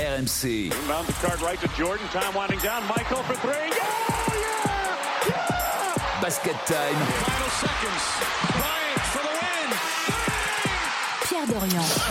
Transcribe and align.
RMC. 0.00 0.72
Inbound 0.72 1.06
the 1.06 1.12
card 1.14 1.40
right 1.42 1.60
to 1.60 1.68
Jordan. 1.68 2.06
Time 2.08 2.34
winding 2.34 2.58
down. 2.60 2.86
Michael 2.86 3.22
for 3.22 3.34
three. 3.34 3.52
Yeah! 3.52 4.34
Yeah! 4.34 5.28
Yeah! 5.28 6.20
Basket 6.22 6.56
time. 6.66 6.94
Final 6.94 7.50
seconds. 7.50 8.02
Bryant 8.16 8.48
for 8.48 8.56
the 8.56 8.62
win. 8.62 8.79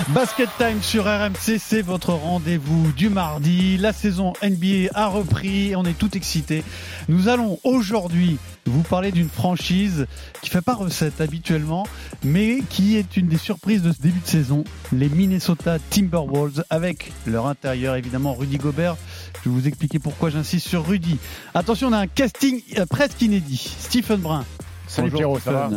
Basket 0.09 0.49
Time 0.57 0.81
sur 0.81 1.05
RMC, 1.05 1.59
c'est 1.59 1.83
votre 1.83 2.13
rendez-vous 2.13 2.91
du 2.93 3.09
mardi. 3.09 3.77
La 3.77 3.93
saison 3.93 4.33
NBA 4.41 4.89
a 4.95 5.07
repris 5.07 5.69
et 5.69 5.75
on 5.75 5.83
est 5.85 5.97
tout 5.97 6.17
excités. 6.17 6.63
Nous 7.09 7.27
allons 7.27 7.59
aujourd'hui 7.63 8.39
vous 8.65 8.81
parler 8.81 9.11
d'une 9.11 9.29
franchise 9.29 10.07
qui 10.41 10.49
fait 10.49 10.61
pas 10.61 10.73
recette 10.73 11.21
habituellement, 11.21 11.85
mais 12.23 12.61
qui 12.69 12.97
est 12.97 13.17
une 13.17 13.27
des 13.27 13.37
surprises 13.37 13.83
de 13.83 13.91
ce 13.91 14.01
début 14.01 14.19
de 14.19 14.27
saison, 14.27 14.63
les 14.91 15.09
Minnesota 15.09 15.77
Timberwolves, 15.91 16.63
avec 16.71 17.11
leur 17.27 17.45
intérieur 17.45 17.95
évidemment 17.95 18.33
Rudy 18.33 18.57
Gobert. 18.57 18.97
Je 19.43 19.49
vais 19.49 19.55
vous 19.55 19.67
expliquer 19.67 19.99
pourquoi 19.99 20.31
j'insiste 20.31 20.67
sur 20.67 20.87
Rudy. 20.87 21.19
Attention, 21.53 21.89
on 21.89 21.93
a 21.93 21.99
un 21.99 22.07
casting 22.07 22.61
euh, 22.77 22.85
presque 22.87 23.21
inédit. 23.21 23.75
Stephen 23.79 24.21
Brun. 24.21 24.45
Salut 24.89 25.11
Bonjour, 25.11 25.37
Pierrot, 25.37 25.39
ça 25.39 25.51
va. 25.51 25.69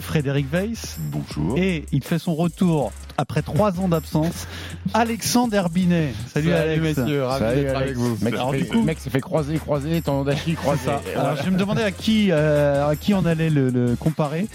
Frédéric 0.00 0.46
Weiss. 0.52 0.96
Bonjour. 0.98 1.56
Et 1.58 1.86
il 1.92 2.04
fait 2.04 2.18
son 2.18 2.34
retour 2.34 2.92
après 3.16 3.40
trois 3.40 3.80
ans 3.80 3.88
d'absence. 3.88 4.46
Alexandre 4.92 5.54
Herbinet. 5.54 6.12
Salut, 6.32 6.52
Alex. 6.52 6.82
messieurs, 6.98 7.24
ravi 7.24 7.40
Salut, 7.44 7.62
d'être 7.62 7.68
avec 7.76 7.82
Alex. 7.88 7.98
vous. 7.98 8.18
Mec, 8.22 8.34
Alors, 8.34 8.52
du 8.52 8.58
fait- 8.60 8.66
coup- 8.66 8.82
mec 8.82 8.98
s'est 9.00 9.08
fait 9.08 9.20
croiser, 9.20 9.58
croiser, 9.58 10.02
tendon 10.02 10.24
d'Achille. 10.24 10.56
Et 10.62 10.68
Alors 10.68 11.00
voilà. 11.28 11.42
je 11.42 11.48
me 11.48 11.56
demandais 11.56 11.82
à 11.84 11.90
qui, 11.90 12.28
euh, 12.30 12.86
à 12.90 12.96
qui 12.96 13.14
on 13.14 13.24
allait 13.24 13.48
le, 13.50 13.70
le 13.70 13.96
comparer. 13.96 14.46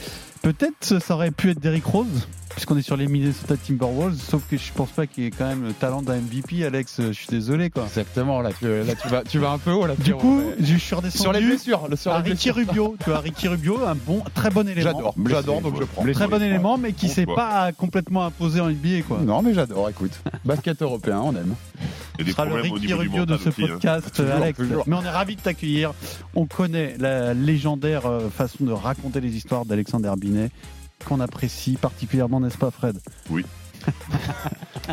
Peut-être 0.44 1.00
ça 1.02 1.16
aurait 1.16 1.32
pu 1.32 1.50
être 1.50 1.60
Derrick 1.60 1.86
Rose, 1.86 2.28
puisqu'on 2.56 2.78
est 2.78 2.82
sur 2.82 2.98
les 2.98 3.08
Minnesota 3.08 3.56
Timberwolves, 3.58 4.18
sauf 4.20 4.42
que 4.50 4.58
je 4.58 4.72
pense 4.74 4.90
pas 4.92 5.06
qu'il 5.08 5.26
ait 5.26 5.32
quand 5.32 5.46
même 5.48 5.64
le 5.66 5.74
talent 5.74 6.02
d'un 6.02 6.16
MVP, 6.18 6.66
Alex. 6.66 7.02
Je 7.02 7.12
suis 7.12 7.28
désolé 7.28 7.70
quoi. 7.70 7.84
Exactement, 7.84 8.42
là, 8.42 8.52
tu, 8.58 8.66
là 8.68 8.96
tu, 9.02 9.08
vas, 9.10 9.24
tu 9.24 9.40
vas 9.40 9.52
un 9.52 9.58
peu 9.58 9.72
haut. 9.72 9.86
Là, 9.86 9.96
Du 10.00 10.14
coup, 10.16 10.40
ouais. 10.40 10.56
je 10.60 10.76
suis 10.78 10.96
redescendu 10.96 11.22
sur 11.22 11.34
les 11.34 11.42
blessures. 11.42 11.88
le- 11.90 11.96
Sur 11.96 12.14
à 12.14 12.22
les 12.22 12.32
Ricky 12.32 12.50
blessures. 12.52 12.56
Rubio. 12.56 12.96
Tu 13.04 13.10
vois, 13.10 13.20
Ricky 13.20 13.48
Rubio, 13.48 13.80
un 13.86 13.96
bon, 13.96 14.24
très 14.34 14.50
bon 14.50 14.68
élément. 14.68 14.90
J'adore, 14.92 15.16
j'adore, 15.28 15.62
donc 15.62 15.80
je 15.80 15.84
prends. 15.86 16.04
Très 16.12 16.28
bon 16.28 16.42
élément, 16.42 16.78
mais 16.78 16.94
qui 16.94 17.10
s'est 17.10 17.26
pas 17.26 17.72
complètement 17.74 18.26
imposé 18.26 18.60
en 18.62 18.70
NBA 18.70 19.02
quoi. 19.08 19.20
Non, 19.22 19.42
mais 19.42 19.54
j'adore, 19.54 19.90
écoute. 19.90 20.12
Basket 20.46 20.82
européen, 20.82 21.20
on 21.24 21.32
aime. 21.36 21.56
Il 22.18 22.20
y 22.20 22.22
a 22.22 22.24
des 22.24 22.32
Ce 22.32 22.36
sera 22.38 22.46
le 22.46 22.54
Ricky 22.62 22.94
Rubio 22.94 23.26
de 23.26 23.38
ce 23.38 23.50
aussi, 23.50 23.64
hein. 23.64 23.68
podcast, 23.74 24.20
Alex. 24.22 24.58
toujours. 24.58 24.84
Mais 24.88 24.96
on 24.96 25.04
est 25.04 25.10
ravi 25.10 25.36
de 25.36 25.42
t'accueillir. 25.42 25.92
On 26.36 26.46
connaît 26.46 26.96
la 27.00 27.34
légendaire 27.34 28.06
euh, 28.06 28.30
façon 28.30 28.64
de 28.64 28.72
raconter 28.72 29.20
les 29.20 29.36
histoires 29.36 29.66
d'Alexandre 29.66 30.06
Herbinet, 30.08 30.50
qu'on 31.08 31.20
apprécie 31.20 31.78
particulièrement, 31.80 32.40
n'est-ce 32.40 32.58
pas, 32.58 32.72
Fred? 32.72 33.00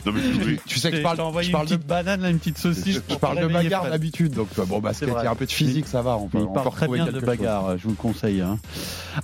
Non, 0.06 0.12
mais 0.12 0.20
oui. 0.45 0.58
Tu 0.67 0.78
sais 0.78 0.91
que 0.91 0.97
je 0.97 1.00
Je 1.00 1.05
parle, 1.05 1.19
je 1.42 1.47
une 1.47 1.53
parle 1.53 1.67
de, 1.67 1.75
petite 1.77 1.86
banane, 1.86 2.20
là, 2.22 2.31
une 2.31 2.39
petite 2.39 2.58
saucisse. 2.58 3.00
je 3.08 3.14
parle 3.17 3.41
de 3.41 3.47
bagarre 3.47 3.89
d'habitude. 3.91 4.33
Donc, 4.33 4.48
bon, 4.67 4.80
basket, 4.80 5.08
il 5.08 5.25
y 5.25 5.27
a 5.27 5.30
un 5.30 5.34
peu 5.34 5.47
de 5.47 5.50
physique, 5.53 5.86
ça 5.86 6.03
va. 6.03 6.17
On 6.17 6.28
peut, 6.28 6.39
Il 6.39 6.45
on 6.45 6.47
peut 6.48 6.53
parle 6.55 6.70
très 6.70 6.89
bien 6.89 7.06
de 7.06 7.20
bagarre, 7.20 7.77
je 7.78 7.84
vous 7.84 7.91
le 7.91 7.97
conseille. 7.97 8.41
hein. 8.41 8.58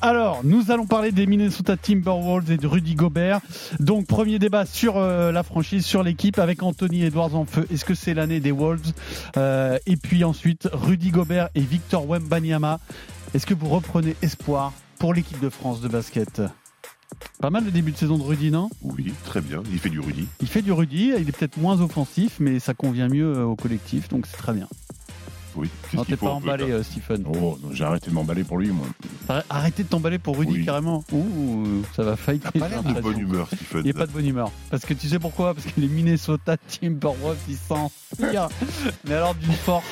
Alors, 0.03 0.41
nous 0.45 0.71
allons 0.71 0.87
parler 0.87 1.11
des 1.13 1.27
Minnesota 1.27 1.77
Timberwolves 1.77 2.51
et 2.51 2.57
de 2.57 2.67
Rudy 2.67 2.95
Gobert. 2.95 3.41
Donc, 3.81 4.07
premier 4.07 4.39
débat 4.39 4.67
sur 4.67 4.97
euh, 4.97 5.33
la 5.33 5.43
franchise, 5.43 5.85
sur 5.87 6.03
l'équipe, 6.03 6.39
avec 6.39 6.63
Anthony 6.63 7.05
Edwards 7.05 7.35
en 7.35 7.45
feu. 7.47 7.67
Est-ce 7.73 7.85
que 7.85 7.95
c'est 7.95 8.15
l'année 8.15 8.41
des 8.41 8.53
Wolves? 8.53 8.93
Euh, 9.37 9.79
Et 9.87 9.97
puis 9.97 10.25
ensuite, 10.25 10.69
Rudy 10.73 11.11
Gobert 11.11 11.49
et 11.55 11.61
Victor 11.61 12.07
Wembanyama. 12.09 12.79
Est-ce 13.35 13.47
que 13.47 13.55
vous 13.55 13.69
reprenez 13.69 14.17
espoir 14.23 14.73
pour 14.99 15.13
l'équipe 15.15 15.41
de 15.41 15.49
France 15.51 15.81
de 15.81 15.89
basket? 15.89 16.43
Pas 17.41 17.51
mal 17.51 17.65
le 17.65 17.71
début 17.71 17.93
de 17.93 17.97
saison 17.97 18.19
de 18.19 18.23
Rudy, 18.23 18.51
non? 18.51 18.69
Oui, 18.83 19.13
très 19.25 19.41
bien. 19.41 19.63
Il 19.73 19.79
fait 19.79 19.91
du 19.91 20.01
Rudy. 20.01 20.27
Il 20.41 20.49
fait 20.49 20.63
du 20.63 20.73
Rudy, 20.73 21.13
il 21.19 21.29
est 21.29 21.33
peut-être 21.37 21.57
moins 21.57 21.81
offensif, 21.81 22.37
mais 22.41 22.59
ça 22.59 22.75
convient 22.75 23.09
mieux 23.09 23.33
euh, 23.37 23.45
au 23.45 23.55
collectif, 23.57 24.09
donc 24.09 24.27
c'est 24.27 24.37
très 24.37 24.53
bien. 24.53 24.69
Oui. 25.57 25.69
Non, 25.95 26.05
t'es 26.05 26.17
pas 26.17 26.31
emballé, 26.31 26.71
euh, 26.71 26.83
Stephen. 26.85 27.25
Oh, 27.41 27.59
j'ai 27.73 27.83
arrêté 27.83 28.11
de 28.11 28.15
m'emballer 28.15 28.45
pour 28.45 28.59
lui, 28.59 28.69
moi. 28.69 28.87
Arr- 29.29 29.43
Arrêtez 29.51 29.83
de 29.83 29.89
t'emballer 29.89 30.19
pour 30.19 30.39
Rudy 30.39 30.53
Oui. 30.53 30.65
carrément. 30.65 31.03
Ouh, 31.13 31.83
ça 31.97 32.05
va 32.05 32.17
fighter. 32.17 32.49
T'as 32.53 32.61
pas 32.61 32.69
l'air 32.69 32.83
j'ai 32.87 32.95
de 32.95 33.01
bonne 33.01 33.19
humeur, 33.19 33.49
Stephen. 33.49 33.81
Il 33.81 33.87
n'est 33.87 33.93
pas 33.93 34.07
de 34.07 34.13
bonne 34.13 34.27
humeur. 34.27 34.53
Parce 34.71 34.85
que 34.85 34.95
tu 34.95 35.09
sais 35.09 35.19
pourquoi? 35.19 35.55
Parce 35.55 35.67
que 35.67 35.81
les 35.81 35.89
Minnesota 35.89 36.57
Timberwolves, 36.81 37.39
ils 37.49 37.57
s'inspirent. 37.57 38.49
Mais 39.09 39.15
alors 39.15 39.35
d'une 39.35 39.53
force. 39.53 39.85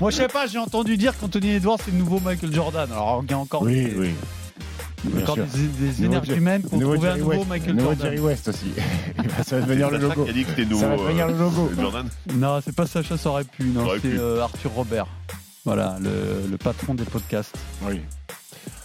Moi, 0.00 0.10
je 0.10 0.16
sais 0.16 0.28
pas, 0.28 0.46
j'ai 0.46 0.58
entendu 0.58 0.96
dire 0.96 1.18
qu'Anthony 1.18 1.50
Edwards, 1.50 1.78
c'est 1.84 1.90
le 1.90 1.98
nouveau 1.98 2.20
Michael 2.20 2.54
Jordan. 2.54 2.90
Alors, 2.90 3.22
il 3.24 3.30
y 3.30 3.34
a 3.34 3.38
encore, 3.38 3.62
Oui, 3.62 3.74
des, 3.84 3.94
oui. 3.98 4.10
Encore 5.22 5.36
Bien 5.36 5.44
des, 5.46 5.92
sûr. 5.92 6.20
des 6.20 6.34
humaines 6.34 6.62
pour 6.62 6.78
Nouveau 6.78 6.94
trouver 6.94 7.08
un 7.08 7.10
Jerry 7.12 7.20
nouveau 7.22 7.36
West. 7.38 7.48
Michael 7.48 7.74
Nouveau 7.74 7.88
Jordan. 7.90 8.06
Jerry 8.06 8.20
West 8.20 8.48
aussi. 8.48 8.72
ça 9.46 9.56
va 9.58 9.66
devenir 9.66 9.90
le 9.90 9.98
logo. 9.98 10.24
qui 10.24 10.30
a 10.30 10.32
dit 10.32 10.44
que 10.44 10.50
c'était 10.50 10.62
Ça 10.64 10.68
nouveau. 10.70 10.86
va 10.86 10.96
devenir 10.96 11.26
le 11.28 11.38
logo. 11.38 11.70
euh, 11.72 11.80
Jordan. 11.80 12.08
Non, 12.34 12.60
c'est 12.64 12.74
pas 12.74 12.86
Sacha, 12.86 13.16
ça 13.16 13.30
aurait 13.30 13.44
pu. 13.44 13.64
Non, 13.64 13.86
Ça 13.88 13.94
c'est 14.02 14.08
euh, 14.18 14.40
Arthur 14.42 14.70
Robert. 14.72 15.06
Voilà, 15.64 15.96
le, 16.00 16.48
le 16.50 16.56
patron 16.58 16.94
des 16.94 17.04
podcasts. 17.04 17.56
Oui. 17.82 18.00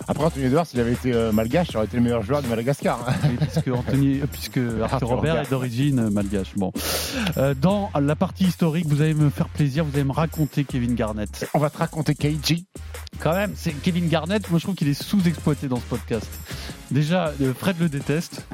Après, 0.07 0.23
Anthony 0.23 0.45
Edwards, 0.45 0.65
s'il 0.65 0.79
avait 0.79 0.93
été 0.93 1.13
euh, 1.13 1.31
malgache, 1.33 1.67
il 1.71 1.77
aurait 1.77 1.85
été 1.85 1.97
le 1.97 2.03
meilleur 2.03 2.21
joueur 2.21 2.41
de 2.41 2.47
Madagascar. 2.47 2.99
hein. 3.07 3.13
Oui, 3.25 3.37
puisque, 3.39 3.67
Anthony, 3.67 4.21
euh, 4.21 4.25
puisque 4.31 4.59
Arthur 4.81 5.07
Robert 5.09 5.41
est 5.41 5.49
d'origine 5.49 5.99
euh, 5.99 6.09
malgache. 6.09 6.53
Bon. 6.55 6.71
Euh, 7.37 7.53
dans 7.53 7.89
la 7.99 8.15
partie 8.15 8.45
historique, 8.45 8.85
vous 8.87 9.01
allez 9.01 9.13
me 9.13 9.29
faire 9.29 9.49
plaisir, 9.49 9.83
vous 9.83 9.91
allez 9.95 10.05
me 10.05 10.13
raconter 10.13 10.63
Kevin 10.63 10.95
Garnett. 10.95 11.49
On 11.53 11.59
va 11.59 11.69
te 11.69 11.77
raconter 11.77 12.15
KG. 12.15 12.63
Quand 13.19 13.33
même, 13.33 13.51
c'est 13.55 13.71
Kevin 13.73 14.07
Garnett, 14.07 14.49
moi 14.49 14.59
je 14.59 14.63
trouve 14.65 14.75
qu'il 14.75 14.87
est 14.87 15.01
sous-exploité 15.01 15.67
dans 15.67 15.77
ce 15.77 15.85
podcast. 15.85 16.27
Déjà, 16.91 17.33
Fred 17.57 17.75
le 17.79 17.89
déteste, 17.89 18.45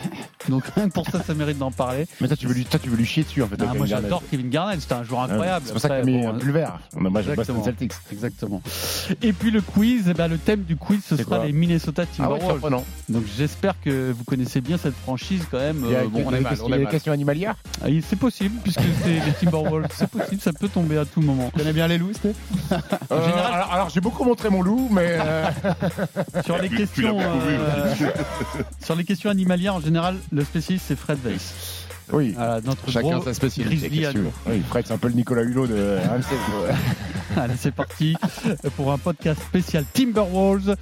donc 0.50 0.64
pour 0.94 1.06
ça, 1.10 1.24
ça 1.24 1.34
mérite 1.34 1.58
d'en 1.58 1.72
parler. 1.72 2.06
Mais 2.22 2.28
toi 2.28 2.38
tu, 2.38 2.48
veux 2.48 2.54
lui, 2.54 2.66
toi, 2.66 2.80
tu 2.80 2.90
veux 2.90 2.98
lui 2.98 3.06
chier 3.06 3.24
dessus 3.24 3.42
en 3.44 3.48
fait. 3.48 3.56
Ah, 3.62 3.74
moi 3.74 3.86
j'adore 3.86 4.24
Kevin 4.30 4.50
Garnett, 4.50 4.82
c'était 4.82 4.94
un 4.96 5.04
joueur 5.04 5.22
Ouais, 5.26 5.32
incroyable. 5.32 5.66
C'est 5.66 5.72
pour 5.74 5.82
ça 5.82 5.88
Après, 5.88 6.00
t'as 6.02 6.06
mis 6.06 6.22
bon, 6.22 6.30
un 6.30 6.36
euh, 6.36 6.40
pulvère. 6.40 6.80
On 6.96 7.06
a 7.06 7.10
moi 7.10 7.22
j'ai 7.22 7.36
Boston 7.36 7.56
Exactement. 7.58 7.64
Celtics. 7.66 7.94
Exactement. 8.12 8.62
Et 9.22 9.34
puis 9.34 9.52
le 9.52 9.62
quiz, 9.62 10.06
eh 10.10 10.14
ben, 10.14 10.28
le 10.28 10.38
thème 10.38 10.64
du 10.64 10.76
quiz, 10.76 11.02
ce 11.08 11.16
sera 11.18 11.46
les 11.46 11.52
Minnesota 11.54 12.04
Ah 12.04 12.06
ouais, 12.06 12.18
Timberwolves. 12.18 12.52
surprenant. 12.52 12.86
donc 13.10 13.24
j'espère 13.38 13.80
que 13.82 14.12
vous 14.12 14.24
connaissez 14.24 14.62
bien 14.62 14.78
cette 14.78 14.96
franchise 14.96 15.44
quand 15.50 15.60
même. 15.60 15.82
Il 15.86 15.92
y 15.92 15.96
a, 15.96 16.00
Euh, 16.00 16.08
bon, 16.08 16.20
a 16.20 16.24
on 16.32 16.34
a 16.34 16.40
mal, 16.40 16.58
on 16.64 16.72
a 16.72 16.76
a 16.76 16.78
des 16.78 16.84
mal. 16.84 16.92
questions 16.92 17.14
animalières? 17.14 17.56
Ah, 17.84 17.88
C'est 18.08 18.16
possible, 18.20 18.56
puisque 18.64 18.82
c'est 19.04 19.14
les 19.26 19.32
Timberwolves. 19.42 19.88
C'est 19.96 20.10
possible, 20.10 20.42
ça 20.42 20.52
peut 20.54 20.70
tomber 20.70 20.98
à 20.98 21.06
tout 21.06 21.22
moment. 21.22 21.50
Tu 21.54 21.60
connais 21.60 21.74
bien 21.74 21.88
les 21.88 21.98
loups, 21.98 22.14
Steph? 22.14 22.34
En 23.10 23.22
général- 23.22 23.52
Euh, 23.52 23.54
Alors, 23.54 23.74
alors, 23.74 23.90
j'ai 23.90 24.02
beaucoup 24.02 24.24
montré 24.24 24.50
mon 24.50 24.62
loup, 24.62 24.90
mais 24.92 25.18
euh, 25.20 25.46
Sur 26.46 26.58
les 26.58 26.70
questions, 26.70 27.18
euh, 27.20 27.96
sur 28.84 28.96
les 28.96 29.04
questions 29.04 29.30
animalières, 29.30 29.76
en 29.76 29.80
général, 29.82 30.16
le 30.34 30.44
spécialiste 30.44 30.86
c'est 30.88 30.96
Fred 30.98 31.20
Weiss. 31.24 31.86
oui. 32.12 32.34
Voilà, 32.36 32.60
notre 32.62 32.90
Chacun 32.90 33.22
sa 33.22 33.34
spécialité. 33.34 34.08
Oui, 34.48 34.64
Fred, 34.68 34.86
c'est 34.88 34.94
un 34.94 34.98
peu 34.98 35.08
le 35.08 35.14
Nicolas 35.14 35.44
Hulot 35.44 35.68
de. 35.68 35.98
Allez, 37.38 37.54
c'est 37.58 37.72
parti 37.72 38.16
pour 38.76 38.92
un 38.92 38.98
podcast 38.98 39.42
spécial 39.42 39.86
Timberwolves. 39.94 40.76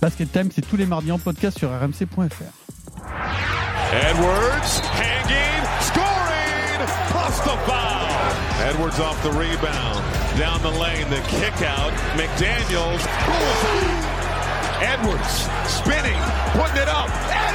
Basket 0.00 0.30
Time, 0.30 0.50
c'est 0.54 0.66
tous 0.66 0.76
les 0.76 0.86
mardis 0.86 1.12
en 1.12 1.18
podcast 1.18 1.58
sur 1.58 1.70
rmc.fr. 1.70 2.44
Edwards 3.92 4.82
hanging, 4.92 5.62
scoring, 5.80 6.88
plus 7.10 7.40
the 7.44 7.56
foul. 7.66 8.10
Edwards 8.68 8.98
off 9.00 9.20
the 9.22 9.30
rebound, 9.30 10.02
down 10.38 10.60
the 10.62 10.78
lane, 10.78 11.08
the 11.10 11.20
kick 11.28 11.54
out. 11.62 11.92
McDaniels. 12.16 13.02
Edwards 14.82 15.48
spinning, 15.66 16.20
putting 16.52 16.82
it 16.82 16.88
up, 16.88 17.08
in. 17.30 17.53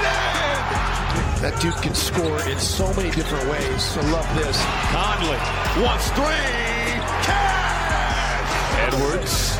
That 1.41 1.55
dude 1.61 1.73
can 1.81 1.95
score 1.95 2.43
in 2.49 2.59
so 2.59 2.93
many 2.95 3.11
different 3.11 3.47
ways. 3.47 3.95
I 3.95 4.03
love 4.11 4.27
this. 4.35 4.59
Conley 4.91 5.39
wants 5.79 6.11
three, 6.11 6.99
cash. 7.23 8.91
Edwards 8.91 9.59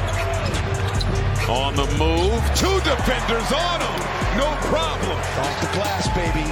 on 1.49 1.75
the 1.75 1.87
move, 1.97 2.43
two 2.53 2.77
defenders 2.83 3.49
on 3.55 3.79
him, 3.79 3.99
no 4.37 4.51
problem. 4.67 5.17
Off 5.39 5.55
the 5.63 5.71
glass, 5.73 6.05
baby. 6.13 6.45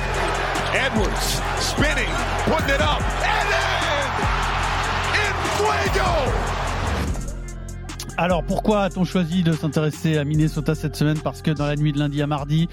Edwards 0.74 1.44
spinning, 1.60 2.10
putting 2.48 2.74
it 2.74 2.82
up, 2.82 3.04
and 3.20 3.48
in! 3.52 4.08
In 5.22 5.34
fuego! 5.60 6.57
Alors 8.20 8.44
pourquoi 8.44 8.82
a-t-on 8.82 9.06
choisi 9.06 9.44
de 9.44 9.52
s'intéresser 9.52 10.18
à 10.18 10.24
Minnesota 10.24 10.74
cette 10.74 10.96
semaine? 10.96 11.20
Parce 11.20 11.44
que 11.44 11.52
dans 11.52 11.68
la 11.68 11.76
nuit 11.76 11.94
de 11.94 12.00
lundi 12.00 12.20
à 12.24 12.26
mardi, 12.26 12.68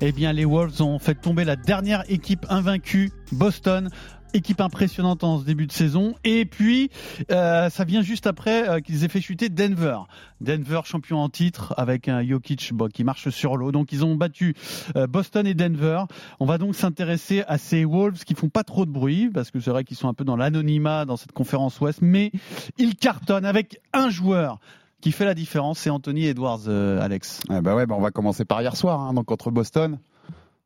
eh 0.00 0.10
bien 0.10 0.32
les 0.32 0.44
Wolves 0.44 0.82
ont 0.82 0.98
fait 0.98 1.14
tomber 1.14 1.44
la 1.44 1.54
dernière 1.54 2.02
équipe 2.08 2.44
invaincue, 2.48 3.12
Boston. 3.30 3.90
Équipe 4.34 4.60
impressionnante 4.60 5.22
en 5.24 5.38
ce 5.38 5.44
début 5.44 5.66
de 5.68 5.72
saison. 5.72 6.14
Et 6.24 6.44
puis, 6.44 6.90
euh, 7.30 7.70
ça 7.70 7.84
vient 7.84 8.02
juste 8.02 8.26
après 8.26 8.68
euh, 8.68 8.80
qu'ils 8.80 9.04
aient 9.04 9.08
fait 9.08 9.22
chuter 9.22 9.48
Denver. 9.48 10.00
Denver 10.42 10.80
champion 10.84 11.18
en 11.18 11.30
titre 11.30 11.72
avec 11.78 12.08
un 12.08 12.22
Jokic 12.22 12.74
bon, 12.74 12.88
qui 12.88 13.04
marche 13.04 13.30
sur 13.30 13.56
l'eau. 13.56 13.70
Donc 13.72 13.92
ils 13.92 14.04
ont 14.04 14.16
battu 14.16 14.54
euh, 14.96 15.06
Boston 15.06 15.46
et 15.46 15.54
Denver. 15.54 16.02
On 16.40 16.44
va 16.44 16.58
donc 16.58 16.74
s'intéresser 16.74 17.44
à 17.46 17.56
ces 17.56 17.84
Wolves 17.84 18.24
qui 18.24 18.34
font 18.34 18.50
pas 18.50 18.64
trop 18.64 18.84
de 18.84 18.90
bruit 18.90 19.30
parce 19.32 19.52
que 19.52 19.60
c'est 19.60 19.70
vrai 19.70 19.84
qu'ils 19.84 19.96
sont 19.96 20.08
un 20.08 20.14
peu 20.14 20.24
dans 20.24 20.36
l'anonymat 20.36 21.04
dans 21.04 21.16
cette 21.16 21.32
conférence 21.32 21.80
Ouest, 21.80 22.00
mais 22.02 22.32
ils 22.76 22.96
cartonnent 22.96 23.46
avec 23.46 23.80
un 23.94 24.10
joueur 24.10 24.58
qui 25.00 25.12
fait 25.12 25.24
la 25.24 25.34
différence, 25.34 25.78
c'est 25.80 25.90
Anthony 25.90 26.26
Edwards, 26.26 26.60
euh, 26.68 27.00
Alex. 27.00 27.40
Bah 27.48 27.74
ouais, 27.74 27.86
bah 27.86 27.94
on 27.96 28.00
va 28.02 28.10
commencer 28.10 28.44
par 28.44 28.60
hier 28.62 28.76
soir, 28.76 29.00
hein, 29.00 29.14
donc 29.14 29.26
contre 29.26 29.50
Boston. 29.50 29.98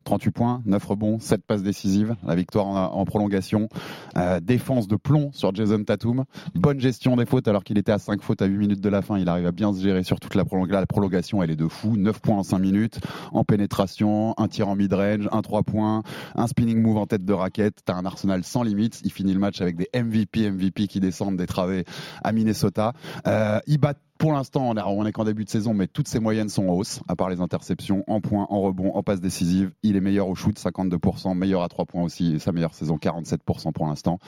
38 0.04 0.32
points, 0.32 0.62
9 0.66 0.84
rebonds, 0.84 1.20
7 1.20 1.44
passes 1.46 1.62
décisives, 1.62 2.16
la 2.26 2.34
victoire 2.34 2.66
en, 2.66 3.04
prolongation, 3.04 3.68
Euh, 4.16 4.40
défense 4.40 4.88
de 4.88 4.96
plomb 4.96 5.30
sur 5.32 5.54
Jason 5.54 5.84
Tatum, 5.84 6.24
bonne 6.56 6.80
gestion 6.80 7.14
des 7.14 7.24
fautes 7.24 7.46
alors 7.46 7.62
qu'il 7.62 7.78
était 7.78 7.92
à 7.92 8.00
5 8.00 8.20
fautes 8.20 8.42
à 8.42 8.46
8 8.46 8.58
minutes 8.58 8.80
de 8.80 8.88
la 8.88 9.00
fin, 9.00 9.16
il 9.16 9.28
arrive 9.28 9.46
à 9.46 9.52
bien 9.52 9.72
se 9.72 9.80
gérer 9.80 10.02
sur 10.02 10.18
toute 10.18 10.34
la, 10.34 10.42
prolong- 10.44 10.66
la 10.68 10.86
prolongation, 10.86 11.40
elle 11.40 11.52
est 11.52 11.56
de 11.56 11.68
fou, 11.68 11.96
9 11.96 12.20
points 12.20 12.36
en 12.38 12.42
5 12.42 12.58
minutes, 12.58 12.98
en 13.30 13.44
pénétration, 13.44 14.34
un 14.38 14.48
tir 14.48 14.68
en 14.68 14.74
mid-range, 14.74 15.28
un 15.30 15.40
3 15.40 15.62
points, 15.62 16.02
un 16.34 16.46
spinning 16.48 16.82
move 16.82 16.96
en 16.96 17.06
tête 17.06 17.24
de 17.24 17.32
raquette, 17.32 17.78
t'as 17.84 17.94
un 17.94 18.04
arsenal 18.04 18.42
sans 18.42 18.64
limites, 18.64 19.00
il 19.04 19.12
finit 19.12 19.32
le 19.34 19.38
match 19.40 19.60
avec 19.60 19.76
des 19.76 19.88
MVP, 19.94 20.50
MVP 20.50 20.88
qui 20.88 20.98
descendent 20.98 21.36
des 21.36 21.46
travées 21.46 21.84
à 22.24 22.32
Minnesota. 22.32 22.92
Euh, 23.28 23.60
pour 24.22 24.32
l'instant, 24.32 24.70
on 24.70 24.76
est, 24.76 24.82
on 24.86 25.04
est 25.04 25.10
qu'en 25.10 25.24
début 25.24 25.44
de 25.44 25.50
saison, 25.50 25.74
mais 25.74 25.88
toutes 25.88 26.06
ses 26.06 26.20
moyennes 26.20 26.48
sont 26.48 26.68
en 26.68 26.72
hausse, 26.74 27.00
à 27.08 27.16
part 27.16 27.28
les 27.28 27.40
interceptions, 27.40 28.04
en 28.06 28.20
points, 28.20 28.46
en 28.50 28.60
rebond, 28.60 28.92
en 28.94 29.02
passes 29.02 29.20
décisives. 29.20 29.72
Il 29.82 29.96
est 29.96 30.00
meilleur 30.00 30.28
au 30.28 30.36
shoot, 30.36 30.56
52%, 30.56 31.36
meilleur 31.36 31.62
à 31.62 31.68
3 31.68 31.86
points 31.86 32.02
aussi, 32.04 32.34
et 32.34 32.38
sa 32.38 32.52
meilleure 32.52 32.72
saison, 32.74 32.98
47% 33.02 33.72
pour 33.72 33.86
l'instant. 33.88 34.20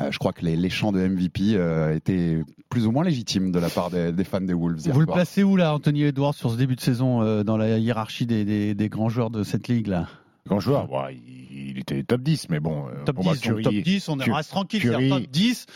Euh, 0.00 0.12
je 0.12 0.18
crois 0.18 0.32
que 0.32 0.44
les, 0.44 0.54
les 0.54 0.70
chants 0.70 0.92
de 0.92 1.00
MVP 1.00 1.54
euh, 1.56 1.94
étaient 1.96 2.42
plus 2.68 2.86
ou 2.86 2.92
moins 2.92 3.02
légitimes 3.02 3.50
de 3.50 3.58
la 3.58 3.68
part 3.70 3.90
des, 3.90 4.12
des 4.12 4.22
fans 4.24 4.40
des 4.40 4.54
Wolves. 4.54 4.80
hier 4.84 4.94
Vous 4.94 5.00
le 5.00 5.06
placez 5.06 5.42
où 5.42 5.56
là, 5.56 5.74
Anthony 5.74 6.04
Edwards, 6.04 6.34
sur 6.34 6.52
ce 6.52 6.56
début 6.56 6.76
de 6.76 6.80
saison 6.80 7.20
euh, 7.22 7.42
dans 7.42 7.56
la 7.56 7.76
hiérarchie 7.78 8.26
des, 8.26 8.44
des- 8.44 8.74
des 8.76 8.88
grands 8.88 9.08
joueurs 9.08 9.30
de 9.30 9.42
cette 9.42 9.66
ligue 9.66 9.88
là? 9.88 10.06
Grand 10.46 10.60
joueur, 10.60 10.90
ouais, 10.90 11.16
il, 11.26 11.70
il 11.72 11.78
était 11.78 12.02
top 12.02 12.22
10, 12.22 12.48
mais 12.50 12.60
bon. 12.60 12.84
Top 13.04 13.16
pour 13.16 13.24
10, 13.24 13.26
moi, 13.26 13.34
donc 13.34 13.42
Curry- 13.42 13.62
top 13.64 13.74
10, 13.74 14.08
on 14.08 14.16
reste 14.16 14.50
tranquille, 14.50 14.80
top 15.08 15.22
10. 15.30 15.66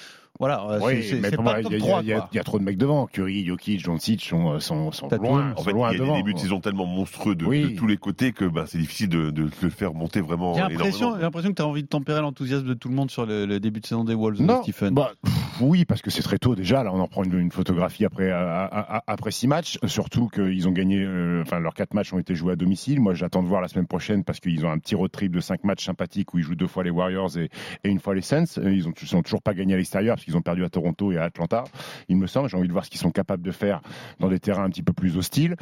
Voilà, 0.41 0.65
euh, 0.69 0.81
Oui, 0.83 1.19
mais 1.23 1.31
pour 1.31 1.45
moi, 1.45 1.61
il 1.61 1.71
y, 1.71 1.77
a- 1.77 1.79
3. 1.79 2.01
il 2.03 2.09
y 2.09 2.13
a- 2.13 2.17
quoi. 2.19 2.29
il 2.33 2.37
y 2.37 2.39
a 2.41 2.43
trop 2.43 2.59
de 2.59 2.65
mecs 2.65 2.77
devant. 2.77 3.07
Curry, 3.07 3.45
Jokic, 3.47 3.85
Doncic 3.85 4.21
sont, 4.21 4.59
sont, 4.59 4.91
sont 4.91 5.07
Tatum. 5.07 5.27
loin, 5.27 5.53
En 5.53 5.59
sont 5.59 5.63
fait, 5.65 5.73
loin 5.73 5.91
il 5.91 5.93
y 5.93 5.95
a 5.95 5.99
des 6.01 6.05
devant. 6.05 6.17
débuts 6.17 6.35
de 6.35 6.39
saison 6.41 6.59
tellement 6.61 6.87
monstrueux 6.87 7.37
de, 7.37 7.45
Oui. 7.47 7.63
de 7.73 7.77
tous 7.79 7.87
les 7.87 7.97
côtés 7.97 8.33
que 8.33 8.45
ben, 8.45 8.65
c'est 8.67 8.79
difficile 8.79 9.09
de, 9.11 9.31
de 9.31 9.49
le 9.63 9.71
faire 9.71 9.95
monter 9.95 10.21
vraiment 10.21 10.55
J'ai 10.55 10.63
l'impression, 10.63 10.99
énormément. 10.99 11.17
j'ai 11.19 11.23
l'impression 11.23 11.51
que 11.51 11.55
tu 11.55 11.63
as 11.63 11.67
envie 11.67 11.83
de 11.85 11.89
tempérer 11.89 12.21
l'enthousiasme 12.21 12.67
de 12.67 12.75
tout 12.75 12.89
le 12.89 12.97
monde 12.97 13.13
sur 13.13 13.27
le, 13.27 13.47
le 13.47 13.61
début 13.61 13.79
de 13.81 13.87
saison 13.87 14.03
des 14.03 14.15
Wolves, 14.15 14.43
Non, 14.43 14.63
Stephen. 14.63 14.93
bah, 14.93 15.13
pff, 15.23 15.33
oui, 15.61 15.85
parce 15.85 16.03
que 16.03 16.11
c'est 16.11 16.23
très 16.23 16.39
tôt 16.39 16.57
déjà. 16.57 16.83
Là, 16.83 16.93
on 16.93 16.99
en 16.99 17.07
prend 17.07 17.23
une, 17.23 17.39
une 17.39 17.53
photographie 17.53 18.05
après 18.05 18.33
à- 18.33 18.65
à- 18.65 18.97
à- 18.97 19.05
après 19.07 19.31
six 19.31 19.47
matchs. 19.47 19.79
Surtout 19.87 20.27
qu'ils 20.29 20.67
ont 20.67 20.73
gagné, 20.73 20.99
euh, 21.01 21.43
enfin 21.43 21.61
leurs 21.61 21.75
quatre 21.75 21.95
matchs 21.95 22.13
ont 22.13 22.19
été 22.19 22.35
joués 22.35 22.55
à 22.55 22.57
domicile. 22.57 23.01
Moi, 23.01 23.15
j'attends 23.15 23.45
de 23.45 23.49
voir 23.49 23.61
la 23.61 23.69
semaine 23.69 23.87
prochaine 23.87 24.25
parce 24.25 24.41
qu'ils 24.41 24.67
ont 24.67 24.71
un 24.71 24.79
petit 24.79 24.97
road 24.97 25.13
trip 25.13 25.31
de 25.33 25.39
cinq 25.41 25.63
matchs 25.63 25.85
sympathiques 25.85 26.35
où 26.35 26.39
ils 26.39 26.45
jouent 26.45 26.57
deux 26.57 26.67
fois 26.67 26.83
les 26.83 26.91
Warriors 26.91 27.39
et, 27.39 27.51
et 27.85 27.89
une 27.89 28.01
fois 28.01 28.17
les 28.17 28.21
Suns. 28.23 28.45
Euh, 28.59 28.73
Ils 28.75 28.89
ont, 28.89 28.93
ils 29.01 29.15
ont 29.17 29.23
toujours 29.23 29.43
pas 29.43 29.55
gagné 29.55 29.75
à 29.75 29.77
l'extérieur 29.77 30.19
parce 30.25 30.33
qu'ils 30.33 30.37
ont 30.39 30.43
perdu 30.43 30.65
à 30.65 30.71
Toronto 30.71 31.13
et 31.13 31.19
à 31.19 31.25
Atlanta. 31.25 31.65
Il 32.09 32.17
me 32.17 32.27
semble. 32.27 32.49
J'ai 32.49 32.57
envie 32.57 32.69
de 32.69 32.73
voir 32.73 32.85
ce 32.85 32.91
qu'ils 32.91 33.01
sont 33.01 33.11
capables 33.11 33.43
de 33.43 33.51
faire 33.51 33.81
dans 34.21 34.29
des 34.29 34.39
terrains 34.41 34.65
un 34.65 34.71
petit 34.71 34.83
peu 34.83 34.93
plus 34.95 35.17
hostiles. 35.19 35.57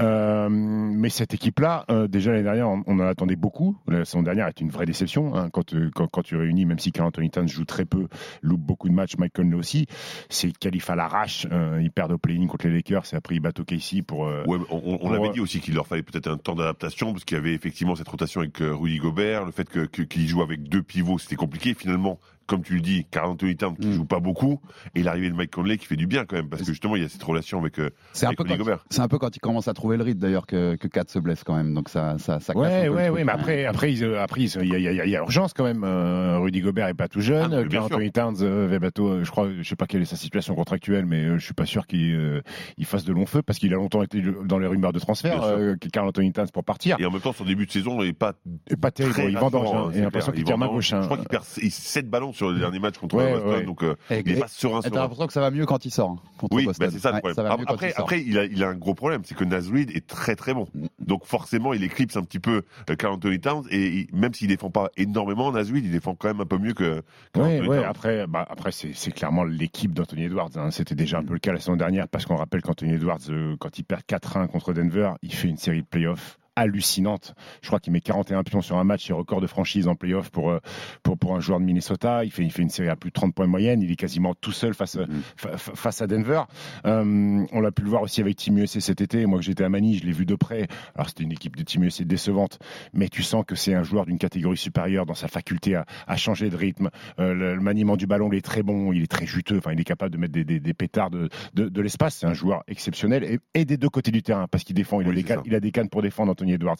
Euh, 0.00 0.48
mais 0.50 1.08
cette 1.10 1.34
équipe-là, 1.34 1.84
euh, 1.90 2.08
déjà 2.08 2.30
l'année 2.30 2.42
dernière, 2.44 2.68
on, 2.68 2.82
on 2.86 2.98
en 2.98 3.06
attendait 3.06 3.36
beaucoup. 3.36 3.76
La 3.88 4.04
saison 4.04 4.22
dernière 4.22 4.46
est 4.48 4.60
une 4.60 4.70
vraie 4.70 4.86
déception 4.86 5.34
hein, 5.36 5.50
quand, 5.50 5.74
euh, 5.74 5.90
quand, 5.94 6.06
quand 6.08 6.22
tu 6.22 6.36
réunis, 6.36 6.64
même 6.64 6.78
si 6.78 6.92
Carl 6.92 7.08
Anthony 7.08 7.30
Towns 7.30 7.48
joue 7.48 7.64
très 7.64 7.84
peu, 7.84 8.08
loupe 8.42 8.60
beaucoup 8.62 8.88
de 8.88 8.94
matchs, 8.94 9.16
Mike 9.18 9.34
Conley 9.34 9.56
aussi. 9.56 9.86
C'est 10.30 10.56
Khalifa 10.56 10.96
l'arrache. 10.96 11.46
Euh, 11.52 11.80
ils 11.82 11.90
perdent 11.90 12.12
au 12.12 12.18
play-in 12.18 12.46
contre 12.46 12.66
les 12.68 12.74
Lakers 12.74 13.04
et 13.12 13.16
après 13.16 13.34
ils 13.34 13.40
battent 13.40 13.60
OKC 13.60 14.02
pour. 14.06 14.20
Ouais, 14.20 14.42
on, 14.70 14.76
on- 14.76 14.94
on 14.94 14.98
Pour, 14.98 15.14
avait 15.14 15.30
dit 15.30 15.40
aussi 15.40 15.60
qu'il 15.60 15.74
leur 15.74 15.86
fallait 15.86 16.02
peut-être 16.02 16.28
un 16.28 16.36
temps 16.38 16.54
d'adaptation 16.54 17.12
parce 17.12 17.24
qu'il 17.24 17.36
y 17.36 17.40
avait 17.40 17.54
effectivement 17.54 17.94
cette 17.96 18.08
rotation 18.08 18.40
avec 18.40 18.56
Rudy 18.58 18.98
Gobert, 18.98 19.44
le 19.44 19.52
fait 19.52 19.68
qu'il 20.08 20.26
joue 20.26 20.42
avec 20.42 20.62
deux 20.62 20.82
pivots, 20.82 21.18
c'était 21.18 21.36
compliqué. 21.36 21.74
Finalement, 21.74 22.18
comme 22.46 22.62
tu 22.62 22.74
le 22.74 22.80
dis, 22.80 23.06
Carl 23.10 23.28
Anthony 23.30 23.56
Towns 23.56 23.76
qui 23.76 23.88
Mm. 23.88 23.92
joue 23.92 24.04
pas 24.04 24.20
beaucoup 24.20 24.60
et 24.94 25.02
l'arrivée 25.02 25.30
de 25.30 25.34
Mike 25.34 25.50
Conley 25.50 25.78
qui 25.78 25.86
fait 25.86 25.96
du 25.96 26.06
bien 26.06 26.24
quand 26.24 26.36
même 26.36 26.48
parce 26.48 26.62
que 26.62 26.68
justement 26.68 26.96
il 26.96 27.02
y 27.02 27.04
a 27.04 27.08
cette 27.08 27.22
relation 27.22 27.58
avec, 27.60 27.78
euh, 27.78 27.90
C'est 28.12 28.26
un, 28.26 28.30
peu 28.34 28.42
Rudy 28.42 28.52
quand, 28.54 28.58
Gobert. 28.58 28.84
c'est 28.90 29.00
un 29.00 29.08
peu 29.08 29.18
quand 29.18 29.34
il 29.36 29.40
commence 29.40 29.68
à 29.68 29.74
trouver 29.74 29.96
le 29.96 30.02
rythme 30.04 30.20
d'ailleurs 30.20 30.46
que, 30.46 30.76
que 30.76 30.88
Kat 30.88 31.04
se 31.08 31.18
blesse 31.18 31.44
quand 31.44 31.56
même. 31.56 31.74
Donc 31.74 31.88
ça, 31.88 32.16
ça, 32.18 32.40
ça 32.40 32.54
casse 32.54 32.62
un 32.62 32.88
Ouais, 32.90 33.08
ouais, 33.08 33.24
mais 33.24 33.32
après, 33.32 33.64
après, 33.66 34.02
euh, 34.02 34.22
après, 34.22 34.42
il 34.42 34.48
y, 34.68 34.74
a- 34.74 34.78
il 34.78 34.82
y 34.82 34.88
a- 35.00 35.04
il 35.04 35.10
y 35.10 35.16
a 35.16 35.20
urgence 35.20 35.52
quand 35.52 35.64
même. 35.64 35.82
Euh, 35.84 36.38
Rudy 36.38 36.60
Gobert 36.60 36.88
est 36.88 36.94
pas 36.94 37.08
tout 37.08 37.18
Ah, 37.20 37.22
jeune. 37.22 37.50
bien 37.68 37.80
Carl. 37.80 37.92
Anthony 37.94 38.12
Towns 38.12 38.36
euh, 38.42 38.66
va 38.68 38.78
bientôt, 38.78 39.08
euh, 39.08 39.24
je 39.24 39.30
crois, 39.30 39.48
je 39.58 39.62
sais 39.68 39.76
pas 39.76 39.86
quelle 39.86 40.02
est 40.02 40.06
sa 40.06 40.16
situation 40.16 40.54
contractuelle, 40.54 41.06
mais 41.06 41.24
euh, 41.24 41.38
je 41.38 41.44
suis 41.44 41.54
pas 41.54 41.66
sûr 41.66 41.86
qu'il 41.86 42.14
euh, 42.14 42.40
il 42.78 42.84
fasse 42.86 43.04
de 43.04 43.12
long 43.12 43.26
feu 43.26 43.42
parce 43.42 43.58
qu'il 43.58 43.72
a 43.72 43.76
longtemps 43.76 44.02
été 44.02 44.22
dans 44.44 44.58
les 44.58 44.66
rumeurs 44.66 44.92
de 44.92 44.98
transfert. 44.98 45.42
Euh, 45.42 45.74
Carl 45.92 46.06
Anthony 46.08 46.32
Towns 46.32 46.48
pour 46.52 46.64
partir. 46.64 46.96
Et 47.00 47.04
en 47.06 47.10
même 47.10 47.20
temps, 47.20 47.32
son 47.32 47.44
début 47.44 47.66
de 47.66 47.70
saison 47.72 48.02
n'est 48.02 48.12
pas 48.12 48.34
pas 48.80 48.90
terrible. 48.90 49.14
très 49.14 49.30
Il 49.30 49.38
vendange. 49.38 49.68
hein. 49.74 49.88
J'ai 49.90 49.98
c'est 49.98 50.04
l'impression 50.04 50.32
qu'il 50.32 50.40
Il 50.42 50.44
tire 50.44 50.58
ma 50.58 50.66
vendange. 50.66 50.76
gauche. 50.78 50.92
hein. 50.92 51.00
Je 51.02 51.06
crois 51.06 51.18
qu'il 51.18 51.28
perd 51.28 51.44
7 51.44 52.08
ballons 52.10 52.32
sur 52.36 52.50
le 52.50 52.58
dernier 52.58 52.78
match 52.78 52.98
contre 52.98 53.16
Ouais, 53.16 53.32
Boston, 53.32 53.48
ouais. 53.50 53.64
donc 53.64 53.82
euh, 53.82 53.94
Et- 54.10 54.22
il 54.24 54.34
n'est 54.34 54.40
pas 54.40 54.48
serein. 54.48 54.80
T'as 54.80 54.90
l'impression 54.90 55.26
que 55.26 55.32
ça 55.32 55.40
va 55.40 55.50
mieux 55.50 55.66
quand 55.66 55.84
il 55.84 55.90
sort 55.90 56.10
hein, 56.10 56.16
contre 56.38 56.54
Oui, 56.56 56.64
Boston. 56.66 56.86
bah, 56.86 56.92
c'est 56.92 57.00
ça 57.00 57.10
le 57.10 57.16
Ouais, 57.16 57.32
après, 57.68 57.88
il 57.90 57.94
après, 58.00 58.22
il 58.22 58.38
a, 58.38 58.44
il 58.44 58.62
a 58.62 58.68
un 58.68 58.74
gros 58.74 58.94
problème, 58.94 59.22
c'est 59.24 59.34
que 59.34 59.44
Naz 59.44 59.70
Reid 59.70 59.90
est 59.90 60.06
très 60.06 60.36
très 60.36 60.54
bon. 60.54 60.66
Donc 60.98 61.24
forcément, 61.24 61.72
il 61.72 61.82
éclipse 61.82 62.16
un 62.16 62.22
petit 62.22 62.38
peu 62.38 62.62
euh, 62.90 62.94
Carl 62.96 63.14
Anthony 63.14 63.40
Towns 63.40 63.64
et 63.70 63.86
il- 63.86 64.08
même 64.12 64.34
s'il 64.34 64.48
défend 64.48 64.70
pas 64.70 64.90
énormément, 64.96 65.50
Naz 65.52 65.70
Reid, 65.72 65.84
il 65.84 65.90
défend 65.92 66.14
quand 66.14 66.28
même 66.28 66.40
un 66.40 66.46
peu 66.46 66.58
mieux 66.58 66.74
que 66.74 67.02
Carl 67.32 67.64
Towns. 67.66 67.84
après, 67.84 68.26
bah, 68.26 68.46
après 68.48 68.72
c'est 68.72 68.92
c'est 68.94 69.10
clairement 69.12 69.44
l'équipe 69.44 69.92
d'Anthony 69.92 70.24
Edwards. 70.24 70.50
hein. 70.56 70.70
C'était 70.70 70.94
déjà 70.94 71.18
un 71.18 71.24
peu 71.24 71.32
le 71.32 71.38
cas 71.38 71.52
la 71.52 71.58
saison 71.58 71.76
dernière 71.76 72.06
parce 72.08 72.26
qu'on 72.26 72.36
rappelle 72.36 72.62
qu'Anthony 72.62 72.94
Edwards, 72.94 73.18
euh, 73.30 73.56
quand 73.58 73.78
il 73.78 73.84
perd 73.84 74.02
4-1 74.06 74.46
contre 74.48 74.72
Denver, 74.72 75.12
il 75.22 75.32
fait 75.32 75.48
une 75.48 75.56
série 75.56 75.82
de 75.82 75.86
playoffs 75.86 76.38
hallucinante. 76.56 77.34
Je 77.62 77.68
crois 77.68 77.78
qu'il 77.80 77.92
met 77.92 78.00
41 78.00 78.42
pions 78.42 78.62
sur 78.62 78.76
un 78.78 78.84
match, 78.84 79.06
c'est 79.06 79.12
record 79.12 79.40
de 79.40 79.46
franchise 79.46 79.86
en 79.88 79.94
playoff 79.94 80.30
pour, 80.30 80.50
euh, 80.50 80.58
pour, 81.02 81.16
pour 81.18 81.36
un 81.36 81.40
joueur 81.40 81.60
de 81.60 81.64
Minnesota. 81.64 82.24
Il 82.24 82.30
fait, 82.30 82.42
il 82.44 82.50
fait 82.50 82.62
une 82.62 82.70
série 82.70 82.88
à 82.88 82.96
plus 82.96 83.10
de 83.10 83.14
30 83.14 83.34
points 83.34 83.46
de 83.46 83.50
moyenne. 83.50 83.82
Il 83.82 83.90
est 83.90 83.96
quasiment 83.96 84.34
tout 84.34 84.52
seul 84.52 84.74
face, 84.74 84.96
Mhm. 84.96 85.06
fa- 85.36 85.56
fa- 85.56 85.74
face 85.74 86.02
à 86.02 86.06
Denver. 86.06 86.42
Euh, 86.86 87.44
on 87.52 87.60
l'a 87.60 87.70
pu 87.72 87.82
le 87.82 87.88
voir 87.90 88.02
aussi 88.02 88.20
avec 88.20 88.36
Team 88.36 88.58
USA 88.58 88.80
cet 88.80 89.00
été. 89.00 89.26
Moi, 89.26 89.38
que 89.38 89.44
j'étais 89.44 89.64
à 89.64 89.68
Manille, 89.68 89.98
je 89.98 90.04
l'ai 90.04 90.12
vu 90.12 90.26
de 90.26 90.34
près. 90.34 90.66
Alors, 90.94 91.08
c'était 91.08 91.24
une 91.24 91.32
équipe 91.32 91.56
de 91.56 91.62
Team 91.62 91.84
USA 91.84 92.04
décevante, 92.04 92.58
mais 92.92 93.08
tu 93.08 93.22
sens 93.22 93.44
que 93.46 93.54
c'est 93.54 93.74
un 93.74 93.82
joueur 93.82 94.06
d'une 94.06 94.18
catégorie 94.18 94.56
supérieure 94.56 95.06
dans 95.06 95.14
sa 95.14 95.28
faculté 95.28 95.74
à, 95.74 95.84
à 96.06 96.16
changer 96.16 96.50
de 96.50 96.56
rythme. 96.56 96.90
Euh, 97.18 97.34
le, 97.34 97.54
le 97.54 97.60
maniement 97.60 97.96
du 97.96 98.06
ballon, 98.06 98.30
il 98.32 98.36
est 98.38 98.42
très 98.44 98.62
bon, 98.62 98.92
il 98.92 99.02
est 99.02 99.06
très 99.10 99.26
juteux. 99.26 99.58
Enfin, 99.58 99.72
il 99.72 99.80
est 99.80 99.84
capable 99.84 100.12
de 100.12 100.18
mettre 100.18 100.32
des, 100.32 100.44
des- 100.44 100.60
des 100.60 100.74
pétards 100.74 101.10
de, 101.10 101.28
de, 101.54 101.68
de 101.68 101.80
l'espace. 101.80 102.16
C'est 102.16 102.26
un 102.26 102.34
joueur 102.34 102.62
exceptionnel 102.68 103.24
et, 103.24 103.38
et 103.54 103.64
des 103.64 103.76
deux 103.76 103.88
côtés 103.88 104.10
du 104.10 104.22
terrain 104.22 104.46
parce 104.50 104.64
qu'il 104.64 104.74
défend. 104.74 105.00
Il, 105.00 105.08
a 105.08 105.12
des 105.12 105.22
cannes, 105.22 105.42
il 105.44 105.54
a 105.54 105.60
des 105.60 105.70
cannes 105.72 105.88
pour 105.88 106.02
défendre 106.02 106.30
Anthony 106.32 106.45
Edwards. 106.54 106.76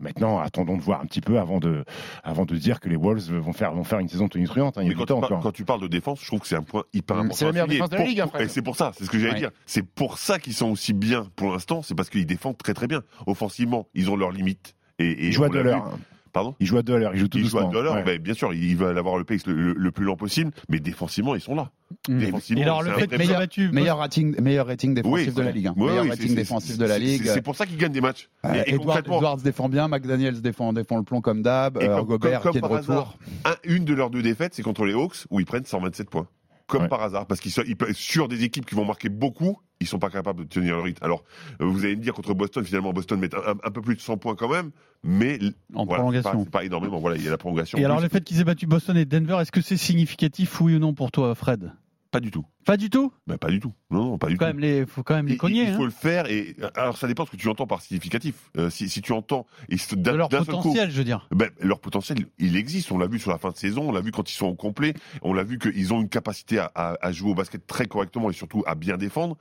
Maintenant, 0.00 0.38
attendons 0.40 0.76
de 0.76 0.82
voir 0.82 1.00
un 1.00 1.06
petit 1.06 1.20
peu 1.20 1.38
avant 1.38 1.58
de, 1.60 1.84
avant 2.24 2.44
de 2.44 2.56
dire 2.56 2.80
que 2.80 2.88
les 2.88 2.96
Wolves 2.96 3.32
vont 3.32 3.52
faire, 3.52 3.72
vont 3.74 3.84
faire 3.84 4.00
une 4.00 4.08
saison 4.08 4.28
tonitruante. 4.28 4.76
Hein. 4.78 4.82
Il 4.82 4.86
y 4.86 4.88
Mais 4.88 4.94
a 4.94 4.98
quand 4.98 5.04
tu, 5.06 5.20
parles, 5.20 5.24
encore. 5.24 5.40
quand 5.42 5.52
tu 5.52 5.64
parles 5.64 5.80
de 5.80 5.86
défense, 5.88 6.20
je 6.20 6.26
trouve 6.26 6.40
que 6.40 6.46
c'est 6.48 6.56
un 6.56 6.62
point 6.62 6.84
hyper 6.92 7.16
important. 7.18 7.34
c'est 7.36 7.44
la 7.46 7.52
meilleure 7.52 7.68
défense 7.68 7.90
de 7.90 7.96
la 7.96 8.04
ligue, 8.04 8.24
Fred. 8.26 8.42
et 8.42 8.48
c'est 8.48 8.62
pour 8.62 8.76
ça, 8.76 8.92
c'est 8.96 9.04
ce 9.04 9.10
que 9.10 9.18
j'allais 9.18 9.34
Ouais. 9.34 9.38
dire. 9.40 9.50
C'est 9.66 9.86
pour 9.86 10.18
ça 10.18 10.38
qu'ils 10.38 10.54
sont 10.54 10.70
aussi 10.70 10.92
bien 10.92 11.28
pour 11.36 11.52
l'instant, 11.52 11.82
c'est 11.82 11.94
parce 11.94 12.10
qu'ils 12.10 12.26
défendent 12.26 12.58
très 12.58 12.74
très 12.74 12.86
bien. 12.86 13.02
Offensivement, 13.26 13.86
ils 13.94 14.10
ont 14.10 14.16
leurs 14.16 14.32
limites. 14.32 14.74
Et, 14.98 15.28
et 15.28 15.30
deux 15.30 15.48
vu. 15.48 15.62
l'heure. 15.62 15.98
Pardon 16.34 16.54
Il 16.58 16.66
joue 16.66 16.76
à 16.76 16.82
deux 16.82 16.96
à 16.96 16.98
l'heure. 16.98 17.14
Il 17.14 17.20
joue 17.20 17.28
tout 17.28 17.38
ils 17.38 17.46
jouent 17.46 17.60
à 17.60 17.64
deux 17.66 17.88
Ouais. 17.88 18.02
ben, 18.02 18.18
bien 18.18 18.34
sûr, 18.34 18.52
ils 18.52 18.76
veulent 18.76 18.98
avoir 18.98 19.16
le 19.16 19.24
pace 19.24 19.46
le, 19.46 19.54
le- 19.54 19.72
le 19.74 19.90
plus 19.92 20.04
lent 20.04 20.16
possible, 20.16 20.50
mais 20.68 20.80
défensivement, 20.80 21.36
ils 21.36 21.40
sont 21.40 21.54
là. 21.54 21.70
Mm. 22.08 22.18
Défensivement, 22.18 22.60
Et 22.60 22.64
alors, 22.64 22.82
c'est 22.82 22.88
le 22.90 22.94
fait 22.96 23.18
meilleur- 23.18 23.38
battu 23.38 23.68
Meilleur 23.70 23.98
rating, 23.98 24.40
meilleur 24.40 24.66
rating 24.66 24.94
défensif 24.94 25.28
Oui, 25.28 25.32
de 25.32 25.42
la 25.42 25.50
ligue. 25.52 25.66
hein. 25.68 25.74
Oui, 25.76 25.86
meilleur 25.86 26.02
oui, 26.02 26.10
rating 26.10 26.28
c'est- 26.28 26.34
défensif 26.34 26.76
de 26.76 26.84
la 26.86 26.98
ligue. 26.98 27.22
C'est 27.24 27.40
pour 27.40 27.54
ça 27.54 27.66
qu'ils 27.66 27.76
gagnent 27.78 27.92
des 27.92 28.00
matchs. 28.00 28.28
Euh, 28.44 28.52
Et, 28.52 28.56
et 28.56 28.74
Edward, 28.74 28.84
concrètement, 28.86 29.16
Edwards 29.18 29.36
défend 29.36 29.68
bien, 29.68 29.86
McDaniels 29.86 30.42
défend, 30.42 30.72
défend 30.72 30.96
le 30.96 31.04
plomb 31.04 31.20
comme 31.20 31.40
d'hab, 31.42 31.78
Et 31.80 31.86
euh, 31.88 32.02
Gobert 32.02 32.40
comme- 32.40 32.50
qui 32.52 32.58
est 32.58 32.60
de 32.60 32.66
comme 32.66 32.76
retour. 32.78 33.16
un- 33.44 33.54
une 33.62 33.84
de 33.84 33.94
leurs 33.94 34.10
deux 34.10 34.22
défaites, 34.22 34.54
c'est 34.54 34.62
contre 34.62 34.84
les 34.86 34.92
Hawks, 34.94 35.26
où 35.30 35.38
ils 35.38 35.46
prennent 35.46 35.64
127 35.64 36.10
points. 36.10 36.26
Comme 36.66 36.82
Ouais. 36.82 36.88
par 36.88 37.02
hasard, 37.02 37.26
parce 37.26 37.40
qu'ils 37.40 37.50
sont 37.52 37.62
sur 37.92 38.26
des 38.26 38.42
équipes 38.42 38.64
qui 38.64 38.74
vont 38.74 38.86
marquer 38.86 39.10
beaucoup, 39.10 39.58
ils 39.80 39.86
sont 39.86 39.98
pas 39.98 40.08
capables 40.08 40.40
de 40.44 40.48
tenir 40.48 40.76
le 40.76 40.80
rythme. 40.82 41.04
Alors, 41.04 41.22
euh, 41.60 41.66
vous 41.66 41.84
allez 41.84 41.94
me 41.94 42.00
dire 42.00 42.14
contre 42.14 42.32
Boston, 42.32 42.64
finalement, 42.64 42.94
Boston 42.94 43.20
met 43.20 43.28
un, 43.34 43.50
un 43.62 43.70
peu 43.70 43.82
plus 43.82 43.96
de 43.96 44.00
100 44.00 44.16
points 44.16 44.34
quand 44.34 44.48
même, 44.48 44.70
mais 45.02 45.38
En 45.74 45.84
voilà, 45.84 46.02
prolongation. 46.04 46.44
pas, 46.46 46.50
pas 46.60 46.64
énormément. 46.64 46.98
Voilà, 47.00 47.16
il 47.18 47.22
y 47.22 47.28
a 47.28 47.30
la 47.30 47.36
prolongation. 47.36 47.76
Et 47.78 47.84
alors, 47.84 48.00
le 48.00 48.08
fait 48.08 48.22
qu'ils 48.24 48.40
aient 48.40 48.44
battu 48.44 48.66
Boston 48.66 48.96
et 48.96 49.04
Denver, 49.04 49.36
est-ce 49.42 49.52
que 49.52 49.60
c'est 49.60 49.76
significatif, 49.76 50.58
oui 50.62 50.76
ou 50.76 50.78
non, 50.78 50.94
pour 50.94 51.12
toi, 51.12 51.34
Fred? 51.34 51.70
Pas 52.14 52.20
du 52.20 52.30
tout. 52.30 52.46
Pas 52.64 52.76
du 52.76 52.90
tout 52.90 53.12
Ben, 53.26 53.36
pas 53.38 53.50
du 53.50 53.58
tout. 53.58 53.72
Non, 53.90 54.04
non, 54.10 54.18
pas 54.18 54.28
du 54.28 54.34
faut 54.34 54.38
quand 54.38 54.46
tout. 54.46 54.56
même 54.56 54.60
les, 54.60 54.86
faut 54.86 55.02
quand 55.02 55.14
même 55.16 55.26
les 55.26 55.36
cogner. 55.36 55.64
il, 55.64 55.68
hein. 55.70 55.76
faut 55.76 55.84
le 55.84 55.90
faire 55.90 56.30
et 56.30 56.56
alors 56.76 56.96
ça 56.96 57.08
dépend 57.08 57.24
de 57.24 57.28
ce 57.28 57.32
que 57.32 57.40
tu 57.40 57.48
entends 57.48 57.66
par 57.66 57.82
significatif. 57.82 58.36
Euh, 58.56 58.70
si, 58.70 58.88
si 58.88 59.02
tu 59.02 59.10
entends 59.12 59.46
et 59.68 59.76
si- 59.76 59.96
de 59.96 60.00
d'un 60.00 60.12
leur 60.12 60.28
coup, 60.28 60.36
potentiel, 60.36 60.90
je 60.92 60.96
veux 60.96 61.04
dire. 61.04 61.26
Ben, 61.32 61.50
leur 61.60 61.80
potentiel, 61.80 62.18
il 62.38 62.56
existe. 62.56 62.92
On 62.92 62.98
l'a 62.98 63.08
vu 63.08 63.18
sur 63.18 63.30
la 63.32 63.38
fin 63.38 63.50
de 63.50 63.56
saison, 63.56 63.88
on 63.88 63.92
l'a 63.92 64.00
vu 64.00 64.12
quand 64.12 64.30
ils 64.30 64.34
sont 64.34 64.46
au 64.46 64.54
complet, 64.54 64.94
on 65.22 65.32
l'a 65.34 65.42
vu 65.42 65.58
qu'ils 65.58 65.92
ont 65.92 66.00
une 66.00 66.08
capacité 66.08 66.58
à, 66.60 66.70
à- 66.76 66.96
à 67.04 67.10
jouer 67.12 67.32
au 67.32 67.34
basket 67.34 67.66
très 67.66 67.86
correctement 67.86 68.30
et 68.30 68.32
surtout 68.32 68.62
à 68.66 68.74
bien 68.76 68.96
défendre. 68.96 69.36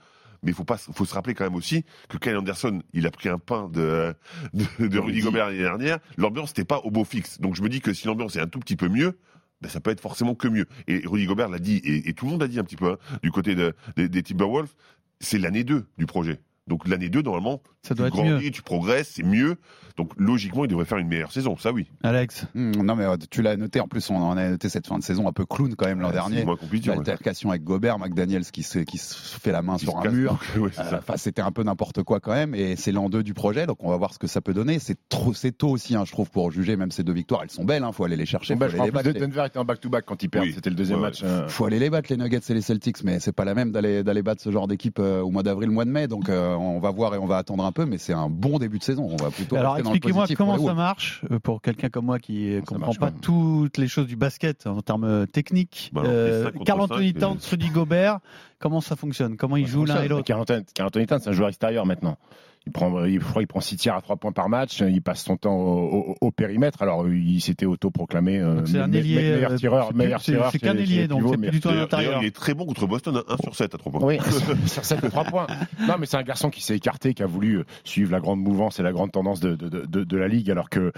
Mais 0.46 0.51
il 0.51 0.56
faut 0.56 0.65
pas, 0.65 0.75
faut 0.77 1.06
se 1.06 1.13
rappeler 1.13 1.36
quand 1.36 1.46
même 1.46 1.56
aussi 1.56 1.86
que 2.10 2.18
Kyle 2.18 2.36
Anderson, 2.36 2.82
il 2.92 3.06
a 3.08 3.12
pris 3.12 3.30
un 3.30 3.38
pain 3.39 3.70
de, 3.72 4.13
de, 4.53 4.88
de 4.88 5.00
Rudy 5.00 5.22
Gobert 5.22 5.46
l'année 5.46 5.60
dernière. 5.60 6.00
L'ambiance 6.18 6.50
n'était 6.50 6.65
pas 6.65 6.80
au 6.80 6.92
beau 6.92 7.06
fixe. 7.06 7.39
Donc 7.39 7.56
je 7.56 7.62
me 7.62 7.70
dis 7.70 7.80
que 7.80 7.94
si 7.94 8.08
l'ambiance 8.08 8.36
est 8.36 8.42
un 8.42 8.48
tout 8.48 8.60
petit 8.60 8.75
peu 8.75 8.89
mieux, 8.89 9.18
ben 9.63 9.70
ça 9.70 9.79
peut 9.79 9.89
être 9.91 10.01
forcément 10.01 10.36
que 10.36 10.48
mieux. 10.48 10.65
Et 10.88 11.01
Rudy 11.05 11.25
Gobert 11.25 11.50
l'a 11.50 11.58
dit, 11.60 11.82
et, 11.84 12.13
tout 12.13 12.25
le 12.25 12.32
monde 12.32 12.41
l'a 12.41 12.48
dit 12.48 12.60
un 12.60 12.63
petit 12.63 12.75
peu, 12.75 12.91
hein, 12.91 12.98
du 13.24 13.32
côté 13.32 13.55
de- 13.55 13.74
des- 13.96 14.10
des 14.10 14.22
Timberwolves, 14.22 14.74
c'est 15.20 15.39
l'année 15.39 15.63
2 15.63 15.86
du 15.98 16.05
projet. 16.05 16.39
Donc 16.67 16.88
l'année 16.88 17.10
2, 17.10 17.22
normalement, 17.22 17.62
Ça 17.86 17.94
doit 17.96 18.10
tu 18.10 18.18
être 18.18 18.24
mieux. 18.24 18.32
grandis, 18.32 18.52
tu 18.52 18.62
progresses, 18.62 19.12
c'est 19.16 19.24
mieux. 19.24 19.58
Donc 19.98 20.12
logiquement, 20.18 20.66
il 20.66 20.70
devrait 20.70 20.86
faire 20.86 20.98
une 20.98 21.08
meilleure 21.08 21.32
saison, 21.32 21.56
ça 21.56 21.72
oui. 21.72 21.86
Alex. 22.02 22.46
Hmm, 22.56 22.72
non, 22.82 22.96
mais 22.96 23.04
euh, 23.04 23.16
tu 23.30 23.44
l'as 23.44 23.56
noté. 23.58 23.80
En 23.80 23.88
plus, 23.88 24.10
on 24.10 24.16
en 24.16 24.36
a 24.38 24.50
noté 24.50 24.68
cette 24.70 24.88
fin 24.88 24.98
de 24.98 25.04
saison 25.04 25.28
un 25.28 25.34
peu 25.34 25.46
clown 25.46 25.75
quand 25.75 25.86
même 25.86 26.00
l'an 26.00 26.10
dernier. 26.10 26.46
compliqué. 26.46 26.90
ouais. 26.90 26.96
L'altercation 26.96 27.52
avec 27.52 27.63
Gobert, 27.63 28.00
McDaniels 28.00 28.46
qui 28.46 28.63
se, 28.63 28.80
qui 28.80 28.98
se 28.98 29.13
fait 29.40 29.52
la 29.52 29.62
main 29.62 29.75
Il 29.75 29.82
sur 29.82 29.98
un 30.00 30.02
casse, 30.04 30.13
mur. 30.13 30.40
ouais, 30.58 30.72
Euh, 30.80 31.00
c'était 31.18 31.44
un 31.44 31.52
peu 31.52 31.62
n'importe 31.62 32.02
quoi 32.02 32.20
quand 32.20 32.32
même, 32.34 32.56
et 32.56 32.75
c'est 32.75 32.92
l'an 32.92 33.08
2 33.10 33.22
du 33.22 33.36
projet, 33.36 33.68
donc 33.68 33.78
on 33.84 33.90
va 33.92 33.98
voir 33.98 34.13
ce 34.13 34.18
que 34.20 34.25
ça 34.25 34.42
peut 34.42 34.54
donner. 34.56 34.80
C'est 34.80 34.98
trop, 35.10 35.34
c'est 35.36 35.52
tôt 35.52 35.70
aussi, 35.70 35.96
hein, 35.96 36.06
je 36.06 36.12
trouve, 36.12 36.32
pour 36.32 36.50
juger. 36.50 36.75
Même 36.75 36.90
ces 36.90 37.04
deux 37.04 37.13
victoires, 37.13 37.42
elles 37.44 37.52
sont 37.52 37.66
belles. 37.66 37.84
Hein, 37.84 37.92
faut 37.92 38.06
aller 38.06 38.16
les 38.16 38.25
chercher, 38.25 38.56
faut 38.56 38.60
Bah, 38.62 38.68
aller 38.68 38.80
les 38.86 38.92
battre. 38.92 39.10
les- 39.10 39.20
Denver 39.20 39.44
était 39.46 39.60
en 39.60 39.66
back-to-back 39.66 40.06
quand 40.08 40.24
ils 40.24 40.30
perdent. 40.30 40.46
Oui. 40.46 40.54
C'était 40.56 40.72
le 40.72 40.75
deuxième 40.75 41.00
Ouais, 41.00 41.08
match. 41.10 41.22
euh, 41.24 41.48
Faut 41.50 41.66
aller 41.66 41.78
les 41.78 41.92
battre 41.92 42.08
les 42.10 42.18
Nuggets 42.18 42.40
et 42.50 42.54
les 42.56 42.62
Celtics, 42.62 43.04
mais 43.04 43.20
c'est 43.20 43.32
pas 43.34 43.46
la 43.46 43.54
même 43.54 43.72
d'aller 43.72 44.02
d'aller 44.04 44.24
battre 44.24 44.42
ce 44.42 44.50
genre 44.50 44.68
d'équipe 44.68 44.98
euh, 44.98 45.22
au 45.22 45.30
mois 45.30 45.44
d'avril, 45.44 45.70
mois 45.70 45.86
de 45.86 45.92
mai. 45.92 46.08
Donc 46.08 46.30
euh, 46.30 46.56
on 46.56 46.80
va 46.80 46.90
voir 46.90 47.13
et 47.13 47.20
on 47.20 47.28
va 47.28 47.38
attendre 47.38 47.63
un 47.63 47.72
peu, 47.74 47.86
mais 47.86 47.98
c'est 47.98 48.13
un 48.13 48.30
bon 48.30 48.60
début 48.60 48.80
de 48.80 48.84
saison. 48.84 49.08
On 49.12 49.22
va 49.22 49.30
plutôt. 49.32 49.56
Alors 49.58 49.77
expliquez-moi 49.77 50.25
comment 50.38 50.58
ça 50.58 50.74
marche 50.74 51.24
euh, 51.32 51.39
pour 51.39 51.62
quelqu'un 51.62 51.89
comme 51.89 52.06
moi 52.06 52.20
qui 52.20 52.46
ne 52.46 52.62
comprend 52.62 52.88
marche 52.88 53.00
pas 53.00 53.12
toutes 53.12 53.77
les 53.77 53.88
choses 53.88 54.08
du 54.08 54.15
basket 54.15 54.65
en 54.68 54.82
termes 54.82 55.03
euh, 55.03 55.25
techniques. 55.25 55.92
Bah, 55.94 56.03
Euh, 56.06 56.51
Carl 56.65 56.82
Anthony 56.82 57.13
Towns, 57.13 57.39
Rudy 57.50 57.70
Gobert, 57.70 58.20
comment 58.60 58.82
ça 58.82 58.96
fonctionne? 58.96 59.36
Comment 59.38 59.58
ils 59.58 59.68
jouent 59.68 59.86
l'un 59.86 60.01
et 60.03 60.08
l'autre? 60.08 60.24
Carl 60.24 60.42
Anthony 60.42 61.06
Towns, 61.06 61.20
c'est 61.22 61.30
un 61.30 61.34
joueur 61.34 61.50
extérieur 61.50 61.86
maintenant. 61.86 62.18
Il 62.65 62.72
prend, 62.72 63.03
il, 63.03 63.20
je 63.20 63.25
crois, 63.25 63.41
il 63.41 63.48
prend 63.48 63.60
6 63.60 63.75
tirs 63.75 63.96
à 63.96 64.01
3 64.01 64.15
points 64.15 64.32
par 64.32 64.48
match. 64.48 64.79
Il 64.82 65.01
passe 65.01 65.22
son 65.24 65.36
temps 65.36 65.53
au, 65.55 66.12
au- 66.12 66.15
au 66.22 66.32
périmètre. 66.32 66.82
Alors, 66.82 67.08
il 67.10 67.41
s'était 67.41 67.65
auto-proclamé 67.65 68.39
euh, 68.39 68.65
c'est 68.65 68.79
un 68.79 68.91
ailier. 68.93 69.15
meilleur 69.15 69.55
tireur. 69.55 69.93
meilleur 69.93 70.22
tireur 70.22 70.50
C'est 70.51 70.60
qu'un 70.60 70.77
ailier, 70.77 71.08
donc 71.10 71.24
c'est 71.29 71.38
plus 71.38 71.51
du 71.51 71.60
tout 71.60 71.67
un 71.67 71.72
D'ailleurs, 71.74 71.88
d'ailleurs, 71.89 72.03
intérieur. 72.12 72.24
il 72.24 72.27
est 72.27 72.36
très 72.36 72.53
bon 72.53 72.65
contre 72.65 72.88
Boston, 72.88 73.22
1 73.27 73.38
sur 73.43 73.55
7 73.55 73.75
à 73.75 73.77
3 73.77 73.91
points. 73.91 74.01
Oui, 74.08 74.17
sur 74.67 74.86
7 74.86 75.03
de 75.03 75.10
3 75.10 75.24
points. 75.25 75.48
Non, 75.88 75.96
mais 76.00 76.05
c'est 76.05 76.15
un 76.17 76.24
garçon 76.24 76.50
qui 76.50 76.62
s'est 76.63 76.75
écarté, 76.77 77.13
qui 77.13 77.22
a 77.24 77.27
voulu 77.27 77.58
euh, 77.60 77.63
suivre 77.84 78.12
la 78.13 78.22
grande 78.22 78.39
mouvance 78.39 78.79
et 78.79 78.84
la 78.84 78.93
grande 78.93 79.12
tendance 79.12 79.41
de, 79.41 79.55
de, 79.55 79.67
de, 79.86 80.03
de 80.05 80.17
la 80.17 80.29
ligue, 80.29 80.50
alors 80.50 80.70
que 80.70 80.93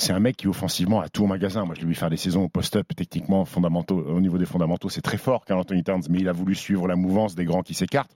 c'est 0.00 0.12
un 0.12 0.20
mec 0.20 0.36
qui 0.36 0.48
offensivement 0.48 1.00
a 1.00 1.08
tout 1.08 1.24
au 1.24 1.26
magasin. 1.26 1.64
Moi, 1.64 1.74
je 1.76 1.80
l'ai 1.82 1.86
vu 1.86 1.94
faire 1.94 2.10
des 2.10 2.16
saisons 2.16 2.42
au 2.44 2.48
post-up, 2.48 2.86
techniquement, 2.96 3.44
fondamentaux, 3.44 3.98
au 3.98 4.20
niveau 4.20 4.38
des 4.38 4.46
fondamentaux, 4.46 4.88
c'est 4.88 5.00
très 5.02 5.18
fort, 5.18 5.44
Carl 5.44 5.60
Anthony 5.60 5.82
Towns, 5.84 6.02
mais 6.10 6.18
il 6.20 6.28
a 6.28 6.32
voulu 6.32 6.54
suivre 6.54 6.88
la 6.88 6.96
mouvance 6.96 7.34
des 7.34 7.44
grands 7.44 7.62
qui 7.62 7.74
s'écartent. 7.74 8.10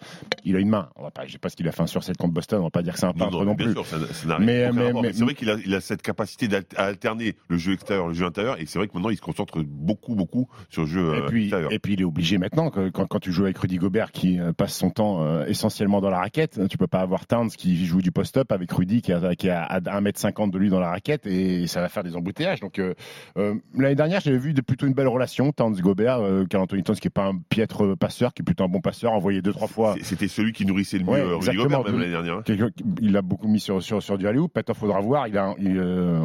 Il 0.44 0.56
a 0.56 0.58
une 0.60 0.68
main. 0.68 0.88
On 0.96 1.02
va 1.02 1.10
pas, 1.10 1.26
je 1.26 1.32
sais 1.32 1.38
pas 1.38 1.48
ce 1.48 1.56
qu'il 1.56 1.68
a 1.68 1.72
fait 1.72 1.82
un 1.82 1.86
sur 1.86 2.02
7 2.02 2.16
contre 2.16 2.32
Boston, 2.34 2.60
on 2.60 2.64
va 2.64 2.70
pas 2.70 2.82
dire 2.82 2.94
que 2.94 2.98
c'est 2.98 3.06
un 3.06 3.12
peintre 3.12 3.32
non, 3.38 3.44
non, 3.44 3.54
plus. 3.54 3.72
sûr, 3.72 3.86
ça, 3.86 3.96
ça 4.12 4.28
n'a 4.28 4.38
Mais- 4.38 4.70
c'est 5.12 5.24
vrai 5.24 5.34
qu'il 5.34 5.50
a, 5.50 5.56
il 5.64 5.74
a 5.74 5.80
cette 5.80 6.02
capacité 6.02 6.48
à 6.76 6.84
alterner 6.84 7.34
le 7.48 7.56
jeu 7.58 7.72
extérieur, 7.74 8.08
le 8.08 8.14
jeu 8.14 8.24
intérieur, 8.26 8.58
et 8.60 8.66
c'est 8.66 8.78
vrai 8.78 8.88
que 8.88 8.94
maintenant 8.94 9.10
il 9.10 9.16
se 9.16 9.22
concentre 9.22 9.62
beaucoup, 9.62 10.14
beaucoup 10.14 10.48
sur 10.70 10.82
le 10.82 10.88
jeu 10.88 11.14
Et 11.14 11.18
euh, 11.18 11.26
puis, 11.28 11.42
extérieur. 11.44 11.72
et 11.72 11.78
puis 11.78 11.94
il 11.94 12.00
est 12.00 12.04
obligé 12.04 12.38
maintenant, 12.38 12.70
que- 12.70 12.88
quand, 12.90 13.06
quand 13.06 13.20
tu 13.20 13.30
joues 13.32 13.44
avec 13.44 13.58
Rudy 13.58 13.76
Gobert 13.76 14.10
qui 14.12 14.38
euh, 14.40 14.52
passe 14.52 14.74
son 14.76 14.90
temps 14.90 15.22
euh, 15.22 15.44
essentiellement 15.46 16.00
dans 16.00 16.10
la 16.10 16.18
raquette, 16.18 16.60
tu 16.68 16.78
peux 16.78 16.86
pas 16.86 17.00
avoir 17.00 17.26
Towns 17.26 17.50
qui 17.50 17.84
joue 17.86 18.00
du 18.02 18.10
post-up 18.10 18.50
avec 18.52 18.70
Rudy 18.72 19.02
qui, 19.02 19.12
est 19.12 19.14
à 19.50 19.80
1m50 19.80 20.50
de 20.50 20.58
lui 20.58 20.70
dans 20.70 20.80
la 20.80 20.90
raquette 20.90 21.26
et 21.26 21.66
ça 21.74 21.80
va 21.80 21.88
faire 21.88 22.04
des 22.04 22.16
embouteillages. 22.16 22.60
Donc 22.60 22.78
euh, 22.78 22.94
euh, 23.36 23.54
l'année 23.76 23.94
dernière, 23.94 24.20
j'avais 24.20 24.38
vu 24.38 24.54
de 24.54 24.60
plutôt 24.60 24.86
une 24.86 24.94
belle 24.94 25.08
relation, 25.08 25.52
Towns-Gobert, 25.52 26.20
euh, 26.20 26.44
Carl 26.46 26.62
Anthony 26.64 26.82
Towns 26.82 26.96
qui 26.96 27.08
est 27.08 27.10
pas 27.10 27.26
un 27.26 27.36
piètre 27.48 27.96
passeur, 27.96 28.32
qui 28.32 28.42
est 28.42 28.44
plutôt 28.44 28.64
un 28.64 28.68
bon 28.68 28.80
passeur, 28.80 29.12
envoyé 29.12 29.42
deux 29.42 29.52
trois 29.52 29.68
fois. 29.68 29.96
C'était 30.02 30.28
celui 30.28 30.52
qui 30.52 30.64
nourrissait 30.66 30.98
le 30.98 31.04
mieux 31.04 31.10
Ouais, 31.10 31.22
Rudy. 31.22 31.56
Gobert, 31.56 31.84
même 31.84 31.98
l'année 31.98 32.10
dernière. 32.10 32.34
hein. 32.38 32.68
Il 33.00 33.16
a 33.16 33.22
beaucoup 33.22 33.48
mis 33.48 33.60
sur, 33.60 33.82
sur, 33.82 34.02
sur 34.02 34.16
du 34.18 34.26
alley 34.26 34.38
Peut-être 34.52 34.74
faudra 34.74 35.00
voir. 35.00 35.28
Il 35.28 35.36
a, 35.38 35.54
il, 35.58 35.76
euh, 35.78 36.20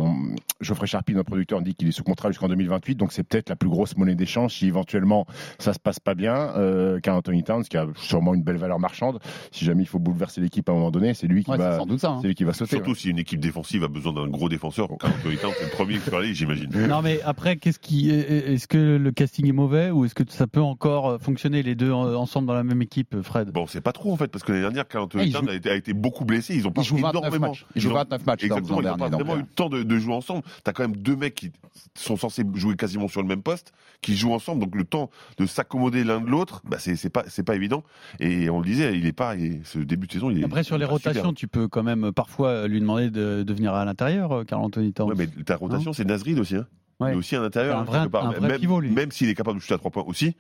Geoffrey 0.61 0.87
Charpie, 0.87 1.13
notre 1.13 1.27
producteur, 1.29 1.61
dit 1.61 1.73
qu'il 1.75 1.87
est 1.87 1.91
sous 1.91 2.03
contrat 2.03 2.29
jusqu'en 2.29 2.47
2028. 2.47 2.95
Donc 2.95 3.11
c'est 3.13 3.23
peut-être 3.23 3.49
la 3.49 3.55
plus 3.55 3.69
grosse 3.69 3.95
monnaie 3.97 4.15
d'échange 4.15 4.53
si 4.53 4.67
éventuellement 4.67 5.25
ça 5.57 5.73
se 5.73 5.79
passe 5.79 5.99
pas 5.99 6.13
bien. 6.15 6.35
Euh, 6.57 6.99
Carl 6.99 7.17
Anthony 7.17 7.43
Towns, 7.43 7.63
qui 7.63 7.77
a 7.77 7.87
sûrement 7.95 8.33
une 8.33 8.43
belle 8.43 8.57
valeur 8.57 8.79
marchande. 8.79 9.19
Si 9.51 9.65
jamais 9.65 9.83
il 9.83 9.87
faut 9.87 9.99
bouleverser 9.99 10.41
l'équipe 10.41 10.67
à 10.69 10.71
un 10.71 10.75
moment 10.75 10.91
donné, 10.91 11.13
c'est 11.13 11.27
lui 11.27 11.43
qui 11.43 11.51
Ouais, 11.51 11.57
va. 11.57 11.77
sans 11.77 11.85
doute 11.85 11.99
ça. 11.99 12.09
hein. 12.11 12.19
C'est 12.21 12.27
lui 12.27 12.35
qui 12.35 12.43
va 12.43 12.53
sauter. 12.53 12.75
Surtout 12.75 12.93
si 12.95 13.09
une 13.09 13.19
équipe 13.19 13.39
défensive 13.39 13.83
a 13.83 13.87
besoin 13.87 14.13
d'un 14.13 14.27
gros 14.27 14.49
défenseur, 14.49 14.87
C'est 15.37 15.63
le 15.65 15.69
premier 15.71 15.95
qui 15.99 16.09
peut 16.09 16.15
aller, 16.17 16.33
j'imagine. 16.33 16.69
Non 16.87 17.01
mais 17.01 17.21
après, 17.23 17.57
qu'est-ce 17.57 17.79
qui, 17.79 18.09
est-ce 18.09 18.67
que 18.67 18.97
le 18.97 19.11
casting 19.11 19.47
est 19.47 19.51
mauvais 19.51 19.91
ou 19.91 20.05
est-ce 20.05 20.15
que 20.15 20.23
ça 20.29 20.47
peut 20.47 20.61
encore 20.61 21.07
euh, 21.09 21.17
fonctionner 21.19 21.63
les 21.63 21.75
deux 21.75 21.91
en- 21.91 22.13
ensemble 22.15 22.47
dans 22.47 22.53
la 22.53 22.63
même 22.63 22.81
équipe, 22.81 23.21
Fred? 23.21 23.51
Bon, 23.51 23.67
c'est 23.67 23.81
pas 23.81 23.91
trop 23.91 24.11
en 24.13 24.17
fait, 24.17 24.27
parce 24.27 24.43
que 24.43 24.51
l'année 24.51 24.63
dernière, 24.63 24.87
Carl 24.87 25.05
Anthony 25.05 25.29
il 25.29 25.49
a 25.49 25.53
été, 25.53 25.69
a 25.69 25.75
été 25.75 25.93
beaucoup 25.93 26.25
blessé. 26.25 26.55
Ils 26.55 26.67
ont 26.67 26.71
pas 26.71 26.81
Il 26.81 26.89
29 27.01 27.11
énormément. 27.11 27.47
matchs. 27.49 27.65
Il 27.75 27.81
joue 27.81 27.89
ont- 27.91 27.93
29 27.95 28.25
matchs 28.25 28.43
Exactement, 28.43 28.81
ils 28.81 28.87
n'ont 28.87 28.97
pas 28.97 29.09
vraiment 29.09 29.33
euh, 29.33 29.37
eu 29.37 29.41
le 29.41 29.45
temps 29.47 29.69
de, 29.69 29.83
de 29.83 29.97
jouer 29.99 30.13
ensemble. 30.13 30.43
T'as 30.63 30.73
quand 30.73 30.83
même 30.83 30.97
deux 30.97 31.15
mecs 31.15 31.35
qui 31.35 31.51
sont 31.95 32.17
censés 32.17 32.43
jouer 32.55 32.75
quasiment 32.75 33.07
sur 33.07 33.21
le 33.21 33.27
même 33.27 33.41
poste, 33.43 33.71
qui 34.01 34.15
jouent 34.15 34.33
ensemble, 34.33 34.61
donc 34.61 34.75
le 34.75 34.83
temps 34.85 35.09
de 35.37 35.45
s'accommoder 35.45 36.03
l'un 36.03 36.21
de 36.21 36.27
l'autre, 36.27 36.61
bah 36.65 36.77
c'est 36.79 37.09
pas 37.09 37.23
c'est 37.27 37.43
pas 37.43 37.55
évident. 37.55 37.83
Et 38.19 38.49
on 38.49 38.59
le 38.59 38.65
disait, 38.65 38.97
il 38.97 39.05
est 39.05 39.13
pas, 39.13 39.35
et 39.35 39.61
ce 39.63 39.79
début 39.79 40.07
de 40.07 40.11
saison, 40.13 40.29
il 40.29 40.39
est 40.41 40.45
Après 40.45 40.63
sur 40.63 40.75
il 40.75 40.79
les 40.79 40.85
super. 40.85 41.11
rotations, 41.13 41.33
tu 41.33 41.47
peux 41.47 41.67
quand 41.67 41.83
même 41.83 42.11
parfois 42.13 42.67
lui 42.67 42.79
demander 42.79 43.09
de, 43.09 43.43
de 43.43 43.53
venir 43.53 43.73
à 43.73 43.85
l'intérieur, 43.85 44.31
euh, 44.31 44.43
Carl 44.43 44.63
Anthony 44.63 44.93
Towns. 44.93 45.09
Ouais, 45.09 45.15
mais 45.19 45.43
ta 45.43 45.57
rotation, 45.57 45.93
c'est 45.93 46.05
Nasrid 46.05 46.39
aussi. 46.39 46.55
Hein. 46.55 46.67
Ouais. 46.99 47.11
Il 47.11 47.13
est 47.13 47.17
aussi 47.17 47.35
un 47.37 47.43
intérieur. 47.43 47.77
Un 47.77 47.81
hein, 47.81 47.83
vrai- 47.85 47.99
quelque 47.99 48.11
part. 48.11 48.27
un 48.27 48.31
vrai 48.31 48.47
même, 48.49 48.59
pivot, 48.59 48.79
lui. 48.81 48.91
Même 48.91 49.11
s'il 49.11 49.29
est 49.29 49.35
capable 49.35 49.57
de 49.59 49.61
shooter 49.61 49.75
à 49.75 49.77
trois 49.77 49.89
points 49.91 50.03
aussi, 50.05 50.35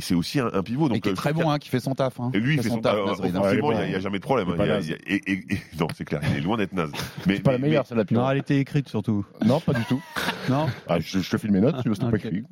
c'est 0.00 0.14
aussi 0.14 0.40
un, 0.40 0.50
un 0.52 0.62
pivot. 0.62 0.86
Et 0.86 0.88
Donc, 0.90 1.00
qui 1.02 1.08
est 1.08 1.12
euh, 1.12 1.14
très 1.14 1.32
bon, 1.32 1.50
hein, 1.50 1.58
qui 1.58 1.68
fait 1.68 1.78
son 1.80 1.94
taf. 1.94 2.18
hein. 2.18 2.30
Et 2.34 2.40
lui, 2.40 2.56
il 2.56 2.62
fait 2.62 2.68
son 2.68 2.78
taf. 2.80 2.96
Hein. 2.96 3.14
Il 3.22 3.30
n'y 3.88 3.94
a, 3.94 4.00
jamais 4.00 4.18
de 4.18 4.22
problème. 4.24 4.48
hein. 4.50 4.54
Il 4.58 4.70
a- 4.70 4.80
il 4.80 4.92
a- 4.92 4.96
et- 5.06 5.22
et- 5.32 5.60
non, 5.78 5.86
c'est 5.94 6.04
clair, 6.04 6.20
il 6.30 6.36
est 6.38 6.40
loin 6.40 6.56
d'être 6.56 6.72
naze. 6.72 6.90
Mais, 7.26 7.36
C'est 7.36 7.42
pas 7.42 7.52
la 7.52 7.58
meilleure, 7.58 7.86
c'est 7.86 7.94
la 7.94 8.00
Non, 8.02 8.04
pire. 8.06 8.30
elle 8.30 8.38
était 8.38 8.58
écrite 8.58 8.88
surtout. 8.88 9.24
Non, 9.46 9.60
pas 9.60 9.72
du 9.72 9.84
tout. 9.84 10.02
Non. 10.50 10.66
Ah, 10.88 10.98
je, 11.00 11.20
je 11.20 11.30
te 11.30 11.36
file 11.38 11.52
mes 11.52 11.60
notes, 11.60 11.80
tu 11.82 11.88
veux, 11.88 11.94
c'est 11.94 12.10
pas 12.10 12.16
écrit. 12.16 12.42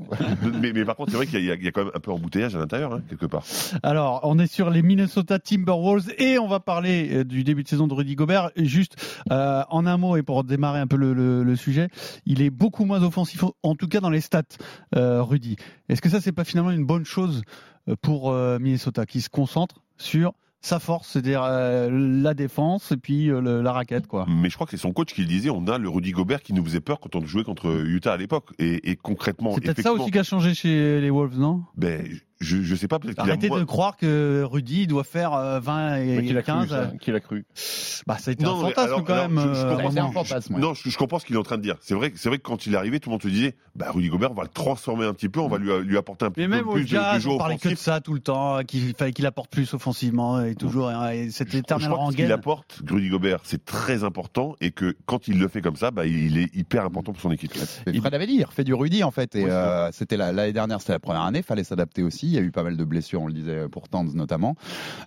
mais, 0.61 0.84
par 0.84 0.96
contre, 0.96 1.11
c'est 1.11 1.16
vrai 1.16 1.26
qu'il 1.26 1.44
y, 1.44 1.50
a- 1.50 1.54
il 1.54 1.64
y 1.64 1.68
a 1.68 1.72
quand 1.72 1.84
même 1.84 1.92
un 1.94 2.00
peu 2.00 2.12
embouteillage 2.12 2.54
à 2.54 2.58
l'intérieur, 2.58 2.94
hein, 2.94 3.02
quelque 3.08 3.26
part. 3.26 3.42
Alors, 3.82 4.20
on 4.22 4.38
est 4.38 4.46
sur 4.46 4.70
les 4.70 4.82
Minnesota 4.82 5.38
Timberwolves 5.38 6.12
et 6.18 6.38
on 6.38 6.46
va 6.49 6.61
parler 6.61 7.08
euh, 7.12 7.25
du 7.25 7.44
début 7.44 7.64
de 7.64 7.68
saison 7.68 7.87
de 7.88 7.94
Rudy 7.94 8.14
Gobert. 8.14 8.50
Juste 8.56 8.96
euh, 9.30 9.62
en 9.68 9.84
un 9.87 9.96
mot 9.96 10.16
et 10.16 10.22
pour 10.22 10.44
démarrer 10.44 10.78
un 10.80 10.87
peu 10.87 10.96
le 10.96 11.56
sujet, 11.56 11.88
il 12.26 12.40
est 12.40 12.50
beaucoup 12.50 12.84
moins 12.84 13.02
offensif, 13.02 13.31
en 13.62 13.74
tout 13.74 13.88
cas 13.88 14.00
dans 14.00 14.10
les 14.10 14.20
stats, 14.20 14.42
euh, 14.96 15.22
Rudy. 15.22 15.56
Est-ce 15.88 16.00
que 16.02 16.08
ça, 16.08 16.20
c'est 16.20 16.32
pas 16.32 16.44
finalement 16.44 16.70
une 16.70 16.84
bonne 16.86 17.04
chose 17.04 17.42
euh, 17.88 17.96
pour 18.00 18.30
euh, 18.30 18.58
Minnesota 18.58 19.06
qui 19.06 19.20
se 19.20 19.28
concentre 19.28 19.82
sur 19.98 20.32
sa 20.64 20.78
force, 20.78 21.08
c'est-à-dire 21.08 21.42
euh, 21.42 21.88
la 21.90 22.34
défense 22.34 22.92
et 22.92 22.96
puis 22.96 23.30
euh, 23.30 23.40
le- 23.40 23.62
la 23.62 23.72
raquette, 23.72 24.06
quoi? 24.06 24.26
Mais 24.28 24.48
je 24.48 24.54
crois 24.54 24.64
que 24.64 24.70
c'est 24.70 24.76
son 24.76 24.92
coach 24.92 25.12
qui 25.12 25.22
le 25.22 25.26
disait. 25.26 25.50
On 25.50 25.66
a 25.66 25.76
le 25.76 25.88
Rudy 25.88 26.12
Gobert 26.12 26.40
qui 26.40 26.52
nous 26.52 26.64
faisait 26.64 26.80
peur 26.80 27.00
quand 27.00 27.16
on 27.16 27.24
jouait 27.24 27.42
contre 27.42 27.84
Utah 27.84 28.12
à 28.12 28.16
l'époque. 28.16 28.50
Et, 28.60 28.90
et 28.90 28.94
concrètement, 28.96 29.54
C'est 29.54 29.60
peut-être 29.62 29.82
ça 29.82 29.92
aussi 29.92 30.12
qui 30.12 30.18
a 30.20 30.22
changé 30.22 30.54
chez 30.54 31.00
les 31.00 31.10
Wolves, 31.10 31.36
non? 31.36 31.64
Ben, 31.76 32.06
je, 32.42 32.62
je 32.62 32.75
sais 32.75 32.88
pas, 32.88 32.99
peut-être 32.99 33.14
qu'il 33.14 33.30
a 33.30 33.32
Arrêtez 33.32 33.49
de 33.49 33.64
croire 33.64 33.96
que 33.96 34.42
Rudy 34.44 34.87
doit 34.87 35.04
faire 35.04 35.32
euh, 35.34 35.61
20 35.61 35.90
Mais 35.99 36.16
et 36.16 36.25
qui 36.26 36.32
l'a 36.32 36.42
15. 36.42 36.66
cru, 36.66 36.68
ça 36.76 36.92
Qui 37.00 37.11
l'a 37.12 37.20
cru 37.20 37.44
Bah, 38.06 38.18
ça 38.18 38.30
a 38.30 38.32
été 38.32 38.44
Non, 38.44 38.58
un 38.58 38.61
fantasme 38.68 38.80
alors- 38.88 39.04
quand 39.04 39.12
alors, 39.14 39.28
même. 39.28 39.40
je- 39.49 39.54
je 39.54 39.66
euh, 39.66 39.70
comprends 39.75 39.90
C'est 39.90 39.99
un 39.99 40.02
Raymond. 40.08 40.25
fantasme. 40.25 40.54
ouais. 40.54 40.61
Non, 40.61 40.75
je, 40.75 40.88
je 40.90 40.99
comprends 40.99 41.18
ce 41.18 41.26
qu'il 41.26 41.37
est 41.37 41.38
en 41.38 41.42
train 41.42 41.56
de 41.56 41.62
dire. 41.62 41.76
C'est 41.80 41.94
vrai, 41.94 42.12
c'est 42.16 42.28
vrai 42.28 42.38
que 42.38 42.42
quand 42.42 42.66
il 42.66 42.75
est 42.75 42.76
arrivé, 42.76 43.00
tout 43.00 43.08
le 43.08 43.12
monde 43.12 43.22
se 43.22 43.28
disait, 43.28 43.54
bah, 43.76 43.87
Rudy 43.90 44.08
Gobert, 44.08 44.30
on 44.32 44.34
va 44.34 44.42
le 44.42 44.49
transformer 44.49 45.06
un 45.06 45.14
petit 45.14 45.28
peu, 45.28 45.40
on 45.40 45.49
va 45.49 45.58
lui, 45.58 45.70
lui 45.84 45.96
apporter 45.96 46.25
un 46.26 46.30
petit 46.30 46.42
peu 46.42 46.49
même 46.49 46.64
plus 46.66 46.80
de, 46.82 46.87
de 46.87 46.90
jazz, 46.90 47.22
jeu 47.22 47.30
on 47.30 47.38
parlait 47.38 47.56
que 47.58 47.68
de 47.68 47.75
ça 47.75 48.00
tout 48.00 48.14
le 48.14 48.20
temps, 48.20 48.62
qu'il 48.64 48.94
fallait 48.94 49.12
qu'il 49.12 49.26
apporte 49.26 49.50
plus 49.50 49.72
offensivement 49.75 50.42
et 50.42 50.54
toujours 50.54 50.90
et 50.90 51.30
cette 51.30 51.54
éternelle 51.54 51.64
que 51.88 51.94
ce 51.94 51.96
qu'il 52.16 52.25
rengaine. 52.25 52.30
apporte, 52.32 52.80
Rudy 52.88 53.08
Gobert, 53.08 53.40
c'est 53.44 53.64
très 53.64 54.04
important 54.04 54.56
et 54.61 54.70
que 54.72 54.96
quand 55.06 55.28
il 55.28 55.38
le 55.38 55.49
fait 55.49 55.61
comme 55.61 55.76
ça, 55.76 55.90
bah, 55.90 56.06
il 56.06 56.38
est 56.38 56.54
hyper 56.54 56.84
important 56.84 57.12
pour 57.12 57.22
son 57.22 57.30
équipe. 57.30 57.52
Et 57.87 58.00
Fred 58.00 58.14
avait 58.14 58.26
dit, 58.26 58.34
il 58.34 58.44
refait 58.44 58.64
du 58.64 58.75
Rudy 58.75 59.04
en 59.04 59.11
fait. 59.11 59.34
Et 59.37 59.44
euh, 59.49 59.90
c'était 59.92 60.16
la- 60.16 60.32
l'année 60.32 60.52
dernière, 60.52 60.80
c'était 60.80 60.92
la 60.92 60.99
première 60.99 61.22
année, 61.22 61.42
fallait 61.42 61.64
s'adapter 61.64 62.02
aussi. 62.02 62.31
Il 62.32 62.36
y 62.36 62.38
a 62.38 62.42
eu 62.42 62.50
pas 62.50 62.62
mal 62.62 62.76
de 62.76 62.84
blessures, 62.84 63.22
on 63.22 63.26
le 63.26 63.32
disait 63.32 63.68
pour 63.68 63.88
Towns 63.88 64.10
notamment. 64.14 64.56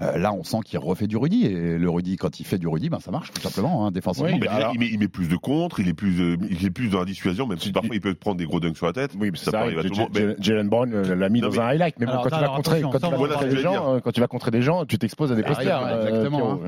Euh, 0.01 0.17
là, 0.17 0.33
on 0.33 0.43
sent 0.43 0.57
qu'il 0.65 0.79
refait 0.79 1.07
du 1.07 1.17
Rudy. 1.17 1.45
Et 1.45 1.77
le 1.77 1.89
Rudy, 1.89 2.15
quand 2.17 2.39
il 2.39 2.43
fait 2.45 2.57
du 2.57 2.67
Rudy, 2.67 2.89
ben 2.89 2.99
ça 2.99 3.11
marche 3.11 3.31
tout 3.31 3.41
simplement, 3.41 3.85
hein, 3.85 3.91
défensivement. 3.91 4.29
Oui, 4.31 4.39
déjà, 4.39 4.53
alors- 4.53 4.71
il, 4.73 4.79
met, 4.79 4.87
il 4.91 4.99
met 4.99 5.07
plus 5.07 5.27
de 5.27 5.35
contre, 5.35 5.79
il 5.79 5.87
est 5.87 5.93
plus, 5.93 6.19
euh, 6.21 6.37
il 6.49 6.65
est 6.65 6.69
plus 6.69 6.89
dans 6.89 6.99
la 6.99 7.05
dissuasion, 7.05 7.47
même 7.47 7.59
si 7.59 7.71
parfois 7.71 7.95
il 7.95 8.01
peut 8.01 8.13
prendre 8.13 8.37
des 8.37 8.45
gros 8.45 8.59
dunks 8.59 8.77
sur 8.77 8.85
la 8.85 8.93
tête. 8.93 9.11
Oui, 9.19 9.29
mais 9.31 9.37
ça 9.37 9.51
ça 9.51 9.59
arrive. 9.61 9.77
arriver 9.79 9.87
à 9.87 9.89
tout 9.89 9.95
le 9.95 10.01
monde. 10.23 10.35
mais- 10.37 10.43
Jalen- 10.43 10.69
Brown 10.69 10.93
euh, 10.93 11.15
l'a 11.15 11.29
mis 11.29 11.41
Non, 11.41 11.47
dans 11.49 11.53
mais- 11.53 11.59
un 11.59 11.65
highlight, 11.67 11.95
mais 11.99 12.05
bon, 12.05 12.11
Alors, 12.13 12.23
quand 12.23 12.35
tu 12.35 12.41
vas 12.41 12.47
contrer, 12.55 12.81
quand 12.81 12.91
tu 12.91 12.99
vas 13.09 13.17
contrer 13.17 13.49
des 13.49 13.57
gens, 13.57 13.99
quand 14.03 14.11
tu 14.11 14.19
vas 14.21 14.27
contrer 14.27 14.51
des 14.51 14.61
gens, 14.61 14.85
tu 14.85 14.97
t'exposes 14.97 15.31
à 15.31 15.35
des 15.35 15.43
posters. 15.43 16.05
exactement. 16.07 16.59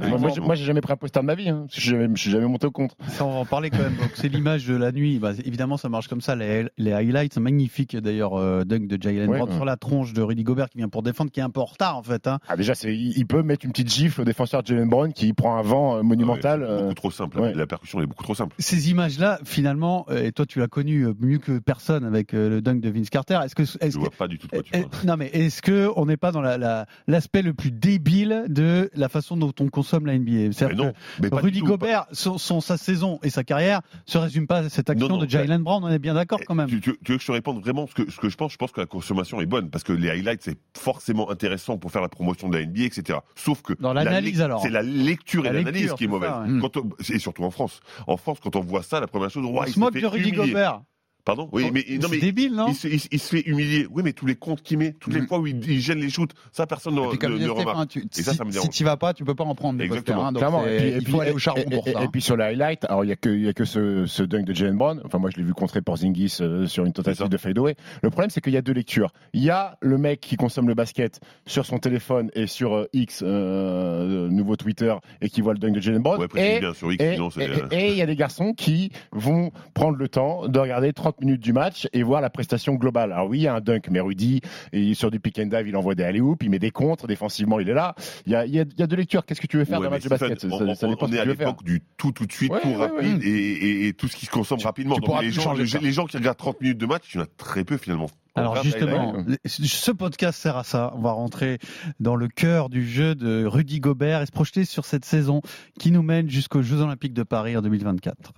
Moi, 0.42 0.56
j'ai- 0.56 0.64
jamais 0.66 0.82
pris 0.82 0.94
un 0.94 0.98
poster 0.98 1.22
de 1.22 1.26
ma 1.26 1.36
vie. 1.36 1.50
Hein. 1.50 1.66
Je 1.70 1.80
suis 1.82 1.90
jamais- 1.92 2.10
je 2.16 2.22
suis 2.22 2.32
jamais 2.32 2.46
monté 2.48 2.68
au 2.68 2.72
contre. 2.72 2.96
Ça, 3.10 3.26
on 3.26 3.32
va 3.32 3.40
en 3.40 3.46
parler 3.46 3.70
quand 3.70 3.78
même. 3.80 3.96
C'est 4.16 4.28
l'image 4.28 4.66
de 4.68 4.76
la 4.76 4.92
nuit. 4.92 5.20
Bah, 5.20 5.32
évidemment, 5.46 5.78
ça 5.78 5.88
marche 5.90 6.08
comme 6.08 6.22
ça. 6.22 6.36
Les, 6.36 6.66
les 6.78 6.92
highlights 6.94 7.34
sont 7.34 7.42
magnifiques. 7.42 7.96
D'ailleurs, 7.96 8.34
euh, 8.36 8.64
dunk 8.66 8.88
de 8.88 9.02
Jalen 9.02 9.30
Ouais, 9.30 9.38
Brown 9.38 9.50
ouais. 9.50 9.56
sur 9.56 9.66
la 9.66 9.78
tronche 9.78 10.14
de 10.14 10.22
Rudy 10.22 10.44
Gobert 10.48 10.70
qui 10.70 10.78
vient 10.80 10.90
pour 10.90 11.04
défendre, 11.04 11.30
qui 11.32 11.40
est 11.40 11.44
un 11.44 11.50
peu 11.50 11.60
en 11.60 11.66
retard 11.66 11.98
en 11.98 12.04
fait. 12.04 12.26
hein. 12.28 12.40
Ah, 12.48 12.56
déjà, 12.58 12.74
il 12.86 13.26
peut 13.28 13.44
mettre 13.44 13.66
une 13.66 13.72
petite 13.72 13.92
gifle 13.94 14.22
au 14.22 14.26
défenseur 14.26 14.66
Jalen 14.66 14.88
Brown 14.90 15.14
qui 15.14 15.34
prend 15.34 15.58
un 15.58 15.62
vent 15.62 15.98
euh, 15.98 16.02
monumental. 16.04 16.62
Ouais, 16.62 16.68
c'est 16.68 16.72
euh, 16.74 16.82
beaucoup 16.84 16.94
trop 16.96 17.12
simple. 17.12 17.40
ouais. 17.40 17.54
La 17.54 17.68
percussion 17.68 18.02
est 18.02 18.06
beaucoup 18.08 18.24
trop 18.24 18.34
simple. 18.36 18.56
Ces 18.60 18.90
images-là, 18.90 19.40
finalement, 19.46 20.06
euh, 20.10 20.24
et 20.24 20.32
toi, 20.32 20.46
tu 20.46 20.60
l'as 20.60 20.68
connu 20.68 21.06
mieux 21.20 21.38
que 21.40 21.60
personne 21.60 22.06
avec 22.06 22.32
le 22.32 22.62
dunk 22.62 22.80
de 22.82 22.90
Vince 22.90 23.10
Carter. 23.10 23.40
Est-ce 23.44 23.56
que, 23.56 23.66
Je 23.66 23.78
est-ce 23.82 23.96
que 23.96 24.00
vois 24.02 24.10
pas 24.10 24.28
du 24.28 24.38
tout 24.38 24.48
de 24.48 24.52
quoi 24.54 24.64
tu 24.64 24.72
Eh, 24.74 24.82
parles. 24.84 24.92
eh, 25.04 25.08
Non 25.08 25.18
mais 25.18 25.28
est-ce 25.28 25.62
que 25.62 25.90
on 25.96 26.06
n'est 26.06 26.18
pas 26.18 26.32
dans 26.32 26.42
la- 26.42 26.58
la- 26.58 26.86
l'aspect 27.08 27.42
le 27.42 27.54
plus 27.54 27.72
débile 27.72 28.46
de 28.48 28.90
la 28.96 29.10
façon 29.10 29.38
dont 29.38 29.54
on 29.60 29.68
consomme 29.70 30.06
la 30.06 30.14
NBA 30.18 30.50
Mais 30.68 30.74
non, 30.76 30.94
mais 31.22 31.30
que 31.30 31.36
pas 31.36 31.42
Rudy 31.42 31.60
tout. 31.60 31.66
Gobert, 31.66 32.06
son, 32.14 32.38
son- 32.38 32.62
sa 32.62 32.78
saison 32.78 33.20
et 33.24 33.30
sa 33.30 33.44
carrière 33.44 33.82
se 34.06 34.18
résument 34.18 34.46
pas 34.48 34.60
à 34.60 34.70
cette 34.70 34.90
action 34.90 35.08
Non, 35.08 35.18
non, 35.18 35.24
de 35.24 35.30
Jalen 35.30 35.62
Brown. 35.64 35.84
On 35.84 35.90
est 35.90 36.00
bien 36.00 36.14
d'accord 36.14 36.40
quand 36.46 36.56
même. 36.56 36.68
Tu 36.68 36.80
veux 36.80 36.96
que 37.04 37.18
je 37.20 37.26
te 37.26 37.32
réponde 37.32 37.60
vraiment? 37.62 37.88
Ce 37.88 37.94
que, 37.94 38.10
ce 38.12 38.18
que 38.18 38.30
je 38.30 38.36
pense 38.38 38.52
Je 38.54 38.58
pense 38.58 38.72
que 38.72 38.80
la 38.82 38.88
consommation 38.88 39.40
est 39.42 39.46
bonne 39.46 39.70
parce 39.70 39.84
que 39.84 39.94
les 39.94 40.10
highlights 40.10 40.27
highlights, 40.28 40.44
c'est 40.44 40.58
forcément 40.78 41.30
intéressant 41.32 41.78
pour 41.78 41.92
faire 41.92 42.02
la 42.02 42.10
promotion 42.10 42.50
de 42.50 42.58
la 42.58 42.66
NBA, 42.66 42.84
etc. 42.84 43.20
Sauf 43.36 43.62
que 43.62 43.74
Dans 43.80 43.94
la 43.94 44.04
l'analyse, 44.04 44.40
lec- 44.40 44.44
alors. 44.44 44.62
c'est 44.62 44.70
la 44.70 44.82
lecture 44.84 45.46
et 45.46 45.50
La 45.50 45.54
l'analyse 45.54 45.94
qui 45.94 46.04
est 46.04 46.08
mauvaise. 46.08 46.30
ça, 46.30 46.42
ouais. 46.42 46.60
Quand 46.62 46.78
on- 46.78 46.90
et 47.14 47.20
surtout 47.20 47.44
en 47.44 47.52
France. 47.52 47.80
En 48.08 48.18
France, 48.18 48.40
quand 48.42 48.56
on 48.56 48.62
voit 48.62 48.84
ça, 48.84 49.00
la 49.00 49.08
première 49.08 49.30
chose, 49.30 49.46
On 49.46 49.66
se 49.66 49.80
moque 49.80 49.94
de 49.98 50.06
Rudy. 50.06 50.32
Gobert. 50.32 50.82
Pardon? 51.28 51.50
Oui, 51.52 51.70
mais 51.74 51.84
non, 52.02 52.08
c'est 52.08 52.16
mais 52.16 52.18
débile, 52.20 52.54
non? 52.56 52.68
il 52.70 52.74
se, 52.74 52.88
il 52.88 53.00
se- 53.02 53.08
il 53.12 53.20
se 53.20 53.36
fait 53.36 53.42
humilier. 53.48 53.86
Oui, 53.92 54.02
mais 54.04 54.14
tous 54.14 54.26
les 54.26 54.36
comptes 54.36 54.62
qu'il 54.64 54.78
met, 54.78 54.94
toutes 54.94 55.14
les 55.14 55.22
Mm. 55.22 55.28
fois 55.28 55.40
où 55.40 55.46
il, 55.48 55.58
il 55.70 55.82
gêne 55.82 56.00
les 56.00 56.10
shoots, 56.10 56.32
ça 56.54 56.66
personne 56.66 56.96
ne, 56.96 57.16
comme 57.18 57.34
ne- 57.34 57.38
ne 57.46 57.50
remarque. 57.50 57.90
tu, 57.90 58.00
Et 58.00 58.22
ça, 58.24 58.32
si, 58.32 58.38
ça 58.38 58.46
me 58.46 58.50
si 58.52 58.56
dérange. 58.58 58.70
tu 58.74 58.84
vas 58.86 58.96
pas, 58.98 59.14
tu 59.14 59.26
peux 59.26 59.36
pas 59.36 59.44
en 59.44 59.54
prendre 59.54 59.82
Exactement. 59.84 60.22
posters, 60.22 60.26
hein, 60.26 60.32
donc 60.32 60.40
Clairement. 60.40 60.64
c'est- 60.66 60.74
Et 60.76 60.78
puis- 60.80 60.88
et 60.88 60.96
il 60.96 61.04
puis- 61.04 61.12
faut 61.12 61.20
aller 61.22 61.32
au 61.32 61.38
et- 61.38 61.40
charbon 61.40 61.62
et- 61.70 61.76
pour 61.76 61.88
et- 61.88 61.92
ça. 61.92 62.04
Et 62.04 62.08
puis 62.08 62.22
sur 62.22 62.38
les 62.38 62.46
highlights, 62.46 62.86
alors 62.86 63.04
il 63.04 63.10
y 63.10 63.12
a 63.12 63.16
que 63.18 63.28
il 63.30 63.44
y 63.44 63.48
a 63.50 63.54
que 63.54 63.66
ce, 63.66 64.06
ce 64.06 64.24
dunk 64.24 64.46
de 64.46 64.54
Jalen 64.54 64.78
Brown. 64.78 65.02
Enfin 65.04 65.18
moi 65.20 65.30
je 65.30 65.38
l'ai 65.38 65.44
vu 65.44 65.54
contrer 65.54 65.82
Porzingis 65.82 66.38
euh, 66.40 66.66
sur 66.66 66.86
une 66.86 66.94
tentative 66.94 67.28
de 67.28 67.38
fadeaway. 67.38 67.76
Le 68.04 68.10
problème 68.10 68.30
c'est 68.30 68.40
qu'il 68.40 68.54
y 68.54 68.58
a 68.58 68.62
deux 68.62 68.72
lectures. 68.74 69.12
Il 69.34 69.44
y 69.44 69.50
a 69.50 69.78
le 69.82 69.98
mec 69.98 70.22
qui 70.22 70.38
consomme 70.38 70.70
le 70.70 70.76
basket 70.76 71.20
sur 71.46 71.66
son 71.66 71.78
téléphone 71.78 72.32
et 72.36 72.48
sur 72.48 72.74
euh, 72.74 72.86
X, 72.94 73.22
euh, 73.22 74.30
nouveau 74.30 74.56
Twitter, 74.56 74.94
et 75.22 75.30
qui 75.30 75.42
voit 75.42 75.54
le 75.54 75.60
dunk 75.60 75.74
de 75.74 75.82
Jalen 75.82 76.02
Brown. 76.02 76.20
Ouais, 76.20 76.28
précise 76.30 76.58
et 76.58 76.60
bien 76.62 76.74
sur 76.74 76.92
X, 76.92 77.04
et 77.04 77.14
sinon 77.14 77.30
c'est. 77.30 77.44
et- 77.46 77.50
euh, 77.50 77.68
et 77.72 77.92
il 77.92 77.98
y 77.98 78.02
a 78.02 78.06
des 78.06 78.16
garçons 78.16 78.54
qui 78.54 78.92
vont 79.12 79.52
prendre 79.74 79.98
le 79.98 80.08
temps 80.08 80.48
de 80.48 80.60
regarder 80.60 80.94
30 80.94 81.17
minutes 81.22 81.42
du 81.42 81.54
match 81.54 81.88
et 81.94 82.04
voir 82.04 82.22
la 82.22 82.30
prestation 82.30 82.76
globale. 82.76 83.12
Alors 83.12 83.28
oui, 83.28 83.40
il 83.40 83.42
y 83.44 83.48
a 83.48 83.56
un 83.56 83.62
dunk, 83.62 83.90
mais 83.90 84.00
Rudy, 84.00 84.42
et 84.74 84.94
sur 84.94 85.12
du 85.12 85.20
pick 85.20 85.40
and 85.40 85.48
dive, 85.48 85.68
il 85.68 85.76
envoie 85.76 85.96
des 85.96 86.04
alley 86.04 86.22
il 86.42 86.50
met 86.50 86.60
des 86.60 86.72
contres, 86.72 87.08
défensivement, 87.08 87.60
il 87.60 87.70
est 87.70 87.74
là. 87.74 87.96
Il 88.26 88.32
y 88.32 88.36
a, 88.36 88.46
il 88.46 88.54
y 88.54 88.60
a, 88.60 88.64
il 88.64 88.80
y 88.80 88.84
a 88.84 88.88
deux 88.88 88.96
lectures. 88.96 89.26
Qu'est-ce 89.26 89.42
que 89.42 89.48
tu 89.48 89.58
veux 89.58 89.66
faire 89.66 89.80
Ouais, 89.80 89.86
d'un 89.86 89.92
match 89.92 90.04
de 90.04 90.10
basket? 90.10 90.40
Ça- 90.42 90.48
on, 90.52 90.76
ça 90.76 90.88
on- 90.88 90.96
on 91.00 91.12
est 91.12 91.20
à 91.20 91.24
tu 91.24 91.30
l'époque 91.30 91.64
du 91.64 91.82
tout 91.98 92.12
tout 92.12 92.26
de 92.26 92.32
suite, 92.32 92.52
Ouais, 92.52 92.62
tout 92.62 92.70
ouais, 92.70 92.76
rapide 92.76 93.18
ouais. 93.20 93.28
Et, 93.28 93.52
et- 93.52 93.88
et 93.88 93.94
tout 93.94 94.08
ce 94.08 94.16
qui 94.16 94.26
se 94.26 94.32
consomme 94.32 94.60
rapidement. 94.60 94.96
tu 94.96 95.02
Donc 95.02 95.10
pourras 95.10 95.22
les 95.22 95.32
gens, 95.32 95.54
les, 95.54 95.66
gens 95.92 96.06
qui 96.06 96.18
regardent 96.18 96.38
30 96.38 96.62
minutes 96.62 96.78
de 96.78 96.86
match, 96.86 97.04
il 97.14 97.18
y 97.18 97.20
en 97.20 97.24
a 97.24 97.28
très 97.38 97.64
peu 97.64 97.78
finalement. 97.78 98.08
Alors 98.36 98.62
justement, 98.64 99.16
highlight. 99.16 99.28
ouais. 99.30 99.38
ce 99.46 99.92
podcast 99.92 100.40
sert 100.40 100.58
à 100.58 100.64
ça. 100.64 100.94
On 100.96 101.02
va 101.02 101.12
rentrer 101.12 101.58
dans 102.00 102.16
le 102.16 102.28
cœur 102.28 102.70
du 102.70 102.88
jeu 102.88 103.16
de 103.16 103.46
Rudy 103.46 103.80
Gobert 103.80 104.22
et 104.22 104.26
se 104.28 104.32
projeter 104.32 104.64
sur 104.66 104.86
cette 104.86 105.06
saison 105.06 105.42
qui 105.80 105.92
nous 105.92 106.04
mène 106.04 106.30
jusqu'aux 106.30 106.62
Jeux 106.62 106.82
Olympiques 106.82 107.14
de 107.14 107.24
Paris 107.24 107.58
en 107.58 107.62
2024. 107.64 108.34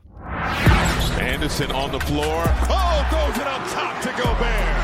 Anderson 1.20 1.72
on 1.72 1.92
the 1.92 2.00
floor. 2.00 2.44
Oh, 2.72 2.98
goes 3.12 3.36
it 3.36 3.48
up 3.48 3.64
top 3.76 4.00
to 4.02 4.12
Gobert. 4.16 4.76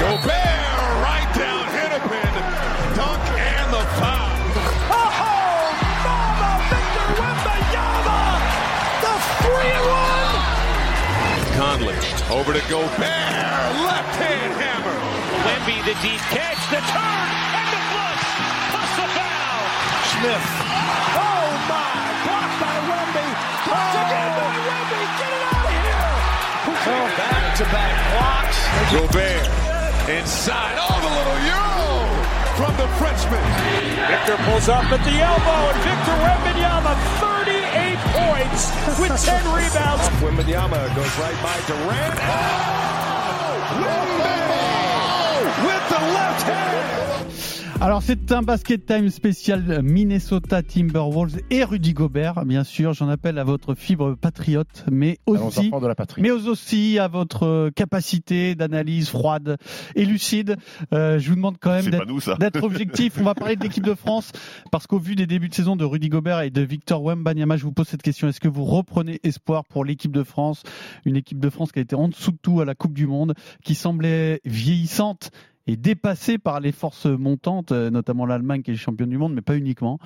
Gobert 0.00 0.80
right 1.04 1.28
down, 1.36 1.64
Hennepin. 1.68 2.32
a. 2.32 2.44
Dunk 2.96 3.20
and 3.36 3.68
the 3.68 3.84
foul. 4.00 4.40
Oh, 4.88 5.12
mama, 6.00 6.64
Victor 6.72 7.08
Wimbayama. 7.20 8.20
The 9.04 9.14
free 9.44 9.78
one. 9.84 10.32
Conley 11.60 12.00
over 12.32 12.52
to 12.56 12.64
Gobert. 12.72 13.04
Left 13.84 14.16
hand 14.16 14.52
hammer. 14.56 14.96
Wemby, 15.44 15.84
the 15.84 15.94
deep 16.00 16.24
catch, 16.32 16.60
the 16.72 16.80
turn, 16.88 17.28
and 17.52 17.68
the 17.68 17.80
flush. 17.92 18.26
Plus 18.72 18.90
the 18.96 19.08
foul. 19.12 19.60
Smith. 20.16 20.69
Back-to-back 27.60 27.92
blocks. 28.16 28.56
Gobert 28.92 29.44
inside. 30.08 30.76
Oh, 30.80 30.96
the 30.96 31.12
little 31.12 31.40
euro 31.44 32.08
from 32.56 32.72
the 32.76 32.88
Frenchman. 32.96 33.44
Victor 34.08 34.36
pulls 34.48 34.68
up 34.68 34.84
at 34.90 35.04
the 35.04 35.20
elbow, 35.20 35.68
and 35.68 35.80
Victor 35.84 36.16
Wembanyama, 36.24 36.96
38 37.20 38.00
points 38.16 38.72
with 38.98 39.12
10 39.12 39.44
rebounds. 39.52 40.08
Wembanyama 40.24 40.88
goes 40.96 41.18
right 41.18 41.36
by 41.42 41.60
Durant. 41.66 42.16
Oh! 42.22 42.70
With 45.60 45.84
the 45.88 46.00
left 46.14 46.42
hand. 46.42 46.99
Alors 47.82 48.02
c'est 48.02 48.30
un 48.30 48.42
basket 48.42 48.84
time 48.84 49.08
spécial 49.08 49.80
Minnesota 49.82 50.62
Timberwolves 50.62 51.40
et 51.48 51.64
Rudy 51.64 51.94
Gobert, 51.94 52.44
bien 52.44 52.62
sûr. 52.62 52.92
J'en 52.92 53.08
appelle 53.08 53.38
à 53.38 53.44
votre 53.44 53.74
fibre 53.74 54.16
patriote, 54.16 54.84
mais 54.92 55.18
aussi 55.24 55.60
enfants 55.60 55.80
de 55.80 55.86
la 55.86 55.94
patrie. 55.94 56.20
mais 56.20 56.30
aussi 56.30 56.98
à 56.98 57.08
votre 57.08 57.70
capacité 57.70 58.54
d'analyse 58.54 59.08
froide 59.08 59.56
et 59.94 60.04
lucide. 60.04 60.58
Euh, 60.92 61.18
je 61.18 61.30
vous 61.30 61.36
demande 61.36 61.56
quand 61.58 61.70
même 61.70 61.90
d'être 62.38 62.62
objectif. 62.62 63.14
On 63.18 63.24
va 63.24 63.34
parler 63.34 63.56
de 63.56 63.62
l'équipe 63.62 63.84
de 63.84 63.94
France 63.94 64.30
parce 64.70 64.86
qu'au 64.86 64.98
vu 64.98 65.16
des 65.16 65.26
débuts 65.26 65.48
de 65.48 65.54
saison 65.54 65.74
de 65.74 65.84
Rudy 65.86 66.10
Gobert 66.10 66.42
et 66.42 66.50
de 66.50 66.60
Victor 66.60 67.02
Wembanyama, 67.02 67.56
je 67.56 67.64
vous 67.64 67.72
pose 67.72 67.88
cette 67.88 68.02
question. 68.02 68.28
Est-ce 68.28 68.40
que 68.40 68.48
vous 68.48 68.66
reprenez 68.66 69.20
espoir 69.22 69.64
pour 69.64 69.86
l'équipe 69.86 70.12
de 70.12 70.22
France? 70.22 70.64
Une 71.06 71.16
équipe 71.16 71.40
de 71.40 71.48
France 71.48 71.72
qui 71.72 71.78
a 71.78 71.82
été 71.82 71.96
en 71.96 72.08
dessous 72.08 72.32
de 72.32 72.38
tout 72.42 72.60
à 72.60 72.66
la 72.66 72.74
Coupe 72.74 72.92
du 72.92 73.06
Monde, 73.06 73.32
qui 73.64 73.74
semblait 73.74 74.42
vieillissante 74.44 75.30
et 75.66 75.76
dépassée 75.76 76.38
par 76.38 76.60
les 76.60 76.72
forces 76.72 77.06
montantes, 77.06 77.72
euh, 77.72 77.90
notamment 77.90 78.26
l'Allemagne 78.26 78.62
qui 78.62 78.72
est 78.72 78.76
championne 78.76 79.10
du 79.10 79.18
monde, 79.18 79.34
mais 79.34 79.42
pas 79.42 79.56
uniquement. 79.56 79.98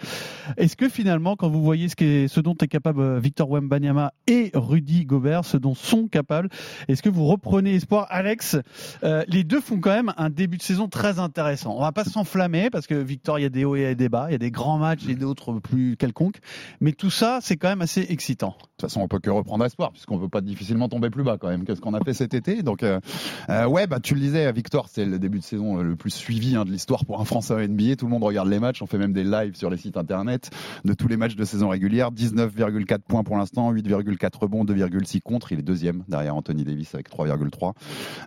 Est-ce 0.56 0.76
que 0.76 0.88
finalement, 0.88 1.36
quand 1.36 1.48
vous 1.48 1.62
voyez 1.62 1.88
ce, 1.88 1.96
qu'est- 1.96 2.28
ce 2.28 2.40
dont 2.40 2.54
est 2.60 2.68
capable 2.68 3.00
euh, 3.00 3.18
Victor 3.18 3.48
Wembanyama 3.50 4.12
et 4.26 4.50
Rudy 4.54 5.04
Gobert, 5.06 5.44
ce 5.44 5.56
dont 5.56 5.74
sont 5.74 6.08
capables, 6.08 6.48
est-ce 6.88 7.02
que 7.02 7.08
vous 7.08 7.24
reprenez 7.26 7.74
espoir? 7.74 8.06
Alex, 8.10 8.56
euh, 9.04 9.22
les 9.28 9.44
deux 9.44 9.60
font 9.60 9.78
quand 9.78 9.94
même 9.94 10.12
un 10.16 10.30
début 10.30 10.56
de 10.58 10.62
saison 10.62 10.88
très 10.88 11.18
intéressant. 11.18 11.76
On 11.76 11.80
va 11.80 11.92
pas 11.92 12.04
s'enflammer 12.04 12.68
parce 12.70 12.86
que 12.86 12.94
Victor, 12.94 13.38
il 13.38 13.42
y 13.42 13.46
a 13.46 13.50
des 13.50 13.64
hauts 13.64 13.76
et 13.76 13.94
des 13.94 14.08
bas, 14.08 14.26
il 14.28 14.32
y 14.32 14.36
a 14.36 14.38
des 14.38 14.50
grands 14.50 14.78
matchs 14.78 15.06
et 15.08 15.14
d'autres 15.14 15.54
plus 15.60 15.96
quelconques, 15.96 16.38
mais 16.80 16.92
tout 16.92 17.10
ça, 17.10 17.38
c'est 17.40 17.56
quand 17.56 17.68
même 17.68 17.82
assez 17.82 18.04
excitant. 18.08 18.56
De 18.58 18.64
toute 18.76 18.80
façon, 18.90 19.00
on 19.00 19.08
peut 19.08 19.20
que 19.20 19.30
reprendre 19.30 19.64
espoir, 19.64 19.92
puisqu'on 19.92 20.18
peut 20.18 20.28
pas 20.28 20.40
difficilement 20.40 20.88
tomber 20.88 21.10
plus 21.10 21.22
bas 21.22 21.38
quand 21.38 21.48
même. 21.48 21.64
Qu'est-ce 21.64 21.80
qu'on 21.80 21.94
a 21.94 22.00
fait 22.00 22.14
cet 22.14 22.34
été? 22.34 22.62
Donc, 22.62 22.82
ouais, 22.82 23.86
bah 23.86 24.00
tu 24.00 24.14
le 24.14 24.20
disais, 24.20 24.50
Victor, 24.52 24.88
c'est 24.88 25.04
le 25.06 25.18
début 25.18 25.38
de 25.38 25.43
saison 25.44 25.76
le 25.76 25.96
plus 25.96 26.10
suivi 26.10 26.56
hein, 26.56 26.64
de 26.64 26.70
l'histoire 26.70 27.04
pour 27.04 27.20
un 27.20 27.24
Français 27.24 27.54
en 27.54 27.58
NBA. 27.58 27.96
Tout 27.96 28.06
le 28.06 28.10
monde 28.10 28.24
regarde 28.24 28.48
les 28.48 28.58
matchs. 28.58 28.82
On 28.82 28.86
fait 28.86 28.98
même 28.98 29.12
des 29.12 29.24
lives 29.24 29.54
sur 29.54 29.70
les 29.70 29.76
sites 29.76 29.96
internet 29.96 30.50
de 30.84 30.94
tous 30.94 31.08
les 31.08 31.16
matchs 31.16 31.36
de 31.36 31.44
saison 31.44 31.68
régulière. 31.68 32.10
19,4 32.10 33.00
points 33.00 33.22
pour 33.22 33.36
l'instant, 33.36 33.72
8,4 33.72 34.38
rebonds, 34.38 34.64
2,6 34.64 35.20
contre. 35.20 35.52
Il 35.52 35.58
est 35.58 35.62
deuxième 35.62 36.04
derrière 36.08 36.34
Anthony 36.34 36.64
Davis 36.64 36.94
avec 36.94 37.10
3,3. 37.10 37.72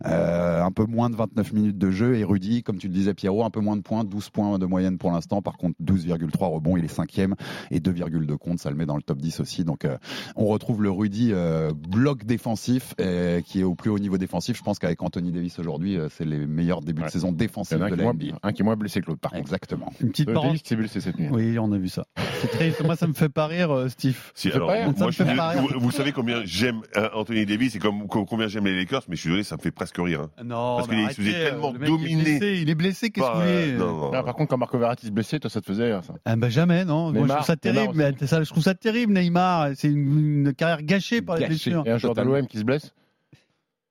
Euh, 0.05 0.63
un 0.63 0.71
peu 0.71 0.85
moins 0.85 1.09
de 1.09 1.15
29 1.15 1.53
minutes 1.53 1.77
de 1.77 1.91
jeu. 1.91 2.15
Et 2.15 2.23
Rudy, 2.23 2.63
comme 2.63 2.77
tu 2.77 2.87
le 2.87 2.93
disais, 2.93 3.13
Pierrot, 3.13 3.43
un 3.43 3.49
peu 3.49 3.61
moins 3.61 3.75
de 3.75 3.81
points, 3.81 4.03
12 4.03 4.29
points 4.29 4.59
de 4.59 4.65
moyenne 4.65 4.97
pour 4.97 5.11
l'instant. 5.11 5.41
Par 5.41 5.57
contre, 5.57 5.75
12,3 5.83 6.45
rebonds. 6.45 6.77
Il 6.77 6.85
est 6.85 6.89
cinquième 6.89 7.35
et 7.71 7.79
2,2 7.79 8.37
contre. 8.37 8.61
Ça 8.61 8.69
le 8.69 8.75
met 8.75 8.85
dans 8.85 8.95
le 8.95 9.01
top 9.03 9.17
10 9.19 9.39
aussi. 9.39 9.63
Donc, 9.63 9.85
euh, 9.85 9.97
on 10.35 10.45
retrouve 10.45 10.83
le 10.83 10.91
Rudy 10.91 11.31
euh, 11.33 11.71
bloc 11.73 12.25
défensif 12.25 12.93
euh, 12.99 13.41
qui 13.41 13.61
est 13.61 13.63
au 13.63 13.75
plus 13.75 13.89
haut 13.89 13.99
niveau 13.99 14.17
défensif. 14.17 14.57
Je 14.57 14.63
pense 14.63 14.79
qu'avec 14.79 15.01
Anthony 15.01 15.31
Davis 15.31 15.59
aujourd'hui, 15.59 15.97
euh, 15.97 16.07
c'est 16.09 16.25
les 16.25 16.45
meilleurs 16.45 16.81
débuts 16.81 17.03
Ouais. 17.07 17.11
saison 17.11 17.29
un 17.29 17.31
de 17.31 17.37
qui, 17.45 17.73
est 17.73 17.97
la 17.97 18.03
moins, 18.03 18.13
NBA. 18.13 18.37
un 18.43 18.51
qui 18.51 18.61
est 18.61 18.65
moins 18.65 18.75
blessé 18.75 19.01
que 19.01 19.07
l'autre, 19.07 19.19
par 19.19 19.31
contre. 19.31 19.41
Exactement. 19.41 19.91
Une 20.01 20.09
petite 20.09 20.29
Euh, 20.29 20.33
parenthèse. 20.33 20.61
S'est 20.63 20.75
blessé 20.75 21.01
cette 21.01 21.17
nuit. 21.19 21.27
Oui, 21.31 21.57
on 21.59 21.71
a 21.71 21.77
vu 21.77 21.87
ça. 21.89 22.05
C'est 22.41 22.47
triste. 22.51 22.83
Moi, 22.83 22.95
ça 22.95 23.07
me 23.07 23.13
fait 23.13 23.29
pas 23.29 23.47
rire, 23.47 23.85
Steve. 23.89 24.17
Si, 24.35 24.49
fait 24.49 24.55
alors, 24.55 24.67
pas 24.69 24.73
rire. 24.75 24.85
moi, 24.85 24.93
Ça 24.97 25.05
me 25.05 25.11
je 25.11 25.15
suis 25.15 25.23
fait 25.23 25.29
désolé, 25.31 25.37
pas 25.37 25.49
rire. 25.49 25.61
vous, 25.73 25.79
vous 25.79 25.91
savez 25.91 26.11
combien 26.11 26.41
j'aime 26.45 26.81
euh, 26.95 27.09
Anthony 27.13 27.45
Davis 27.45 27.75
et 27.75 27.79
comme, 27.79 28.07
combien 28.07 28.47
j'aime 28.47 28.65
les 28.65 28.75
Lakers, 28.77 29.03
mais 29.09 29.15
je 29.15 29.21
suis 29.21 29.29
désolé, 29.29 29.43
ça 29.43 29.55
me 29.57 29.61
fait 29.61 29.71
presque 29.71 29.97
rire. 29.97 30.21
hein. 30.21 30.43
Non, 30.43 30.77
Parce 30.77 30.87
qu'il 30.87 31.31
tellement 31.33 31.73
mec 31.73 31.81
est 31.83 31.85
dominer. 31.87 32.23
blessé, 32.23 32.59
Il 32.61 32.69
est 32.69 32.75
blessé, 32.75 33.09
qu'est-ce 33.09 33.25
que 33.27 33.73
vous 33.75 33.79
Bah, 33.79 33.85
non, 33.85 34.11
Ah, 34.13 34.23
par 34.23 34.35
contre, 34.35 34.49
quand 34.49 34.57
Marco 34.57 34.77
Verratti 34.77 35.07
se 35.07 35.11
blessait, 35.11 35.39
toi, 35.39 35.49
ça 35.49 35.61
te 35.61 35.65
faisait 35.65 35.85
rire, 35.85 36.03
ça. 36.03 36.13
Ah 36.25 36.35
bah 36.35 36.49
jamais, 36.49 36.85
non. 36.85 37.11
Moi, 37.11 37.25
je 37.27 37.33
trouve 37.33 37.45
ça 37.45 37.55
terrible. 37.55 37.93
Neymar 37.93 38.11
Mais 38.21 38.27
ça, 38.27 38.43
je 38.43 38.49
trouve 38.49 38.63
ça 38.63 38.73
terrible, 38.75 39.13
Neymar. 39.13 39.69
C'est 39.75 39.87
une, 39.87 40.45
une 40.47 40.53
carrière 40.53 40.83
gâchée 40.83 41.21
par 41.21 41.37
les 41.37 41.47
blessures. 41.47 41.83
Et 41.85 41.91
un 41.91 41.97
joueur 41.97 42.13
de 42.13 42.21
l'OM 42.21 42.47
qui 42.47 42.57
se 42.57 42.63
blesse 42.63 42.93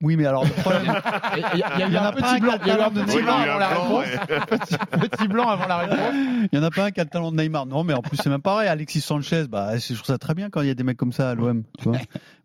Oui, 0.03 0.17
mais 0.17 0.27
alors 0.27 0.45
le 0.45 0.51
problème, 0.51 0.83
Il 1.37 1.41
y 1.41 1.43
a, 1.43 1.55
il 1.55 1.59
y 1.59 1.63
a 1.63 1.87
Il 1.87 1.93
eu 1.93 1.95
y 1.95 1.99
en 1.99 2.03
un 2.03 2.07
a 2.07 2.13
pas 2.13 2.35
un 2.35 2.39
blanc, 2.39 2.53
il 2.63 2.69
y 2.69 2.71
a 2.71 2.77
eu 2.77 2.81
un 2.81 2.91
qui 2.91 2.99
a 2.99 3.01
le 3.01 3.07
petit 3.07 3.23
blanc 3.23 3.37
avant 3.39 3.59
la 3.59 3.69
réponse. 3.69 4.07
Petit 5.09 5.29
blanc 5.29 5.49
avant 5.49 5.67
la 5.67 5.77
réponse. 5.79 6.15
il 6.53 6.57
y 6.59 6.59
en 6.59 6.63
a 6.63 6.71
pas 6.71 6.85
un 6.85 6.91
qui 6.91 7.01
a 7.01 7.05
le 7.05 7.09
talent 7.11 7.33
de 7.33 7.37
Neymar. 7.41 7.65
Non, 7.67 7.83
mais 7.83 7.95
en 7.95 8.03
plus 8.03 8.17
c'est 8.19 8.29
même 8.29 8.43
pareil. 8.43 8.69
Alexis 8.69 9.01
Sanchez, 9.01 9.45
bah, 9.49 9.77
je 9.79 9.95
trouve 9.95 10.05
ça 10.07 10.19
très 10.19 10.35
bien 10.35 10.51
quand 10.51 10.61
il 10.61 10.69
y 10.69 10.71
a 10.71 10.75
des 10.75 10.83
mecs 10.85 10.99
comme 10.99 11.13
ça 11.13 11.31
à 11.31 11.35
l'OM. 11.35 11.63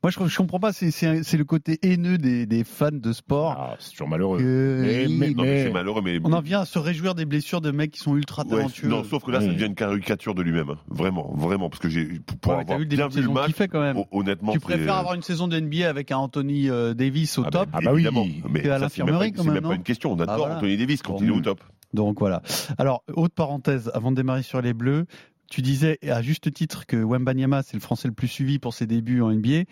Moi, 0.04 0.10
je, 0.10 0.28
je 0.28 0.38
comprends 0.38 0.60
pas. 0.60 0.72
C'est, 0.74 0.92
le 1.38 1.44
côté 1.44 1.78
haineux 1.84 2.18
des, 2.18 2.48
des 2.48 2.64
fans 2.64 2.88
de 2.92 3.14
sport. 3.14 3.56
Ah, 3.60 3.76
c'est 3.80 3.92
toujours 3.92 4.08
malheureux. 4.08 4.40
que- 4.40 4.82
Mais- 4.84 5.04
il- 5.06 5.20
mais- 5.20 5.30
Non, 5.30 5.44
mais 5.44 5.64
c'est 5.66 5.72
malheureux, 5.72 6.02
mais. 6.04 6.20
On 6.24 6.34
en 6.34 6.42
vient 6.42 6.62
à 6.62 6.66
se 6.66 6.80
réjouir 6.80 7.14
des 7.14 7.26
blessures 7.26 7.62
de 7.62 7.70
mecs 7.70 7.92
qui 7.92 8.00
sont 8.00 8.16
ultra 8.16 8.44
Ouais, 8.44 8.50
talentueux. 8.58 8.88
non, 8.88 9.04
sauf 9.04 9.24
que 9.24 9.30
là, 9.30 9.42
ça 9.42 9.48
devient 9.48 9.66
une 9.68 9.76
caricature 9.76 10.34
de 10.34 10.42
lui-même. 10.42 10.72
hein. 10.72 10.78
Vraiment, 10.88 11.32
vraiment. 11.36 11.70
Parce 11.70 11.80
que 11.82 11.90
j'ai, 11.90 12.06
pour 12.42 12.54
Ouais, 12.54 12.62
avoir 12.62 12.80
vu 12.80 12.86
bien 12.88 13.08
de 13.10 13.14
vu 13.14 13.22
le 13.22 13.30
match, 13.30 13.46
qu'il 13.46 13.54
fait 13.54 13.68
quand 13.68 13.82
même. 13.82 13.98
hon- 13.98 14.08
honnêtement, 14.12 14.54
tu 14.54 14.60
préfères 14.60 14.96
avoir 14.96 15.14
une 15.14 15.22
saison 15.22 15.48
de 15.48 15.60
NBA 15.60 15.88
avec 15.88 16.12
un 16.12 16.18
Anthony 16.18 16.70
euh, 16.70 16.96
Davis 16.96 17.38
au 17.42 17.46
Ah 17.48 17.52
top 17.52 17.70
bah, 17.72 17.80
Ah 17.80 17.86
bah 17.86 17.94
oui. 17.94 18.08
Mais 18.50 18.62
Que 18.62 18.68
à 18.70 18.72
ça, 18.72 18.90
c'est 18.90 19.02
l'infirmerie, 19.02 19.14
même 19.28 19.32
pas- 19.32 19.38
quand 19.38 19.44
C'est 19.44 19.50
même, 19.50 19.54
même 19.64 19.70
pas 19.72 19.76
une 19.76 19.84
question. 19.84 20.12
On 20.12 20.16
adore 20.20 20.30
Ah, 20.30 20.38
voilà. 20.38 20.58
Anthony 20.58 20.78
Davis 20.78 21.02
quand 21.02 21.14
Bon. 21.14 21.20
il 21.22 21.28
est 21.28 21.32
au 21.32 21.42
top. 21.42 21.62
Donc 21.94 22.20
voilà. 22.20 22.42
Alors, 22.78 23.04
haute 23.16 23.34
parenthèse, 23.34 23.92
avant 23.94 24.12
de 24.12 24.16
démarrer 24.16 24.44
sur 24.44 24.62
les 24.62 24.74
Bleus, 24.74 25.06
tu 25.50 25.62
disais 25.62 26.00
à 26.10 26.22
juste 26.22 26.54
titre 26.54 26.86
que 26.86 26.96
Wembanyama, 26.96 27.62
c'est 27.64 27.74
le 27.76 27.82
Français 27.82 28.08
le 28.08 28.14
plus 28.14 28.30
suivi 28.30 28.58
pour 28.58 28.74
ses 28.74 28.88
débuts 28.88 29.22
en 29.22 29.32
NBA. 29.34 29.64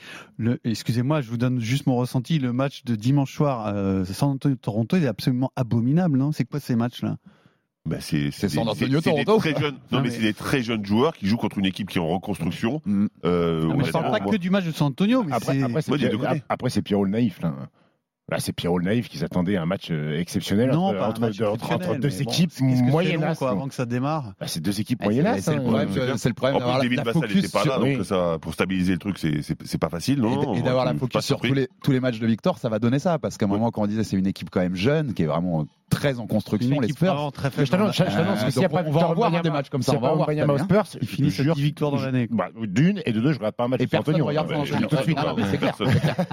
Excusez-moi, 0.65 1.21
je 1.21 1.29
vous 1.29 1.37
donne 1.37 1.59
juste 1.61 1.87
mon 1.87 1.95
ressenti. 1.95 2.39
Le 2.39 2.51
match 2.51 2.83
de 2.83 2.95
dimanche 2.95 3.33
soir, 3.33 3.67
euh, 3.73 4.03
San 4.05 4.31
Antonio-Toronto, 4.31 4.97
il 4.97 5.03
est 5.05 5.07
absolument 5.07 5.51
abominable. 5.55 6.17
Non 6.17 6.31
c'est 6.33 6.43
quoi 6.45 6.59
ces 6.59 6.75
matchs-là? 6.75 7.17
Bah, 7.89 7.97
c'est 7.99 8.29
C'est 8.31 8.47
des- 8.47 8.53
San 8.53 8.67
Antonio, 8.69 9.01
c'est 9.01 9.13
des 9.13 9.25
Toronto. 9.25 9.39
très 9.49 9.59
jeunes. 9.59 9.73
Non, 9.91 9.97
Non, 9.97 10.03
mais 10.03 10.09
mais- 10.09 10.15
c'est 10.15 10.21
des 10.21 10.33
très 10.33 10.61
jeunes 10.61 10.85
joueurs 10.85 11.13
qui 11.15 11.27
jouent 11.27 11.37
contre 11.37 11.57
une 11.57 11.65
équipe 11.65 11.89
qui 11.89 11.97
est 11.97 12.01
en 12.01 12.07
reconstruction. 12.07 12.81
Mm. 12.85 13.07
Euh, 13.25 13.63
On 13.63 13.77
ne 13.77 13.83
parle 13.91 14.11
pas 14.11 14.19
moi- 14.19 14.31
que 14.31 14.37
du 14.37 14.49
match 14.49 14.65
de 14.65 14.71
San 14.71 14.87
Antonio, 14.89 15.23
mais 15.23 15.33
Après, 15.33 15.53
c'est... 15.55 15.63
après, 15.63 15.81
Pierrot 16.83 17.03
le 17.05 17.11
naïf, 17.11 17.41
là. 17.41 17.53
Là, 18.31 18.37
c'est 18.39 18.53
Pierrot 18.53 18.77
le 18.79 18.85
naïf 18.85 19.09
qui 19.09 19.17
s'attendait 19.17 19.55
à 19.57 19.61
un 19.63 19.65
match 19.65 19.87
euh, 19.91 20.19
exceptionnel 20.19 20.69
Non, 20.71 20.85
entre, 20.85 20.99
pas 20.99 21.05
un 21.05 21.09
entre- 21.09 21.21
match 21.21 21.41
entre- 21.41 21.51
entre 21.51 21.63
exceptionnel, 21.73 21.99
deux 22.01 22.09
bon, 22.09 22.31
équipes 22.31 22.51
moyennes. 22.61 23.33
quoi, 23.37 23.49
avant 23.51 23.67
que 23.67 23.73
ça 23.73 23.85
démarre. 23.85 24.33
Bah, 24.39 24.45
c'est 24.47 24.59
deux 24.61 24.79
équipes 24.79 24.99
Ouais, 25.01 25.05
moyennes. 25.07 25.27
c'est- 25.35 25.41
c'est 25.41 25.55
le 25.55 25.61
problème, 25.63 25.89
c'est 25.93 26.17
c'est 26.17 26.29
le 26.29 26.35
problème 26.35 26.55
En 26.55 26.59
d'avoir 26.59 26.79
plus, 26.79 26.89
la, 26.89 26.95
David 26.95 26.97
la 26.97 27.03
Vassal 27.03 27.21
focus 27.21 27.35
n'était 27.35 27.47
pas 27.49 27.61
sur- 27.63 27.71
là, 27.73 27.79
oui. 27.81 27.95
donc 27.97 28.05
ça, 28.05 28.37
pour 28.41 28.53
stabiliser 28.53 28.93
le 28.93 28.99
truc, 28.99 29.17
c'est- 29.17 29.77
pas 29.79 29.89
facile, 29.89 30.19
non 30.19 30.53
Et, 30.55 30.61
d'avoir 30.61 30.85
la 30.85 30.93
focus 30.93 31.21
sur 31.23 31.39
tous 31.39 31.53
les, 31.53 31.67
tous 31.83 31.91
les 31.91 31.99
matchs 31.99 32.19
de 32.19 32.27
Victor, 32.27 32.57
ça 32.57 32.69
va 32.69 32.79
donner 32.79 32.99
ça. 32.99 33.17
Parce 33.19 33.37
qu'à 33.37 33.45
un 33.45 33.49
Ouais. 33.49 33.57
moment, 33.57 33.71
quand 33.71 33.81
on 33.83 33.87
disait 33.87 34.03
c'est 34.03 34.17
une 34.17 34.27
équipe 34.27 34.49
quand 34.49 34.59
même 34.59 34.75
jeune, 34.75 35.13
qui 35.13 35.23
est 35.23 35.27
vraiment 35.27 35.65
très 35.89 36.19
en 36.19 36.27
construction, 36.27 36.79
les 36.81 36.89
Spurs. 36.89 37.13
vraiment 37.15 37.31
très 37.31 37.49
je 37.49 37.71
t'annonce 37.71 37.99
Euh, 37.99 38.05
que 38.45 38.51
s'il 38.51 38.59
n'y 38.59 38.65
a 38.65 38.69
pas 38.69 38.81
on 38.81 38.83
va 38.83 38.89
Victor 38.91 39.09
en 39.09 39.13
voir, 39.15 39.29
hein, 39.29 39.37
Wembanyama- 39.39 39.41
des 39.43 39.49
matchs 39.49 39.69
comme 39.69 39.81
ça, 39.81 39.93
on 39.95 39.99
va 39.99 40.13
voir 40.13 40.29
cette 40.29 40.47
aux 40.49 40.57
Spurs, 40.59 40.83
Il 41.01 41.07
je 41.07 41.07
finit 41.15 41.29
te 41.29 41.33
sa 41.33 41.43
jure, 41.43 41.55
10 41.55 41.63
victoires 41.63 41.91
dans 41.91 42.01
l'année. 42.01 42.27
bah, 42.29 42.49
D'une, 42.61 43.01
et 43.07 43.11
de 43.11 43.19
deux, 43.19 43.31
je 43.33 43.39
regarde 43.39 43.55
pas 43.55 43.63
un 43.63 43.67
match 43.69 43.81
Et 43.81 43.85
de 43.85 43.89
personne 43.89 44.21
regarde 44.21 44.47
Bah, 44.49 44.55
tout 44.55 44.95
de 44.95 45.01
suite. 45.03 45.17
Ah, 45.17 45.33
hein. 45.35 46.25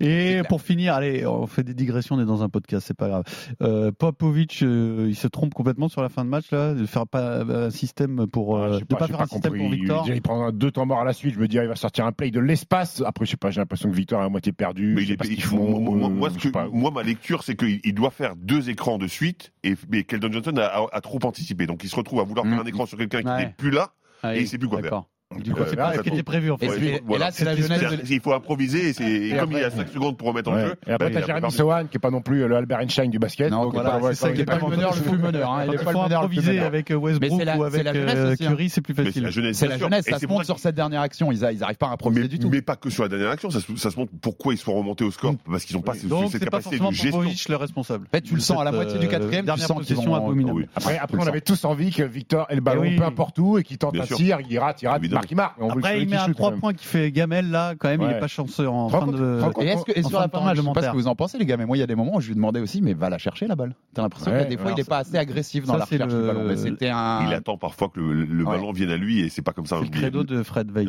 Et 0.00 0.42
pour 0.48 0.60
finir, 0.62 0.94
allez, 0.94 1.24
on 1.32 1.46
fait 1.46 1.62
des 1.62 1.74
digressions, 1.74 2.16
on 2.16 2.20
est 2.20 2.24
dans 2.26 2.42
un 2.42 2.48
podcast, 2.48 2.86
c'est 2.86 2.96
pas 2.96 3.08
grave. 3.08 3.24
Euh, 3.62 3.92
Popovic, 3.92 4.62
euh, 4.62 5.06
il 5.08 5.14
se 5.16 5.28
trompe 5.28 5.54
complètement 5.54 5.88
sur 5.88 6.02
la 6.02 6.08
fin 6.08 6.24
de 6.24 6.30
match 6.30 6.50
là, 6.50 6.74
de 6.74 6.84
faire 6.86 7.06
pas 7.06 7.40
un 7.42 7.70
système 7.70 8.26
pour 8.26 8.58
Ah, 8.58 8.60
euh, 8.62 8.72
j'ai 8.74 8.80
de 8.80 8.84
pas 8.86 9.06
faire 9.06 9.20
un 9.20 9.26
système 9.26 9.56
pour 9.56 9.70
Victor. 9.70 10.04
Il, 10.08 10.14
il 10.14 10.22
prend 10.22 10.50
deux 10.52 10.70
temps 10.70 10.86
morts 10.86 11.00
à 11.00 11.04
la 11.04 11.12
suite. 11.12 11.34
Je 11.34 11.40
me 11.40 11.48
dis, 11.48 11.58
ah, 11.58 11.62
il 11.64 11.68
va 11.68 11.76
sortir 11.76 12.06
un 12.06 12.12
play 12.12 12.30
de 12.30 12.40
l'espace. 12.40 13.02
Après, 13.06 13.24
je 13.26 13.30
sais 13.32 13.36
pas, 13.36 13.50
j'ai 13.50 13.60
l'impression 13.60 13.90
que 13.90 13.94
Victor 13.96 14.20
est 14.22 14.24
à 14.24 14.28
moitié 14.28 14.52
perdu. 14.52 14.94
Mais 14.94 15.02
je 15.02 15.12
il 15.14 15.22
est, 15.22 15.28
il 15.30 15.42
faut- 15.42 15.56
font. 15.56 15.80
moi, 15.80 15.94
moi- 15.96 16.08
euh, 16.08 16.12
moi, 16.12 16.30
ce 16.30 16.38
que- 16.38 16.92
ma 16.94 17.02
lecture, 17.02 17.42
c'est 17.42 17.56
qu'il 17.56 17.80
il 17.84 17.94
doit 17.94 18.10
faire 18.10 18.36
deux 18.36 18.70
écrans 18.70 18.98
de 18.98 19.06
suite, 19.06 19.52
et 19.64 19.74
mais 19.90 20.04
Keldon 20.04 20.32
Johnson 20.32 20.54
a, 20.56 20.64
a- 20.64 20.86
a 20.92 21.00
trop 21.00 21.18
anticipé. 21.24 21.66
Donc 21.66 21.84
il 21.84 21.88
se 21.90 21.96
retrouve 21.96 22.20
à 22.20 22.24
vouloir 22.24 22.44
Mm. 22.46 22.50
faire 22.50 22.60
un 22.60 22.64
écran 22.66 22.86
sur 22.86 22.98
quelqu'un 22.98 23.20
qui 23.20 23.26
n'est 23.28 23.54
plus 23.56 23.70
là. 23.70 23.90
Ah, 24.22 24.36
et 24.36 24.40
il 24.40 24.48
sait 24.48 24.58
plus 24.58 24.68
quoi 24.68 24.82
D'accord. 24.82 25.08
Du 25.38 25.52
Euh, 25.52 25.54
coup, 25.54 25.60
c'est 25.70 25.76
pas 25.76 25.94
ce 25.94 26.00
qui 26.00 26.08
était 26.08 26.24
prévu 26.24 26.50
en 26.50 26.56
Et, 26.60 26.68
fait. 26.68 26.84
et 26.96 27.02
voilà. 27.06 27.26
là, 27.26 27.30
c'est 27.32 27.44
la 27.44 27.54
jeunesse 27.54 27.80
de 27.80 28.00
Il 28.12 28.20
faut 28.20 28.32
improviser, 28.32 28.88
et, 28.88 28.92
c'est- 28.92 29.04
et 29.04 29.28
Et 29.30 29.36
comme 29.36 29.52
il 29.52 29.58
y 29.58 29.62
a 29.62 29.66
après- 29.68 29.84
5 29.84 29.88
secondes 29.92 30.16
pour 30.16 30.26
remettre 30.26 30.50
en 30.50 30.54
Ouais. 30.56 30.66
jeu. 30.66 30.74
Et 30.88 30.90
après, 30.90 31.08
bah, 31.10 31.20
t'as 31.20 31.26
Jérémy. 31.26 31.52
Sohan, 31.52 31.84
qui 31.86 31.98
est 31.98 32.00
pas 32.00 32.10
non 32.10 32.20
plus 32.20 32.48
le 32.48 32.56
Albert 32.56 32.80
Einstein 32.80 33.10
du 33.10 33.20
basket. 33.20 33.48
Non, 33.48 33.62
donc, 33.62 33.74
voilà, 33.74 34.00
c'est 34.08 34.14
ça 34.16 34.32
qui 34.32 34.40
est 34.40 34.44
pas 34.44 34.58
le 34.58 34.66
meneur 34.66 34.92
le 34.92 35.00
plus 35.02 35.18
meneur. 35.18 35.64
il 35.72 35.78
faut 35.78 35.88
improviser 36.00 36.58
avec 36.58 36.90
euh, 36.90 36.94
Mais 36.96 37.00
Westbrook 37.00 37.42
ou 37.58 37.62
avec 37.62 37.84
la 37.84 37.94
jeunesse 37.94 38.14
euh, 38.16 38.32
hein. 38.32 38.36
Curry, 38.48 38.70
c'est 38.70 38.80
plus 38.80 38.92
Mais 38.92 39.04
c'est 39.04 39.06
facile. 39.10 39.22
la 39.22 39.30
jeunesse, 39.30 39.56
C'est 39.56 39.68
la 39.68 39.78
jeunesse, 39.78 40.04
ça 40.06 40.18
se 40.18 40.26
ça 40.26 40.44
sur 40.44 40.58
cette 40.58 40.74
dernière 40.74 41.00
action. 41.00 41.30
Ils 41.30 41.38
n'arrivent 41.40 41.76
pas 41.76 41.86
à 41.86 41.92
improviser 41.92 42.22
mais, 42.22 42.28
du 42.28 42.38
tout. 42.40 42.50
mais 42.50 42.60
pas 42.60 42.74
que 42.74 42.90
sur 42.90 43.04
la 43.04 43.08
dernière 43.08 43.30
action, 43.30 43.50
ça 43.50 43.60
se, 43.60 43.96
montre 43.96 44.10
pourquoi 44.20 44.52
ils 44.52 44.58
sont 44.58 44.74
remontés 44.74 45.04
au 45.04 45.12
score, 45.12 45.36
parce 45.48 45.64
qu'ils 45.64 45.76
n'ont 45.76 45.82
pas 45.82 45.94
cette 45.94 46.42
capacité 46.42 46.80
de 46.80 46.90
gestion. 46.90 47.22
Le 47.50 47.56
responsable. 47.56 48.06
En 48.12 48.16
fait, 48.16 48.22
tu 48.22 48.34
le 48.34 48.40
sens 48.40 48.60
à 48.60 48.64
la 48.64 48.72
moitié 48.72 48.98
du 48.98 49.06
euh, 49.06 49.08
quatrième, 49.08 49.42
tu 49.42 49.46
Dernière 49.46 49.66
sens 49.66 49.86
qu'ils 49.86 49.94
possession 49.94 50.14
abominable. 50.16 50.58
Oui. 50.58 50.66
Après, 50.74 50.98
on 51.16 51.26
avait 51.26 51.40
tous 51.40 51.64
envie 51.64 51.92
que 51.92 52.02
Victor 52.02 52.46
ait 52.50 52.56
le 52.56 52.60
ballon 52.60 52.82
peu 52.96 53.04
importe 53.04 53.38
où 53.38 53.58
et 53.58 53.62
qu'il 53.62 53.78
tente 53.78 53.96
un 53.96 54.02
tir, 54.02 54.38
il 54.48 54.58
rate, 54.58 54.82
il 54.82 54.88
rate. 54.88 55.19
Marque, 55.20 55.30
il 55.30 55.34
marque. 55.36 55.56
On 55.58 55.68
veut 55.68 55.78
Après, 55.78 55.92
celui 55.92 56.02
il 56.02 56.06
qui 56.06 56.12
met 56.12 56.18
un 56.20 56.26
shoot, 56.26 56.34
3 56.34 56.48
quand 56.48 56.50
même. 56.52 56.60
points 56.60 56.72
qui 56.74 56.86
fait 56.86 57.12
gamelle 57.12 57.50
là, 57.50 57.74
quand 57.78 57.88
même, 57.88 58.02
il 58.02 58.10
est 58.10 58.18
pas 58.20 58.26
chanceux 58.28 58.68
en 58.68 58.88
fin 58.88 59.06
de. 59.06 59.40
Et 59.60 59.66
est-ce 59.66 59.84
que 59.84 60.02
sur 60.08 60.20
la 60.20 60.28
fin 60.28 60.54
je 60.54 60.62
sais 60.62 60.72
pas 60.72 60.82
ce 60.82 60.90
que 60.90 60.96
vous 60.96 61.08
en 61.08 61.14
pensez, 61.16 61.38
les 61.38 61.46
gars, 61.46 61.56
mais 61.56 61.66
moi, 61.66 61.76
il 61.76 61.80
y 61.80 61.82
a 61.82 61.86
des 61.86 61.94
moments 61.94 62.16
où 62.16 62.20
je 62.20 62.28
lui 62.28 62.34
demandais 62.34 62.60
aussi, 62.60 62.82
mais 62.82 62.94
va 62.94 63.10
la 63.10 63.18
chercher 63.18 63.46
la 63.46 63.56
balle. 63.56 63.74
T'as 63.94 64.02
l'impression 64.02 64.32
Ouais, 64.32 64.44
que 64.44 64.48
des 64.48 64.56
fois, 64.56 64.72
il 64.72 64.80
est 64.80 64.88
pas 64.88 64.98
assez 64.98 65.16
agressif 65.16 65.64
dans 65.66 65.76
la 65.76 65.84
recherche 65.84 66.14
du 66.14 66.20
ballon. 66.20 66.44
Mais 66.46 66.56
c'était 66.56 66.90
un. 66.90 67.26
Il 67.26 67.34
attend 67.34 67.56
parfois 67.56 67.88
que 67.88 68.00
le, 68.00 68.44
ballon 68.44 68.72
vienne 68.72 68.90
à 68.90 68.96
lui, 68.96 69.20
et 69.20 69.28
c'est 69.28 69.42
pas 69.42 69.52
comme 69.52 69.66
ça. 69.66 69.76
C'est 69.78 69.84
le 69.84 69.90
credo 69.90 70.24
de 70.24 70.42
Fred 70.42 70.70
Weiss. 70.70 70.88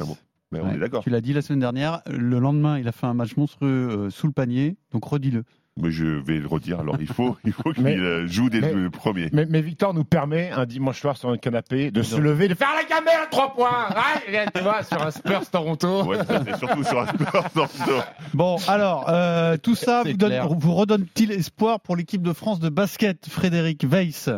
Mais 0.52 0.60
on 0.60 0.68
Ouais. 0.68 0.76
est 0.76 0.80
d'accord. 0.80 1.02
Tu 1.02 1.10
l'as 1.10 1.22
dit 1.22 1.32
la 1.32 1.42
semaine 1.42 1.62
dernière, 1.62 2.02
le 2.10 2.38
lendemain, 2.40 2.78
il 2.78 2.86
a 2.88 2.92
fait 2.92 3.08
un 3.08 3.14
match 3.14 3.38
monstrueux 3.38 3.90
euh, 3.90 4.10
sous 4.10 4.28
le 4.28 4.34
panier, 4.34 4.76
donc 4.92 5.06
redis-le. 5.06 5.44
Mais 5.82 5.90
je 5.90 6.06
vais 6.06 6.38
le 6.38 6.48
redire. 6.48 6.82
Alors 6.82 6.98
il 7.00 7.08
faut, 7.08 7.38
il 7.46 7.54
faut 7.54 7.72
qu'il 7.72 7.84
Mais- 7.84 7.98
euh, 7.98 8.28
joue 8.28 8.50
dès 8.50 8.60
mais- 8.60 8.74
le 8.74 8.90
premier. 8.90 9.30
Mais, 9.32 9.46
mais 9.50 9.62
Victor 9.62 9.94
nous 9.94 10.04
permet 10.04 10.50
un 10.52 10.66
dimanche 10.66 11.00
soir 11.00 11.16
sur 11.16 11.30
un 11.30 11.38
canapé 11.38 11.92
de 11.92 12.04
se 12.04 12.18
lever, 12.18 12.50
de 12.50 12.56
faire 12.56 12.74
la 12.76 12.84
gamelle 12.84 13.28
3 13.32 13.54
points. 13.54 13.70
Ah, 13.90 14.20
tu 14.54 14.62
vois, 14.62 14.84
sur 14.84 15.02
un 15.02 15.12
Spurs 15.12 15.50
Toronto. 15.50 16.04
Ouais, 16.04 16.18
c'est 16.28 16.58
surtout 16.58 16.84
sur 16.84 17.00
un 17.00 17.06
dans 17.56 17.64
le- 17.64 18.02
Bon, 18.34 18.58
alors, 18.68 19.06
euh, 19.10 19.56
tout 19.58 19.76
ça 19.76 20.04
vous, 20.04 20.14
donne- 20.14 20.30
clair. 20.30 20.48
vous 20.50 20.74
redonne-t-il 20.76 21.32
espoir 21.32 21.80
pour 21.80 21.96
l'équipe 21.96 22.22
de 22.22 22.34
France 22.34 22.60
de 22.60 22.70
basket, 22.70 23.28
Frédéric 23.30 23.86
Weiss, 23.90 24.30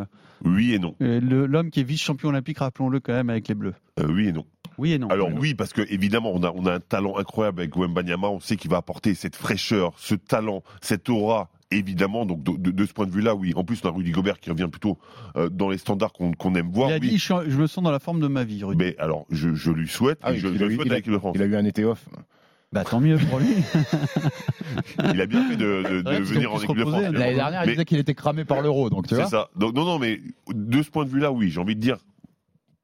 Oui 0.46 0.74
et 0.74 0.80
non. 0.80 0.96
euh, 1.02 1.20
le- 1.20 1.48
l'homme 1.48 1.72
qui 1.72 1.80
est 1.80 1.84
vice-champion 1.84 2.30
olympique, 2.30 2.60
rappelons-le 2.60 3.00
quand 3.00 3.14
même, 3.14 3.30
avec 3.32 3.48
les 3.48 3.56
Bleus 3.56 3.74
Euh, 4.00 4.06
oui 4.08 4.28
et 4.28 4.32
non. 4.32 4.46
Oui 4.78 4.94
et 4.94 5.00
non. 5.00 5.08
Alors 5.10 5.30
oui, 5.34 5.54
parce 5.54 5.74
que 5.74 5.82
évidemment, 5.92 6.32
on 6.34 6.44
a, 6.44 6.52
on 6.56 6.66
a 6.66 6.74
un 6.74 6.80
talent 6.80 7.18
incroyable 7.18 7.62
avec 7.62 7.76
Wembanyama. 7.76 8.28
On 8.28 8.40
sait 8.40 8.56
qu'il 8.56 8.72
va 8.72 8.78
apporter 8.78 9.14
cette 9.16 9.36
fraîcheur, 9.36 9.94
ce 9.98 10.16
talent, 10.16 10.64
cette 10.82 11.10
aura. 11.10 11.50
Évidemment, 11.72 12.28
donc 12.28 12.44
de, 12.44 12.52
de- 12.56 12.70
de 12.70 12.86
ce 12.86 12.94
point 12.94 13.08
de 13.08 13.12
vue-là, 13.12 13.34
oui. 13.34 13.52
En 13.56 13.64
plus, 13.64 13.82
on 13.84 13.90
a 13.90 13.92
Rudy 13.92 14.12
Gobert 14.12 14.40
qui 14.40 14.52
revient 14.52 14.68
plutôt 14.72 15.00
euh, 15.36 15.50
dans 15.50 15.70
les 15.72 15.80
standards 15.80 16.14
qu'on 16.14 16.54
aime 16.54 16.70
voir. 16.72 16.90
il 16.92 16.94
a 16.94 16.98
oui. 17.00 17.10
dit 17.10 17.18
je, 17.18 17.34
je 17.48 17.58
me 17.58 17.66
sens 17.66 17.84
dans 17.84 17.90
la 17.90 17.98
forme 17.98 18.20
de 18.20 18.28
ma 18.28 18.44
vie, 18.44 18.64
Rudy. 18.64 18.78
Mais 18.78 18.96
alors, 19.00 19.26
je, 19.32 19.56
je 19.56 19.72
lui 19.72 19.88
souhaite, 19.88 20.20
Ah 20.22 20.36
je, 20.36 20.46
a 20.46 20.52
le 20.52 20.56
eu- 20.72 20.76
souhaite 20.76 20.86
il 20.86 20.92
a- 20.92 20.94
à 20.94 20.98
l'équipe 20.98 21.12
de 21.14 21.18
France. 21.18 21.32
Il 21.36 21.42
a 21.42 21.46
eu 21.46 21.56
un 21.56 21.66
été 21.66 21.84
off. 21.84 22.06
Bah 22.74 22.84
tant 22.84 23.00
mieux 23.00 23.18
pour 23.18 23.40
lui. 23.40 23.48
Il 25.14 25.22
a 25.22 25.26
bien 25.26 25.48
fait 25.50 25.56
de, 25.58 25.84
de- 25.84 26.02
de 26.02 26.10
Ouais, 26.10 26.18
parce 26.18 26.30
venir 26.30 26.54
en 26.54 26.58
équipe 26.58 26.76
de 26.76 26.82
France. 26.82 26.94
reposer, 26.96 27.12
L'année 27.18 27.36
dernière, 27.36 27.64
il 27.64 27.68
Mais- 27.68 27.72
disait 27.74 27.86
qu'il 27.86 28.00
était 28.00 28.16
cramé 28.16 28.46
par 28.46 28.62
l'euro, 28.62 28.90
donc 28.90 29.08
tu 29.08 29.16
C'est 29.16 29.26
ça. 29.28 29.50
Donc, 29.56 29.76
non, 29.76 29.86
non, 29.86 30.00
mais 30.00 30.22
de 30.54 30.82
ce 30.82 30.90
point 30.90 31.06
de 31.06 31.10
vue-là, 31.10 31.32
oui, 31.32 31.50
j'ai 31.50 31.60
envie 31.60 31.76
de 31.76 31.82
dire, 31.82 31.98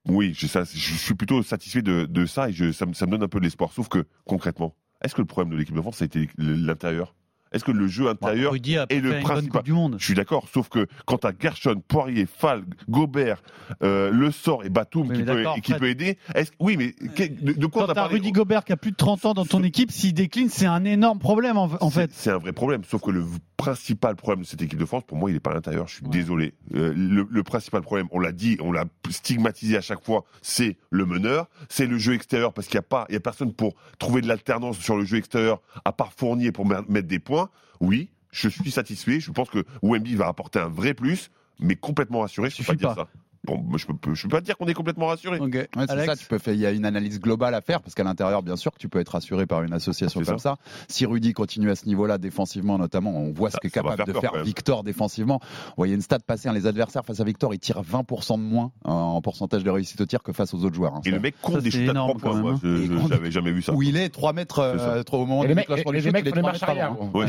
oui, 0.10 0.34
je, 0.36 0.48
suis 0.48 1.13
plutôt 1.13 1.43
satisfait 1.43 1.82
de, 1.82 2.06
de 2.06 2.26
ça 2.26 2.50
et 2.50 2.54
je, 2.54 2.72
ça, 2.72 2.86
me, 2.86 3.06
donne 3.06 3.24
un 3.24 3.28
peu 3.28 3.39
d'espoir. 3.39 3.72
Sauf 3.72 3.88
que, 3.88 4.06
concrètement, 4.26 4.76
est-ce 5.02 5.15
que 5.15 5.22
le 5.22 5.28
problème 5.28 5.54
de 5.54 5.58
l'équipe 5.58 5.76
de 5.76 5.82
France, 5.82 5.98
ça 5.98 6.04
a 6.04 6.08
été 6.08 6.30
l'intérieur? 6.38 7.15
Est-ce 7.52 7.64
que 7.64 7.72
le 7.72 7.88
jeu 7.88 8.08
intérieur 8.10 8.54
fait 8.54 9.00
le 9.00 9.20
principal- 9.22 9.64
du 9.64 9.74
Monde. 9.74 9.96
Je 10.00 10.06
suis 10.06 10.14
d'accord, 10.14 10.48
sauf 10.54 10.70
que 10.70 10.88
quand 11.06 11.20
t'as 11.20 11.32
Gershon, 11.40 11.82
Poirier, 11.88 12.26
Fall, 12.28 12.64
Gobert, 12.90 13.42
euh, 13.84 14.12
Le 14.12 14.32
Sort 14.32 14.64
et 14.66 14.70
Batum 14.70 15.08
Oui, 15.10 15.18
qui, 15.18 15.24
peut, 15.24 15.46
qui 15.64 15.86
aider, 15.86 16.18
est-ce, 16.36 16.52
oui, 16.60 16.78
mais 16.78 16.92
que- 16.92 17.24
de, 17.44 17.54
de 17.54 17.66
quoi 17.66 17.86
on 17.86 17.90
a 17.90 17.94
parlé 17.96 18.16
Rudy 18.16 18.32
Gobert 18.32 18.64
qui 18.64 18.72
a 18.74 18.78
plus 18.78 18.92
de 18.92 18.96
30 18.96 19.26
ans 19.26 19.34
dans 19.34 19.46
ton 19.46 19.64
équipe, 19.64 19.92
s'il 19.92 20.14
décline, 20.14 20.50
c'est 20.50 20.66
un 20.66 20.84
énorme 20.86 21.20
problème 21.20 21.58
en, 21.58 21.68
fait. 21.90 22.12
C'est 22.14 22.30
un 22.32 22.38
vrai 22.38 22.54
problème. 22.54 22.84
Sauf 22.84 23.02
que 23.02 23.12
le 23.12 23.26
principal 23.58 24.16
problème 24.16 24.44
de 24.44 24.48
cette 24.48 24.62
équipe 24.62 24.80
de 24.80 24.86
France, 24.86 25.04
pour 25.06 25.18
moi, 25.18 25.30
il 25.30 25.34
n'est 25.34 25.40
pas 25.40 25.52
à 25.52 25.54
l'intérieur. 25.56 25.88
Je 25.88 25.96
suis 25.96 26.04
Ouais. 26.04 26.10
désolé. 26.12 26.54
Euh, 26.76 26.94
le, 26.96 27.28
le 27.30 27.44
principal 27.44 27.82
problème, 27.82 28.08
on 28.12 28.20
l'a 28.20 28.32
dit, 28.32 28.58
on 28.62 28.72
l'a 28.72 28.86
stigmatisé 29.10 29.76
à 29.78 29.82
chaque 29.82 30.04
fois, 30.04 30.24
c'est 30.42 30.78
le 30.90 31.06
meneur, 31.06 31.48
c'est 31.68 31.86
le 31.88 31.98
jeu 31.98 32.14
extérieur, 32.14 32.54
parce 32.54 32.68
qu'il 32.68 32.76
n'y 32.76 32.80
a 32.80 32.84
pas, 32.84 33.06
il 33.10 33.14
y 33.14 33.18
a 33.18 33.20
personne 33.20 33.54
pour 33.54 33.74
trouver 33.98 34.22
de 34.22 34.28
l'alternance 34.28 34.78
sur 34.78 34.98
le 34.98 35.04
jeu 35.06 35.18
extérieur, 35.18 35.62
à 35.86 35.92
part 35.92 36.14
Fournier 36.16 36.52
pour 36.52 36.66
mettre 36.66 37.08
des 37.08 37.20
points. 37.20 37.38
Oui, 37.80 38.10
je 38.32 38.49
suis 38.49 38.71
satisfait. 38.71 39.19
Je 39.19 39.32
pense 39.32 39.49
que 39.49 39.65
Wemby 39.82 40.15
va 40.15 40.28
apporter 40.28 40.60
un 40.60 40.67
vrai 40.67 40.93
plus, 40.93 41.32
mais 41.60 41.75
complètement 41.75 42.19
rassuré. 42.21 42.49
Je 42.49 42.58
peux 42.58 42.63
Suffit 42.63 42.78
pas 42.78 42.93
dire 42.93 42.95
ça. 42.95 43.08
Bon, 43.45 43.63
je 43.78 43.86
peux, 43.88 44.13
je 44.15 44.23
peux 44.23 44.30
pas 44.30 44.41
dire 44.41 44.58
qu'on 44.58 44.67
est 44.67 44.73
complètement 44.73 45.08
rassuré. 45.08 45.39
Ok. 45.39 45.54
Ouais, 45.54 45.67
c'est 45.75 45.91
Alex 45.91 46.06
ça, 46.08 46.15
tu 46.17 46.25
peux 46.25 46.38
faire, 46.39 46.54
il 46.54 46.60
y 46.60 46.65
a 46.65 46.71
une 46.71 46.86
analyse 46.86 47.19
globale 47.19 47.54
à 47.56 47.62
faire 47.62 47.82
parce 47.82 47.95
qu'à 47.95 48.04
l'intérieur, 48.04 48.43
bien 48.43 48.56
sûr, 48.58 48.71
que 48.73 48.78
tu 48.80 48.89
peux 48.89 48.99
être 48.99 49.10
rassuré 49.10 49.45
par 49.45 49.63
une 49.63 49.73
association 49.73 50.21
comme 50.21 50.39
ça. 50.39 50.58
Si 50.88 51.06
Rudy 51.06 51.34
continue 51.34 51.69
à 51.71 51.75
ce 51.75 51.86
niveau-là 51.86 52.17
défensivement, 52.17 52.78
notamment, 52.78 53.15
on 53.15 53.32
voit 53.32 53.49
ce 53.49 53.58
qu'est 53.58 53.69
capable 53.69 53.95
faire 53.97 54.06
de 54.08 54.12
peur, 54.12 54.21
faire. 54.21 54.43
Victor 54.43 54.84
défensivement. 54.84 55.39
Vous 55.41 55.73
voyez 55.78 55.95
une 55.95 56.02
stat 56.02 56.19
passer, 56.19 56.49
hein, 56.49 56.54
les 56.54 56.67
adversaires 56.67 57.06
face 57.06 57.19
à 57.19 57.23
Victor, 57.23 57.54
ils 57.54 57.60
tirent 57.60 57.82
20% 57.82 58.38
de 58.38 58.43
moins 58.43 58.71
en, 58.84 58.91
en 58.93 59.21
pourcentage 59.21 59.63
de 59.63 59.69
réussite 59.69 60.02
au 60.02 60.06
tir 60.06 60.21
que 60.21 60.34
face 60.34 60.54
aux 60.54 60.63
autres 60.65 60.75
joueurs. 60.75 60.95
hein. 60.95 61.02
Et 61.06 61.10
Ça- 61.10 61.15
le 61.15 61.21
mec 61.21 61.36
compte 61.41 61.56
Ça, 61.56 61.62
des 61.62 61.71
shoots 61.71 61.82
à 61.88 61.91
énorme, 61.91 62.17
3 62.19 62.32
points. 62.32 62.41
Moi, 62.41 62.60
je- 62.62 62.67
hein. 62.67 62.84
je- 62.86 62.93
Et 62.93 63.08
j'avais 63.10 63.32
jamais 63.32 63.52
vu 63.52 63.62
ça. 63.62 63.73
Où 63.73 63.82
il 63.84 63.95
est 63.97 64.10
3 64.10 64.34
mètres, 64.34 64.60
euh, 64.60 65.04
trop- 65.04 65.21
au 65.23 65.25
moment 65.25 65.43
Et 65.43 65.47
du 65.47 65.49
les 65.49 65.56
mecs, 65.56 65.67
déclenchement 65.67 65.91
et 65.91 65.95
du 65.95 65.97
les 65.99 66.04
shoot, 66.04 66.13
mecs 66.13 66.25
il 66.25 66.28
est 66.28 66.32
font 66.32 66.36
les 66.36 66.41
3 66.41 66.52
marches 66.52 66.62
mètres 66.62 66.69
arrière. 66.71 66.91
avant. 66.91 67.12
Ouais. 67.13 67.25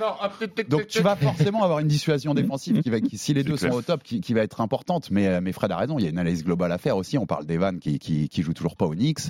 Non, 0.00 0.06
hop, 0.22 0.32
tic, 0.40 0.54
tic, 0.54 0.68
Donc 0.68 0.86
tu 0.88 1.00
vas 1.00 1.14
forcément 1.16 1.62
avoir 1.62 1.78
une 1.78 1.86
dissuasion 1.88 2.34
défensive 2.34 2.80
qui 2.82 2.90
va, 2.90 2.96
si 3.12 3.34
les 3.34 3.44
deux 3.44 3.56
sont 3.56 3.70
au 3.70 3.82
top, 3.82 4.02
qui, 4.02 4.20
qui 4.20 4.34
va 4.34 4.40
être 4.42 4.60
importante. 4.60 5.10
Mais, 5.10 5.26
euh, 5.28 5.40
mais 5.44 5.52
Fred 5.52 5.70
a 5.70 5.76
raison, 5.76 5.98
il 5.98 6.02
y 6.02 6.06
a 6.06 6.10
une 6.10 6.18
analyse 6.18 6.42
globale 6.44 6.72
à 6.72 6.78
faire 6.78 6.96
aussi. 6.96 7.16
On 7.18 7.26
parle 7.26 7.46
d'Evan 7.46 7.78
qui, 7.78 7.98
qui, 8.00 8.28
qui 8.28 8.42
joue 8.42 8.52
toujours 8.54 8.74
pas 8.76 8.86
au 8.86 8.94
Knicks. 8.94 9.20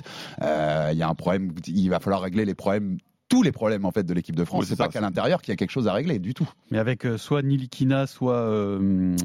Euh, 0.41 0.89
il 0.91 0.97
y 0.97 1.03
a 1.03 1.07
un 1.07 1.13
problème, 1.15 1.53
il 1.67 1.89
va 1.89 1.99
falloir 1.99 2.21
régler 2.21 2.45
les 2.45 2.55
problèmes, 2.55 2.97
tous 3.29 3.43
les 3.43 3.51
problèmes 3.51 3.85
en 3.85 3.91
fait 3.91 4.03
de 4.03 4.13
l'équipe 4.13 4.35
de 4.35 4.45
France. 4.45 4.61
Oui, 4.61 4.67
c'est 4.67 4.75
pas 4.75 4.87
qu'à 4.87 5.01
l'intérieur 5.01 5.41
qu'il 5.41 5.51
y 5.51 5.53
a 5.53 5.57
quelque 5.57 5.71
chose 5.71 5.87
à 5.87 5.93
régler 5.93 6.17
du 6.19 6.33
tout. 6.33 6.49
Mais 6.71 6.77
avec 6.79 7.05
euh, 7.05 7.17
soit 7.17 7.41
Nilikina, 7.43 8.07
soit 8.07 8.35
euh, 8.37 9.15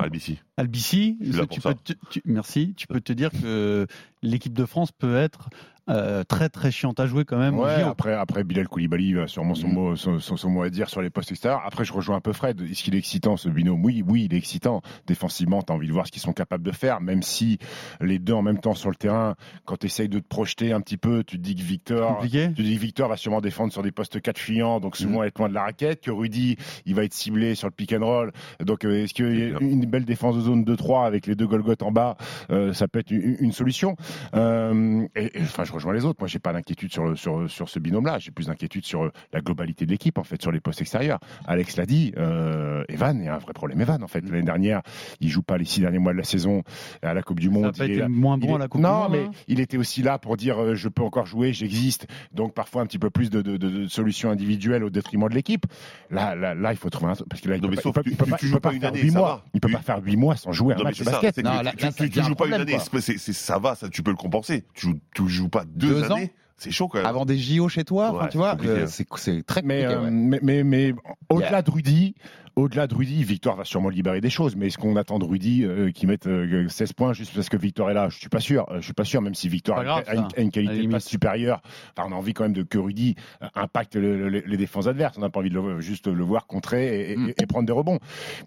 Albici. 0.00 0.38
Albici, 0.56 1.18
tu 1.50 1.60
peux 1.60 1.74
te- 1.74 1.92
tu- 2.10 2.22
merci. 2.24 2.74
Tu 2.76 2.86
peux 2.86 3.00
te 3.00 3.12
dire 3.12 3.30
que 3.30 3.86
l'équipe 4.22 4.52
de 4.54 4.64
France 4.64 4.92
peut 4.92 5.16
être 5.16 5.50
euh, 5.88 6.22
très 6.24 6.48
très 6.48 6.70
chiante 6.70 7.00
à 7.00 7.06
jouer 7.06 7.24
quand 7.24 7.38
même. 7.38 7.58
Ouais, 7.58 7.82
après, 7.82 8.14
après 8.14 8.44
Bilal 8.44 8.68
Koulibaly 8.68 9.18
a 9.18 9.26
sûrement 9.26 9.54
son, 9.54 9.68
Mm. 9.68 9.72
mot, 9.72 9.96
son, 9.96 10.18
son- 10.20 10.36
son 10.36 10.50
mot 10.50 10.62
à 10.62 10.70
dire 10.70 10.88
sur 10.88 11.00
les 11.02 11.10
postes 11.10 11.30
extérieurs. 11.30 11.62
Après, 11.64 11.84
je 11.84 11.92
rejoins 11.92 12.16
un 12.16 12.20
peu 12.20 12.32
Fred. 12.32 12.60
Est-ce 12.60 12.82
qu'il 12.82 12.94
est 12.94 12.98
excitant 12.98 13.36
ce 13.36 13.48
binôme 13.48 13.84
Oui, 13.84 14.02
oui, 14.06 14.24
il 14.30 14.34
est 14.34 14.38
excitant. 14.38 14.82
Défensivement, 15.06 15.62
tu 15.62 15.72
as 15.72 15.76
envie 15.76 15.88
de 15.88 15.92
voir 15.92 16.06
ce 16.06 16.12
qu'ils 16.12 16.22
sont 16.22 16.32
capables 16.32 16.64
de 16.64 16.72
faire, 16.72 17.00
même 17.00 17.22
si 17.22 17.58
les 18.00 18.18
deux 18.18 18.32
en 18.34 18.42
même 18.42 18.58
temps 18.60 18.74
sur 18.74 18.90
le 18.90 18.96
terrain, 18.96 19.34
quand 19.64 19.76
tu 19.78 19.86
essayes 19.86 20.08
de 20.08 20.18
te 20.18 20.26
projeter 20.28 20.72
un 20.72 20.80
petit 20.80 20.96
peu, 20.96 21.24
tu 21.24 21.36
te 21.38 21.42
dis 21.42 21.54
que 21.54 21.62
Victor. 21.62 22.14
Compliqué. 22.16 22.50
Tu 22.54 22.62
dis 22.62 22.74
que 22.76 22.80
Victor 22.80 23.08
va 23.08 23.16
sûrement 23.16 23.40
défendre 23.40 23.72
sur 23.72 23.82
des 23.82 23.92
postes 23.92 24.20
4 24.20 24.38
fuyants, 24.38 24.80
donc 24.80 24.96
souvent 24.96 25.22
être 25.24 25.38
loin 25.38 25.48
de 25.48 25.54
la 25.54 25.62
raquette. 25.62 26.00
Que 26.02 26.10
Rudy, 26.10 26.56
il 26.86 26.94
va 26.94 27.04
être 27.04 27.14
ciblé 27.14 27.54
sur 27.54 27.66
le 27.68 27.72
pick 27.72 27.92
and 27.92 28.04
roll. 28.04 28.32
Donc, 28.60 28.84
euh, 28.84 29.04
est-ce 29.04 29.14
qu'une 29.14 29.84
belle 29.86 30.04
défense 30.04 30.36
de 30.36 30.40
zone 30.42 30.64
2-3 30.64 31.06
avec 31.06 31.26
les 31.26 31.34
deux 31.34 31.46
Golgoth 31.46 31.82
en 31.82 31.92
bas, 31.92 32.16
euh, 32.50 32.72
ça 32.72 32.88
peut 32.88 32.98
être 32.98 33.10
une, 33.10 33.36
une 33.40 33.52
solution 33.52 33.96
Euh, 34.34 35.06
et, 35.16 35.38
et, 35.38 35.42
Enfin, 35.42 35.64
je 35.64 35.72
rejoins 35.78 35.94
les 35.94 36.04
autres. 36.04 36.18
Moi, 36.20 36.28
j'ai 36.28 36.38
pas 36.38 36.52
d'inquiétude 36.52 36.92
sur, 36.92 37.04
le- 37.06 37.16
sur, 37.16 37.50
sur 37.50 37.68
ce 37.68 37.78
binôme-là. 37.78 38.18
J'ai 38.18 38.30
plus 38.30 38.46
d'inquiétude 38.46 38.84
sur 38.84 39.04
euh, 39.04 39.12
la 39.32 39.40
globalité 39.40 39.86
de 39.86 39.90
l'équipe, 39.90 40.18
en 40.18 40.24
fait, 40.24 40.40
sur 40.42 40.52
les 40.52 40.60
postes 40.60 40.80
extérieurs. 40.80 41.18
Alex 41.46 41.76
l'a 41.76 41.86
dit, 41.86 42.12
euh, 42.16 42.84
Evan, 42.88 43.18
il 43.20 43.24
y 43.26 43.28
a 43.28 43.34
un 43.34 43.38
vrai 43.38 43.52
problème. 43.52 43.80
Evan, 43.80 44.02
en 44.02 44.08
fait, 44.08 44.20
l'année 44.28 44.42
dernière, 44.42 44.82
il 45.20 45.28
joue 45.28 45.42
pas 45.42 45.58
les 45.58 45.64
six 45.64 45.80
derniers 45.80 45.98
mois 45.98 46.12
de 46.12 46.18
la 46.18 46.24
saison 46.24 46.62
à 47.02 47.14
la 47.14 47.22
Coupe 47.22 47.40
du 47.40 47.46
Ça 47.48 47.52
Monde. 47.52 47.64
n'a 47.64 47.72
pas 47.72 47.84
Il 47.86 47.92
est 47.92 47.96
été 47.96 48.08
moins 48.08 48.38
bon 48.38 48.52
est- 48.52 48.54
à 48.54 48.58
la 48.58 48.68
Coupe 48.68 48.80
non, 48.80 48.88
du 48.88 49.02
Monde, 49.02 49.12
mais 49.12 49.24
hein. 49.28 49.30
il 49.48 49.60
était 49.60 49.76
aussi 49.78 50.02
là 50.02 50.18
pour 50.18 50.36
dire 50.36 50.60
euh, 50.62 50.74
je 50.74 50.88
peux 50.88 51.02
encore 51.02 51.26
jouer, 51.26 51.52
j'existe. 51.52 52.06
Donc 52.32 52.54
parfois 52.54 52.82
un 52.82 52.86
petit 52.86 52.98
peu 52.98 53.10
plus 53.10 53.30
de, 53.30 53.42
de- 53.42 53.56
de- 53.56 53.68
de 53.70 53.86
solutions 53.88 54.30
individuelles 54.30 54.84
au 54.84 54.90
détriment 54.90 55.28
de 55.28 55.34
l'équipe. 55.34 55.64
Là, 56.10 56.34
là, 56.34 56.54
là, 56.54 56.72
il 56.72 56.76
faut 56.76 56.90
trouver 56.90 57.12
un 57.12 57.14
parce 57.28 57.40
que 57.40 57.48
là, 57.48 57.56
il 57.56 57.62
Non, 57.62 57.68
peut 57.68 57.70
mais 57.70 57.76
pas- 57.76 57.82
sauf 57.82 57.92
il 57.92 57.94
peut- 57.94 58.02
que 58.02 58.10
il 58.10 58.16
peut 58.16 58.24
tu- 58.24 58.30
pas- 58.30 58.36
tu 58.38 58.44
il 58.46 58.48
joues 58.48 58.54
peut 58.56 58.60
pas 58.60 58.68
pas 58.70 58.74
une 58.74 58.80
faire 58.80 58.90
année, 58.90 59.00
huit 59.02 59.10
ça 59.12 59.18
mois. 59.18 59.28
va. 59.28 59.44
Il 59.54 59.60
peut 59.60 59.70
pas 59.70 59.78
faire 59.80 60.02
huit 60.02 60.16
mois 60.16 60.36
sans 60.36 60.52
jouer 60.52 60.74
un 60.74 60.76
Non, 60.76 60.82
mais 60.84 60.90
match 60.90 60.98
de 60.98 61.04
ça, 61.04 61.10
Non, 61.12 61.18
tu- 61.18 61.24
là- 61.24 61.32
tu, 61.32 61.84
là, 61.84 61.90
ça 61.92 62.08
tu- 62.08 62.22
joues 62.22 62.32
un 62.32 62.34
pas 62.34 62.46
une 62.46 62.54
année, 62.54 62.78
ça 62.78 63.58
va, 63.58 63.74
ça, 63.74 63.88
tu 63.88 64.02
peux 64.02 64.10
le 64.10 64.16
compenser. 64.16 64.64
Tu 64.74 64.86
joues, 64.86 64.98
tu 65.14 65.28
joues 65.28 65.48
pas 65.48 65.64
deux, 65.74 65.88
Deux 66.02 66.12
ans 66.12 66.18
c'est 66.60 66.72
chaud 66.72 66.88
quand 66.88 66.98
même. 66.98 67.06
Avant 67.06 67.24
des 67.24 67.38
JO 67.38 67.68
chez 67.68 67.84
toi, 67.84 68.12
Ouais, 68.12 68.28
tu 68.30 68.36
vois, 68.36 68.56
c'est 68.88 69.04
compliqué, 69.04 69.38
euh, 69.38 69.42
très 69.46 69.62
Mais, 69.62 69.84
compliqué. 69.84 69.94
euh, 69.94 70.02
ouais. 70.02 70.10
mais, 70.10 70.40
mais, 70.42 70.64
mais 70.64 70.94
au-delà 71.30 71.62
de 71.62 71.70
Rudy, 71.70 72.14
au-delà 72.58 72.86
de 72.86 72.94
Rudy, 72.94 73.22
Victor 73.24 73.56
va 73.56 73.64
sûrement 73.64 73.88
libérer 73.88 74.20
des 74.20 74.30
choses. 74.30 74.56
Mais 74.56 74.66
est-ce 74.66 74.78
qu'on 74.78 74.96
attend 74.96 75.18
de 75.18 75.24
Rudy 75.24 75.64
euh, 75.64 75.90
qui 75.90 76.06
mette 76.06 76.26
euh, 76.26 76.68
16 76.68 76.92
points 76.92 77.12
juste 77.12 77.34
parce 77.34 77.48
que 77.48 77.56
Victor 77.56 77.90
est 77.90 77.94
là? 77.94 78.08
Je 78.10 78.18
suis 78.18 78.28
pas 78.28 78.40
sûr. 78.40 78.66
Euh, 78.70 78.76
Je 78.80 78.84
suis 78.84 78.92
pas 78.92 79.04
sûr, 79.04 79.22
même 79.22 79.34
si 79.34 79.48
Victor 79.48 79.78
a, 79.78 79.82
une, 80.14 80.24
a 80.24 80.50
qualité 80.50 80.82
de 80.86 80.90
passe 80.90 81.06
supérieure. 81.06 81.62
Enfin, 81.96 82.08
on 82.10 82.12
a 82.12 82.16
envie 82.16 82.34
quand 82.34 82.42
même 82.44 82.52
de 82.52 82.62
que 82.62 82.78
Rudy 82.78 83.14
euh, 83.42 83.46
impacte 83.54 83.94
le- 83.96 84.28
le- 84.28 84.42
les 84.44 84.56
défenses 84.56 84.86
adverses. 84.86 85.16
On 85.18 85.20
n'a 85.20 85.30
pas 85.30 85.40
envie 85.40 85.50
de 85.50 85.54
le, 85.60 85.80
juste 85.80 86.06
le 86.08 86.24
voir 86.24 86.46
contrer 86.46 87.12
et, 87.12 87.16
Mm. 87.16 87.32
et 87.40 87.46
prendre 87.46 87.66
des 87.66 87.72
rebonds. 87.72 87.98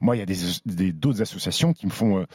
Moi, 0.02 0.16
il 0.16 0.20
y 0.20 0.22
a 0.22 0.26
des 0.26 0.92
d'autres 0.92 1.22
associations 1.22 1.74
qui 1.74 1.86
me 1.86 1.92
font 1.92 2.20
euh, 2.20 2.26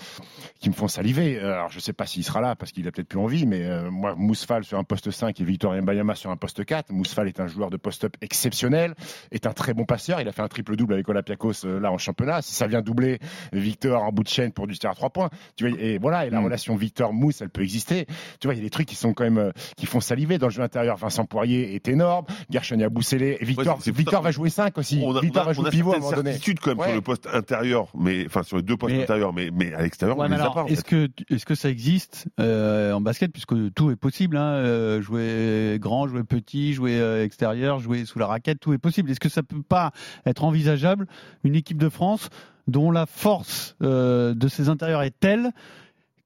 qui 0.61 0.69
me 0.71 0.75
font 0.75 0.89
saliver. 0.89 1.39
Euh, 1.39 1.55
Alors, 1.55 1.71
je 1.71 1.79
sais 1.81 1.93
pas 1.93 2.07
s'il 2.07 2.25
sera 2.25 2.41
là 2.41 2.55
parce 2.57 2.73
qu'il 2.73 2.87
a 2.89 2.91
peut-être 2.93 3.09
plus 3.09 3.19
envie, 3.19 3.47
mais 3.47 3.65
euh, 3.65 3.91
moi, 3.91 4.15
Mousfal 4.17 4.65
sur 4.65 4.79
un 4.79 4.85
poste 4.85 5.11
5 5.11 5.41
et 5.41 5.45
Victor 5.45 5.75
Mbayama 5.75 6.15
sur 6.15 6.31
un 6.31 6.37
poste 6.37 6.65
4. 6.65 6.91
Mousfal 6.93 7.29
est 7.29 7.41
un 7.41 7.47
joueur 7.47 7.71
de 7.71 7.77
post-up 7.77 8.17
exceptionnel, 8.23 8.95
est 9.31 9.47
un 9.47 9.53
très 9.53 9.75
bon 9.75 9.85
passeur. 9.85 10.21
Il 10.21 10.29
a 10.29 10.33
fait 10.33 10.43
un 10.43 10.49
triple-double 10.49 10.95
avec 10.95 11.09
Olympiakos 11.09 11.65
euh, 11.65 11.65
là 11.66 11.92
en 11.92 11.98
championnat. 11.98 12.42
Si 12.42 12.55
ça 12.55 12.66
vient 12.66 12.83
doubler 12.83 13.18
Victor 13.52 14.02
en 14.02 14.12
bout 14.12 14.22
de 14.22 14.29
chaîne 14.29 14.52
pour 14.52 14.66
du 14.66 14.79
tir 14.79 14.90
à 14.90 14.94
trois 14.94 15.11
points, 15.11 15.31
tu 15.57 15.68
vois, 15.68 15.79
et 15.81 15.98
voilà, 15.98 16.26
et 16.26 16.31
la 16.31 16.40
Mm. 16.40 16.44
relation 16.44 16.76
Victor-Mousse, 16.76 17.40
elle 17.42 17.50
peut 17.50 17.62
exister. 17.62 18.07
Tu 18.40 18.46
vois, 18.46 18.55
il 18.55 18.59
y 18.59 18.61
a 18.61 18.64
des 18.64 18.70
trucs 18.70 18.87
qui 18.87 18.94
sont 18.94 19.12
quand 19.14 19.24
même 19.24 19.38
euh, 19.38 19.50
qui 19.76 19.87
font 19.87 20.00
saliver 20.00 20.38
dans 20.38 20.46
le 20.46 20.52
jeu 20.52 20.62
intérieur. 20.62 20.96
Vincent 20.96 21.24
Poirier 21.24 21.74
est 21.74 21.88
énorme, 21.88 22.26
Gershon 22.50 22.79
et 22.79 23.44
Victor, 23.44 23.66
Ouais, 23.66 23.81
c'est- 23.81 23.90
c'est 23.90 23.96
Victor 23.96 24.22
va 24.22 24.31
jouer 24.31 24.50
5 24.50 24.76
aussi. 24.79 25.00
on 25.05 25.14
a, 25.16 25.20
Victor 25.20 25.42
on 25.42 25.44
a- 25.44 25.48
va 25.48 25.52
jouer 25.55 25.64
on 25.64 25.68
a 25.68 25.70
pivot 25.70 25.92
à 25.92 25.96
un 25.96 25.98
moment 25.98 26.12
donné. 26.12 26.33
quand 26.61 26.66
même 26.68 26.79
Ouais. 26.79 26.87
sur 26.87 26.94
le 26.94 27.00
poste 27.00 27.29
intérieur, 27.33 27.88
mais 27.98 28.24
enfin 28.26 28.42
sur 28.42 28.57
les 28.57 28.62
deux 28.62 28.76
postes 28.76 28.94
Mais- 28.94 29.02
intérieurs, 29.02 29.33
mais, 29.33 29.50
mais 29.52 29.72
à 29.74 29.83
l'extérieur, 29.83 30.16
Ouais, 30.18 30.26
on 30.26 30.29
mais 30.29 30.37
les 30.37 30.40
a 30.40 30.44
alors, 30.44 30.55
pas. 30.55 30.62
en 30.64 30.66
est-ce 30.66 30.85
que, 30.85 31.09
est-ce 31.31 31.44
que 31.46 31.55
ça 31.55 31.68
existe 31.70 32.26
euh, 32.40 32.92
en 32.92 33.00
basket, 33.00 33.33
puisque 33.33 33.55
tout 33.74 33.90
est 33.90 33.96
possible, 33.96 34.37
hein, 34.37 34.42
euh, 34.55 35.00
jouer 35.02 35.79
grand, 35.81 36.07
jouer 36.09 36.22
petit, 36.24 36.72
jouer 36.74 36.98
euh, 37.00 37.24
extérieur, 37.24 37.81
jouer 37.81 38.05
sous 38.05 38.18
la 38.18 38.26
raquette, 38.26 38.61
tout 38.61 38.72
est 38.72 38.79
possible. 38.79 39.11
Est-ce 39.11 39.20
que 39.20 39.29
ça 39.29 39.42
peut 39.42 39.62
pas 39.62 39.90
être 40.26 40.44
envisageable 40.44 41.07
une 41.44 41.56
équipe 41.57 41.79
de 41.79 41.88
France 41.88 42.29
dont 42.69 42.90
la 42.90 43.07
force 43.07 43.77
euh, 43.83 44.35
de 44.35 44.49
ses 44.49 44.69
intérieurs 44.69 45.03
est 45.03 45.14
telle 45.19 45.51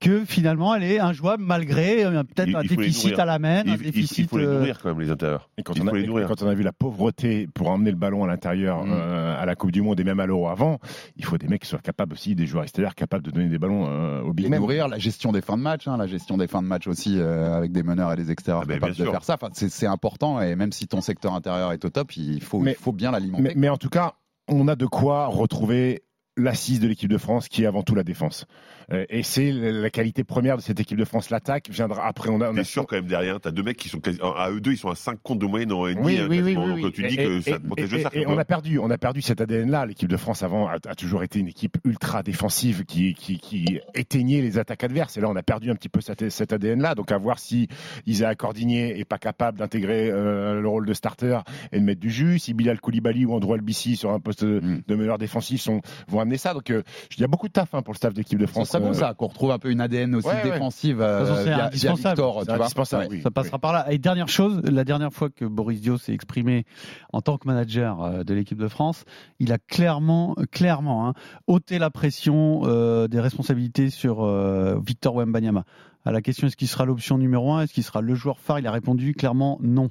que 0.01 0.25
finalement 0.25 0.75
elle 0.75 0.83
est 0.83 0.99
injouable 0.99 1.43
malgré 1.45 2.07
euh, 2.07 2.23
peut-être 2.25 2.57
un 2.57 2.63
déficit 2.63 3.19
à 3.19 3.27
la 3.27 3.39
main, 3.39 3.63
il, 3.67 3.71
un 3.73 3.75
il- 3.75 3.81
il 3.81 3.93
déficit. 3.93 4.31
faut 4.31 4.39
les 4.39 4.47
euh, 4.47 4.55
nourrir 4.59 4.79
quand 4.83 4.89
même 4.89 5.01
les 5.01 5.11
intérieurs. 5.11 5.51
Et 5.59 5.63
quand, 5.63 5.75
Il 5.77 5.83
on 5.83 5.89
a, 5.89 5.91
faut 5.91 5.97
les 5.97 6.05
et 6.05 6.07
nourrir. 6.07 6.27
quand 6.27 6.43
on 6.43 6.49
a 6.49 6.55
vu 6.55 6.63
la 6.63 6.73
pauvreté 6.73 7.47
pour 7.53 7.69
emmener 7.69 7.91
le 7.91 7.99
ballon 7.99 8.25
à 8.25 8.27
l'intérieur 8.27 8.83
Mm. 8.87 8.93
euh, 8.93 9.39
à 9.39 9.45
la 9.45 9.55
Coupe 9.57 9.73
du 9.73 9.83
Monde 9.83 10.01
et 10.01 10.05
même 10.05 10.19
à 10.19 10.25
l'Euro 10.25 10.49
avant, 10.49 10.79
il 11.19 11.25
faut 11.27 11.37
des 11.37 11.49
mecs 11.49 11.61
qui 11.61 11.69
soient 11.69 11.81
capables 11.81 12.15
aussi, 12.15 12.35
des 12.35 12.47
joueurs 12.47 12.63
extérieurs 12.63 12.95
capables 12.95 13.23
de 13.25 13.31
donner 13.31 13.51
des 13.51 13.59
ballons 13.59 13.89
euh, 13.91 14.23
au 14.23 14.33
big 14.33 14.47
Et 14.47 14.49
men. 14.49 14.59
nourrir 14.59 14.89
la 14.89 14.99
gestion 14.99 15.33
des 15.33 15.43
fins 15.43 15.59
de 15.59 15.63
match, 15.63 15.87
hein, 15.87 15.99
la 15.99 16.07
gestion 16.07 16.39
des 16.39 16.47
fins 16.49 16.63
de 16.63 16.67
match 16.69 16.87
aussi 16.87 17.19
euh, 17.19 17.55
avec 17.55 17.71
des 17.71 17.83
meneurs 17.83 18.11
et 18.15 18.17
des 18.17 18.31
extérieurs 18.31 18.63
Ah 18.65 18.67
ben, 18.67 18.75
capables 18.81 18.97
de 18.97 19.05
faire 19.05 19.23
ça. 19.25 19.35
Enfin, 19.35 19.51
c'est 19.53 19.69
c'est 19.71 19.87
important 19.87 20.41
et 20.41 20.57
même 20.57 20.73
si 20.73 20.89
ton 20.89 21.03
secteur 21.03 21.35
intérieur 21.35 21.73
est 21.73 21.85
au 21.85 21.91
top, 21.91 22.17
il 22.17 22.41
faut, 22.43 22.61
Mais- 22.61 22.71
il 22.73 22.83
faut 22.83 22.93
bien 22.93 23.11
l'alimenter. 23.11 23.43
Mais, 23.43 23.53
mais 23.55 23.69
en 23.69 23.77
tout 23.77 23.91
cas, 23.91 24.15
on 24.51 24.69
a 24.69 24.77
de 24.77 24.87
quoi 24.87 25.27
retrouver 25.27 26.03
l'assise 26.37 26.81
de 26.81 26.89
l'équipe 26.89 27.11
de 27.11 27.19
France 27.19 27.49
qui 27.49 27.63
est 27.63 27.67
avant 27.67 27.83
tout 27.83 27.95
la 27.95 28.05
défense. 28.05 28.47
Euh, 28.93 29.05
et 29.09 29.23
c'est 29.23 29.53
la 29.53 29.91
qualité 29.91 30.25
première 30.25 30.57
de 30.57 30.63
cette 30.63 30.81
équipe 30.81 30.99
de 30.99 31.05
France. 31.05 31.31
L'attaque 31.31 31.69
viendra 31.71 32.07
après. 32.07 32.29
On 32.31 32.41
a, 32.41 32.51
on 32.51 32.55
T'es 32.55 32.61
a 32.61 32.65
sûr 32.65 32.87
quand 32.87 32.97
même 32.97 33.07
derrière, 33.07 33.41
t'as 33.41 33.51
deux 33.51 33.63
mecs 33.63 33.77
qui 33.77 33.89
sont 33.89 34.01
quasi, 34.01 34.19
à 34.23 34.51
eux 34.51 34.61
deux, 34.61 34.73
ils 34.73 34.77
sont 34.79 34.89
à 34.91 34.95
5 34.95 35.19
comptes 35.23 35.39
de 35.39 35.47
moyenne 35.47 35.73
en. 35.73 35.83
Oui, 35.83 35.95
hein, 35.95 36.27
oui, 36.29 36.41
oui, 36.41 36.41
oui, 36.43 36.55
Donc 36.55 36.75
oui. 36.85 36.93
tu 36.93 37.07
dis 37.07 37.15
Et- 37.15 37.25
que 37.25 37.41
ça 37.41 37.59
te 37.59 37.67
protège 37.67 37.95
et- 37.95 38.01
cercle. 38.03 38.19
et 38.19 38.27
on 38.27 38.39
a 38.39 38.45
perdu, 38.45 38.79
on 38.79 38.91
a 38.91 38.99
perdu 38.99 39.23
cet 39.23 39.41
ADN-là. 39.41 39.87
L'équipe 39.87 40.09
de 40.09 40.17
France 40.17 40.43
avant 40.43 40.67
a, 40.69 40.75
a 40.87 40.95
toujours 40.95 41.23
été 41.23 41.39
une 41.39 41.49
équipe 41.49 41.79
ultra 41.85 42.23
défensive 42.23 42.85
qui, 42.85 43.15
qui, 43.15 43.39
qui 43.39 43.81
éteignait 43.95 44.41
les 44.41 44.59
attaques 44.59 44.85
adverses. 44.85 45.17
Et 45.17 45.21
là, 45.21 45.29
on 45.29 45.37
a 45.37 45.43
perdu 45.43 45.71
un 45.71 45.75
petit 45.75 45.89
peu 45.89 46.01
cet, 46.01 46.29
cet 46.31 46.53
ADN-là. 46.53 46.95
Donc 46.95 47.13
à 47.13 47.19
voir 47.19 47.39
si 47.39 47.69
Isaac 48.07 48.39
Cordigné 48.39 48.99
est 48.99 49.05
pas 49.05 49.19
capable 49.19 49.59
d'intégrer 49.59 50.11
euh, 50.11 50.61
le 50.61 50.69
rôle 50.69 50.87
de 50.87 50.95
starter 50.95 51.39
et 51.73 51.79
de 51.79 51.85
mettre 51.85 52.01
du 52.01 52.11
jus. 52.11 52.39
Si 52.39 52.55
Bilal 52.55 52.81
Koulibaly 52.81 53.25
ou 53.25 53.35
Andrew 53.35 53.55
Albissi 53.55 53.97
sur 53.97 54.11
un 54.11 54.21
poste 54.21 54.45
de, 54.45 54.61
Mm. 54.61 54.83
de 54.87 54.95
meneur 54.95 55.17
défensif 55.19 55.61
sont, 55.61 55.81
vont 56.09 56.21
amener 56.21 56.37
ça. 56.39 56.55
Donc 56.55 56.71
euh, 56.71 56.83
il 57.17 57.21
y 57.21 57.25
a 57.25 57.29
beaucoup 57.29 57.47
de 57.49 57.53
taf 57.53 57.73
hein, 57.75 57.83
pour 57.83 57.95
le 57.95 57.97
staff 57.97 58.13
d'équipe 58.15 58.39
de 58.39 58.47
France. 58.47 58.75
Bon 58.81 58.91
Euh, 58.91 58.93
ça, 58.95 59.15
qu'on 59.15 59.27
retrouve 59.29 59.51
un 59.51 59.59
peu 59.59 59.71
une 59.71 59.81
ADN 59.81 60.15
aussi 60.15 60.27
Ouais, 60.29 60.35
ouais. 60.35 60.51
défensive 60.51 61.01
euh, 61.01 61.21
toute 61.21 61.29
façon, 61.29 61.39
c'est 61.39 61.45
via, 61.45 61.57
via 61.57 61.67
indispensable. 61.67 62.09
Victor, 62.17 62.41
tu 62.41 62.57
vois. 62.57 62.99
Ouais. 62.99 63.09
oui. 63.11 63.23
Ça 63.23 63.31
passera 63.31 63.59
par 63.59 63.73
là. 63.73 63.93
Et 63.93 63.99
dernière 63.99 64.29
chose, 64.29 64.61
la 64.65 64.85
dernière 64.85 65.13
fois 65.13 65.31
que 65.31 65.45
Boris 65.45 65.81
Dio 65.81 65.99
s'est 65.99 66.13
exprimé 66.13 66.65
en 67.13 67.21
tant 67.21 67.39
que 67.39 67.47
manager 67.47 68.03
euh, 68.03 68.25
de 68.25 68.35
l'équipe 68.35 68.59
de 68.59 68.69
France, 68.69 69.05
il 69.39 69.53
a 69.53 69.59
clairement, 69.59 70.37
clairement, 70.51 71.09
hein, 71.09 71.15
ôté 71.47 71.79
la 71.79 71.91
pression 71.91 72.63
euh, 72.65 73.09
des 73.09 73.21
responsabilités 73.21 73.91
sur 73.91 74.23
euh, 74.25 74.79
Victor 74.85 75.15
Wembanyama. 75.17 75.65
À 76.05 76.13
la 76.13 76.23
question 76.23 76.47
est-ce 76.47 76.57
qu'il 76.57 76.69
sera 76.69 76.87
l'option 76.87 77.19
numéro 77.19 77.53
un, 77.53 77.63
est-ce 77.63 77.75
qu'il 77.75 77.85
sera 77.85 78.01
le 78.01 78.15
joueur 78.15 78.39
phare, 78.41 78.59
il 78.59 78.67
a 78.67 78.73
répondu 78.73 79.15
clairement 79.15 79.59
non. 79.63 79.91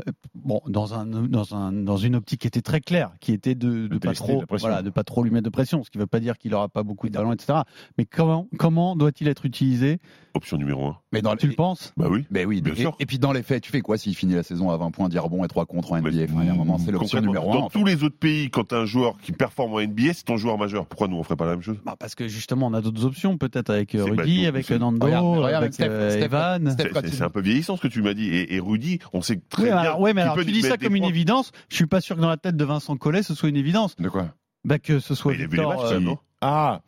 Euh, 0.00 0.12
Bon, 0.34 0.60
dans 0.68 0.94
un 0.94 1.06
dans 1.06 1.54
un 1.56 1.72
dans 1.72 1.96
une 1.96 2.14
optique 2.14 2.42
qui 2.42 2.46
était 2.46 2.60
très 2.62 2.80
claire, 2.80 3.10
qui 3.20 3.32
était 3.32 3.54
de, 3.56 3.88
de 3.88 3.88
De 3.88 3.98
pas 3.98 4.12
trop 4.12 4.44
voilà 4.50 4.82
de 4.82 4.90
pas 4.90 5.02
trop 5.02 5.24
lui 5.24 5.30
mettre 5.32 5.44
de 5.46 5.50
pression, 5.50 5.82
ce 5.82 5.90
qui 5.90 5.98
ne 5.98 6.02
veut 6.02 6.06
pas 6.06 6.20
dire 6.20 6.38
qu'il 6.38 6.54
aura 6.54 6.68
pas 6.68 6.84
beaucoup 6.84 7.08
de 7.08 7.14
ballons, 7.14 7.32
etc. 7.32 7.60
Mais 7.98 8.04
comment 8.04 8.46
comment 8.58 8.94
doit-il 8.94 9.26
être 9.26 9.44
utilisé? 9.44 9.98
Option 10.34 10.56
numéro 10.58 10.86
1. 10.88 10.96
Mais 11.12 11.22
dans 11.22 11.34
Tu 11.34 11.48
le 11.48 11.54
penses? 11.54 11.92
Bah 11.96 12.06
oui. 12.10 12.26
Mais 12.30 12.44
oui, 12.44 12.60
Bien 12.60 12.74
et, 12.74 12.76
sûr. 12.76 12.94
et 13.00 13.06
puis 13.06 13.18
dans 13.18 13.32
les 13.32 13.42
faits, 13.42 13.62
tu 13.62 13.72
fais 13.72 13.80
quoi 13.80 13.96
s'il 13.98 14.14
finit 14.14 14.34
la 14.34 14.42
saison 14.44 14.70
à 14.70 14.76
20 14.76 14.90
points, 14.92 15.08
10 15.08 15.18
rebonds 15.18 15.42
et 15.44 15.48
3 15.48 15.64
contre 15.66 15.92
en 15.92 15.96
NBA 16.00 16.24
Enfin, 16.30 16.46
a 16.46 16.52
un 16.52 16.54
moment, 16.54 16.78
c'est 16.78 16.92
l'option 16.92 17.20
numéro 17.22 17.50
1. 17.52 17.54
Dans 17.60 17.70
tous 17.70 17.84
les 17.84 18.04
autres 18.04 18.18
pays, 18.18 18.50
quand 18.50 18.72
un 18.74 18.84
joueur 18.84 19.16
qui 19.22 19.32
performe 19.32 19.72
en 19.72 19.80
NBA, 19.80 20.12
c'est 20.12 20.24
ton 20.24 20.36
joueur 20.36 20.58
majeur. 20.58 20.86
Pourquoi 20.86 21.08
nous 21.08 21.16
on 21.16 21.22
ferait 21.24 21.36
pas 21.36 21.46
la 21.46 21.52
même 21.52 21.62
chose? 21.62 21.78
Bah 21.84 21.96
parce 21.98 22.14
que 22.14 22.28
justement 22.28 22.66
on 22.66 22.74
a 22.74 22.82
d'autres 22.82 23.04
options 23.06 23.38
peut-être 23.38 23.70
avec 23.70 23.94
euh, 23.94 24.04
bah, 24.14 24.22
Rudy, 24.22 24.42
nous, 24.42 24.48
avec 24.48 24.70
Nando, 24.70 25.04
Regarde, 25.06 25.26
regarde 25.26 25.64
avec 25.64 25.64
avec 25.64 25.74
Steph- 25.74 25.90
euh, 25.90 26.10
Steph- 26.10 26.24
Evan. 26.24 26.70
Steph- 26.70 27.10
C'est- 27.10 27.22
un 27.22 27.30
peu 27.30 27.40
vieillissant 27.40 27.76
ce 27.78 27.82
que 27.82 27.88
tu 27.88 28.02
m'as 28.02 28.14
dit. 28.14 28.28
Et, 28.28 28.54
et 28.54 28.60
Rudy, 28.60 28.98
on 29.14 29.22
sait 29.22 29.40
très 29.48 29.62
Oui, 29.64 29.68
bien. 29.70 29.85
Alors, 29.86 30.00
ouais, 30.00 30.12
mais 30.14 30.22
alors 30.22 30.36
tu 30.36 30.44
dis 30.44 30.62
ça 30.62 30.76
comme 30.76 30.94
une 30.96 31.02
points. 31.02 31.10
évidence. 31.10 31.52
Je 31.68 31.76
suis 31.76 31.86
pas 31.86 32.00
sûr 32.00 32.16
que 32.16 32.20
dans 32.20 32.28
la 32.28 32.36
tête 32.36 32.56
de 32.56 32.64
Vincent 32.64 32.96
Collet 32.96 33.22
ce 33.22 33.34
soit 33.34 33.48
une 33.48 33.56
évidence. 33.56 33.96
De 33.96 34.08
quoi? 34.08 34.34
Bah 34.64 34.78
que 34.78 34.98
ce 34.98 35.14
soit 35.14 35.32
Mais 35.32 35.38
il 35.38 35.44
a 35.44 35.46
vu 35.46 35.56
les 35.56 35.62
Victor. 35.62 35.82
matchs, 35.82 35.92
euh, 35.92 36.00
non? 36.00 36.18
Ah 36.40 36.80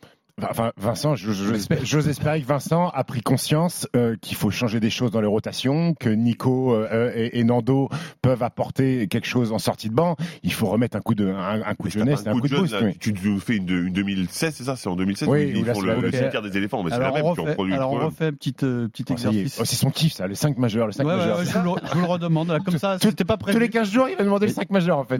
Enfin, 0.49 0.71
Vincent, 0.77 1.15
j'ose 1.15 2.07
espérer 2.07 2.41
que 2.41 2.45
Vincent 2.47 2.89
a 2.89 3.03
pris 3.03 3.21
conscience 3.21 3.87
euh, 3.95 4.15
qu'il 4.21 4.37
faut 4.37 4.51
changer 4.51 4.79
des 4.79 4.89
choses 4.89 5.11
dans 5.11 5.21
les 5.21 5.27
rotations, 5.27 5.93
que 5.93 6.09
Nico 6.09 6.73
euh, 6.75 7.11
et, 7.15 7.39
et 7.39 7.43
Nando 7.43 7.89
peuvent 8.21 8.43
apporter 8.43 9.07
quelque 9.07 9.27
chose 9.27 9.51
en 9.51 9.59
sortie 9.59 9.89
de 9.89 9.93
banc. 9.95 10.15
Il 10.43 10.53
faut 10.53 10.67
remettre 10.67 10.97
un 10.97 11.01
coup 11.01 11.15
de, 11.15 11.27
un, 11.29 11.61
un 11.65 11.75
coup 11.75 11.87
de 11.87 11.93
jeunesse, 11.93 12.23
un 12.25 12.31
coup 12.33 12.41
de 12.41 12.47
jeune, 12.47 12.59
boost. 12.61 12.73
là, 12.73 12.79
oui. 12.83 12.97
Tu 12.99 13.13
nous 13.13 13.39
fais 13.39 13.57
une, 13.57 13.69
une 13.69 13.93
2016, 13.93 14.53
c'est 14.55 14.63
ça? 14.63 14.75
C'est 14.75 14.89
en 14.89 14.95
2016 14.95 15.27
Oui, 15.27 15.51
ils 15.55 15.65
font 15.65 15.81
le, 15.81 15.99
le 16.01 16.11
cimetière 16.11 16.41
des 16.41 16.55
éléphants. 16.57 16.83
Mais 16.83 16.91
c'est 16.91 16.99
la 16.99 17.11
même, 17.11 17.25
on 17.25 17.33
tu 17.33 17.39
en 17.41 17.43
refait, 17.43 17.53
produis 17.55 17.73
alors 17.73 17.91
on 17.93 18.05
refait 18.05 18.25
un 18.27 18.33
petit 18.33 18.55
euh, 18.63 18.87
Oh, 18.89 19.01
est. 19.09 19.11
exercice. 19.11 19.57
Oh, 19.61 19.65
c'est 19.65 19.75
son 19.75 19.89
kiff, 19.89 20.13
ça, 20.13 20.27
les 20.27 20.35
5 20.35 20.57
majeurs. 20.57 20.87
Les 20.87 20.93
5 20.93 21.05
Ouais, 21.05 21.11
ouais, 21.13 21.17
majeurs. 21.17 21.39
ouais, 21.39 21.45
je, 21.45 21.57
vous 21.57 21.75
le, 21.75 21.81
je 21.87 21.93
vous 21.95 22.01
le 22.01 22.05
redemande 22.07 22.47
là 22.49 22.59
comme 22.59 22.77
ça. 22.77 22.97
C'était 23.01 23.25
pas 23.25 23.37
Tous 23.37 23.43
prévu. 23.45 23.59
les 23.59 23.69
15 23.69 23.89
jours, 23.91 24.07
il 24.09 24.15
va 24.15 24.23
demander 24.23 24.47
les 24.47 24.53
5 24.53 24.69
majeurs, 24.69 24.97
en 24.99 25.03
fait. 25.05 25.19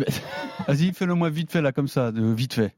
Vas-y, 0.67 0.93
fais-le 0.93 1.13
moi 1.15 1.29
vite 1.29 1.51
fait 1.51 1.61
là 1.61 1.71
comme 1.71 1.87
ça, 1.87 2.11
de 2.11 2.23
vite 2.33 2.53
fait. 2.53 2.73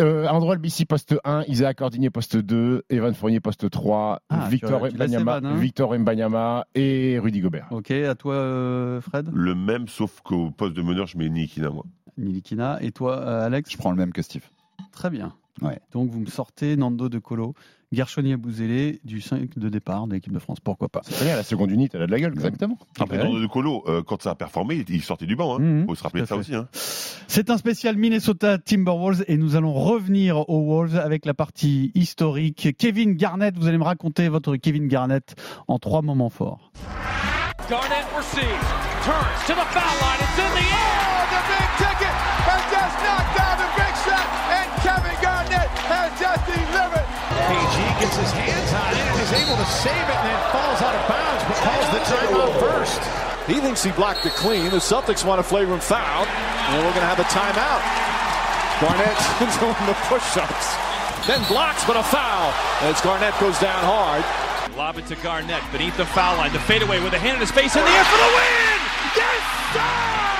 Euh, 0.00 0.26
Andrew 0.28 0.50
Albissi, 0.52 0.84
poste 0.84 1.14
1, 1.24 1.31
Isaac 1.48 1.78
Cordigné, 1.78 2.10
poste 2.10 2.36
2, 2.36 2.82
Evan 2.90 3.14
Fournier, 3.14 3.40
poste 3.40 3.68
3, 3.70 4.20
Ah, 4.28 4.48
Victor, 4.48 4.82
tu- 4.86 4.92
tu 4.92 4.98
laisses 4.98 5.10
Mbanyama, 5.10 5.38
Evan, 5.38 5.46
hein. 5.46 5.56
Victor 5.56 5.98
Mbanyama 5.98 6.66
et 6.74 7.18
Rudy 7.18 7.40
Gobert. 7.40 7.66
Ok, 7.70 7.90
à 7.90 8.14
toi 8.14 8.34
euh, 8.34 9.00
Fred, 9.00 9.28
Le 9.32 9.54
même, 9.54 9.88
sauf 9.88 10.20
qu'au 10.22 10.50
poste 10.50 10.74
de 10.74 10.82
meneur, 10.82 11.06
je 11.06 11.16
mets 11.18 11.28
Nikina, 11.28 11.70
moi. 11.70 11.84
Nilikina, 12.18 12.78
et 12.82 12.92
toi 12.92 13.16
euh, 13.20 13.46
Alex? 13.46 13.70
Je 13.72 13.78
prends 13.78 13.90
le 13.90 13.96
même 13.96 14.12
que 14.12 14.22
Steve. 14.22 14.44
Très 14.92 15.08
bien. 15.10 15.34
Ouais. 15.62 15.80
Donc 15.92 16.10
vous 16.10 16.20
me 16.20 16.26
sortez 16.26 16.76
Nando 16.76 17.08
de 17.08 17.18
Colo, 17.18 17.54
Gershoni 17.92 18.32
Abouzélé 18.32 19.00
du 19.04 19.20
5 19.20 19.58
de 19.58 19.68
départ 19.68 20.06
de 20.06 20.14
l'équipe 20.14 20.32
de 20.32 20.38
France. 20.38 20.58
Pourquoi 20.60 20.88
pas 20.88 21.00
C'est 21.04 21.12
très 21.14 21.24
bien, 21.26 21.36
la 21.36 21.42
seconde 21.42 21.70
unité, 21.70 21.96
elle 21.96 22.04
a 22.04 22.06
de 22.06 22.10
la 22.12 22.20
gueule. 22.20 22.32
Exactement. 22.32 22.78
Après, 22.98 23.18
dans 23.18 23.32
de 23.38 23.46
Colo, 23.46 23.84
euh, 23.86 24.02
quand 24.02 24.22
ça 24.22 24.30
a 24.30 24.34
performé, 24.34 24.84
il 24.88 25.02
sortait 25.02 25.26
du 25.26 25.36
banc. 25.36 25.56
Hein. 25.56 25.60
Mhm, 25.60 25.86
Faut 25.86 25.94
se 25.94 26.02
rappeler 26.02 26.20
de 26.22 26.24
à 26.24 26.28
ça 26.28 26.34
fait. 26.36 26.40
aussi. 26.40 26.54
Hein. 26.54 26.68
C'est 27.28 27.50
un 27.50 27.56
spécial 27.58 27.96
Minnesota 27.96 28.58
Timberwolves 28.58 29.24
et 29.28 29.36
nous 29.36 29.56
allons 29.56 29.72
revenir 29.72 30.48
aux 30.48 30.64
Wolves 30.66 30.96
avec 30.96 31.26
la 31.26 31.34
partie 31.34 31.92
historique. 31.94 32.68
Kevin 32.78 33.14
Garnett, 33.14 33.56
vous 33.56 33.66
allez 33.68 33.78
me 33.78 33.84
raconter 33.84 34.28
votre 34.28 34.56
Kevin 34.56 34.88
Garnett 34.88 35.34
en 35.68 35.78
trois 35.78 36.02
moments 36.02 36.30
forts. 36.30 36.72
Garnett 37.70 38.04
receives, 38.16 38.42
turns 39.04 39.46
to 39.46 39.52
the 39.52 39.66
foul 39.70 39.82
line. 40.00 40.20
It's 40.20 40.38
in 40.38 40.50
the 40.54 40.66
air. 40.66 41.31
To 49.62 49.70
save 49.70 49.94
it 49.94 50.18
and 50.18 50.26
then 50.26 50.42
falls 50.50 50.82
out 50.82 50.94
of 50.94 51.04
bounds, 51.06 51.42
but 51.46 51.56
calls 51.62 51.86
the 51.94 52.02
timeout 52.10 52.54
first. 52.58 52.98
He 53.46 53.60
thinks 53.60 53.82
he 53.84 53.92
blocked 53.92 54.26
it 54.26 54.32
clean. 54.32 54.70
The 54.70 54.82
Celtics 54.82 55.24
want 55.24 55.38
a 55.38 55.42
flagrant 55.42 55.82
foul, 55.82 56.26
and 56.26 56.82
we're 56.82 56.90
going 56.90 57.06
to 57.06 57.12
have 57.14 57.22
a 57.22 57.28
timeout. 57.30 57.82
Garnett 58.82 59.14
doing 59.62 59.86
the 59.86 59.94
push-ups, 60.10 60.66
then 61.28 61.38
blocks, 61.46 61.84
but 61.84 61.96
a 61.96 62.02
foul. 62.02 62.50
As 62.82 63.00
Garnett 63.02 63.38
goes 63.38 63.58
down 63.60 63.78
hard. 63.86 64.24
Lob 64.76 64.98
it 64.98 65.06
to 65.06 65.16
Garnett 65.16 65.62
beneath 65.70 65.96
the 65.96 66.06
foul 66.06 66.36
line. 66.38 66.52
The 66.52 66.58
fadeaway 66.60 66.98
with 66.98 67.12
a 67.12 67.18
hand 67.18 67.36
in 67.36 67.40
his 67.40 67.52
face 67.52 67.76
in 67.76 67.84
the 67.84 67.90
air 67.90 68.04
for 68.04 68.18
the 68.18 68.30
win! 68.34 68.78
Yes, 69.14 69.42
sir! 69.74 70.31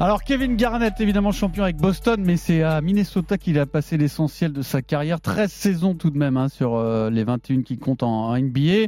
Alors 0.00 0.22
Kevin 0.22 0.54
Garnett, 0.54 1.00
évidemment 1.00 1.32
champion 1.32 1.64
avec 1.64 1.76
Boston, 1.76 2.22
mais 2.24 2.36
c'est 2.36 2.62
à 2.62 2.80
Minnesota 2.80 3.36
qu'il 3.36 3.58
a 3.58 3.66
passé 3.66 3.96
l'essentiel 3.96 4.52
de 4.52 4.62
sa 4.62 4.80
carrière. 4.80 5.20
13 5.20 5.50
saisons 5.50 5.94
tout 5.96 6.10
de 6.10 6.16
même 6.16 6.36
hein, 6.36 6.48
sur 6.48 6.76
euh, 6.76 7.10
les 7.10 7.24
21 7.24 7.62
qui 7.62 7.78
comptent 7.78 8.04
en, 8.04 8.38
NBA. 8.38 8.86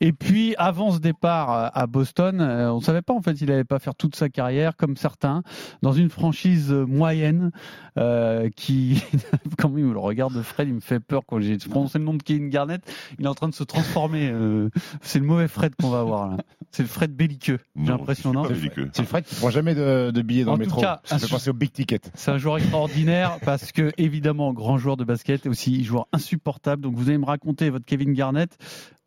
Et 0.00 0.12
puis 0.14 0.54
avant 0.56 0.92
ce 0.92 0.98
départ 0.98 1.52
euh, 1.52 1.68
à 1.74 1.86
Boston, 1.86 2.40
euh, 2.40 2.72
on 2.72 2.80
savait 2.80 3.02
pas 3.02 3.12
en 3.12 3.20
fait 3.20 3.38
il 3.42 3.52
allait 3.52 3.64
pas 3.64 3.78
faire 3.78 3.94
toute 3.94 4.16
sa 4.16 4.30
carrière 4.30 4.76
comme 4.78 4.96
certains 4.96 5.42
dans 5.82 5.92
une 5.92 6.08
franchise 6.08 6.72
euh, 6.72 6.86
moyenne 6.86 7.50
euh, 7.98 8.50
qui, 8.54 9.02
quand 9.58 9.68
même 9.68 9.92
le 9.92 9.98
regard 9.98 10.30
de 10.30 10.42
Fred, 10.42 10.68
il 10.68 10.74
me 10.74 10.80
fait 10.80 11.00
peur 11.00 11.22
quand 11.26 11.40
j'ai 11.40 11.56
prononcé 11.58 11.98
le 11.98 12.04
nom 12.04 12.14
de 12.14 12.22
Kevin 12.22 12.48
Garnett. 12.48 12.82
Il 13.18 13.24
est 13.24 13.28
en 13.28 13.34
train 13.34 13.48
de 13.48 13.54
se 13.54 13.64
transformer. 13.64 14.30
euh, 14.30 14.68
c'est 15.00 15.18
le 15.18 15.26
mauvais 15.26 15.48
Fred 15.48 15.74
qu'on 15.80 15.90
va 15.90 16.00
avoir 16.00 16.28
là. 16.28 16.36
C'est 16.76 16.82
le 16.82 16.90
Fred 16.90 17.16
belliqueux. 17.16 17.58
J'ai 17.74 17.82
Non, 17.84 17.92
l'impression, 17.96 18.32
c'est 18.32 18.36
non. 18.36 18.44
C'est 18.92 19.00
le 19.00 19.06
Fred 19.08 19.24
qui 19.24 19.34
prend 19.36 19.48
jamais 19.48 19.74
de, 19.74 20.10
de 20.10 20.20
billets 20.20 20.44
dans 20.44 20.52
En 20.52 20.56
le 20.56 20.64
tout 20.64 20.70
métro. 20.72 20.82
cas, 20.82 21.00
ça 21.04 21.18
fait 21.18 21.26
penser 21.26 21.48
au 21.48 21.54
big 21.54 21.72
ticket. 21.72 22.00
C'est 22.12 22.30
un 22.30 22.36
joueur 22.36 22.58
extraordinaire 22.58 23.38
parce 23.46 23.72
que, 23.72 23.92
évidemment, 23.96 24.52
grand 24.52 24.76
joueur 24.76 24.98
de 24.98 25.04
basket 25.04 25.46
et 25.46 25.48
aussi 25.48 25.82
joueur 25.84 26.06
insupportable. 26.12 26.82
Donc, 26.82 26.94
vous 26.94 27.08
allez 27.08 27.16
me 27.16 27.24
raconter 27.24 27.70
votre 27.70 27.86
Kevin 27.86 28.12
Garnett. 28.12 28.58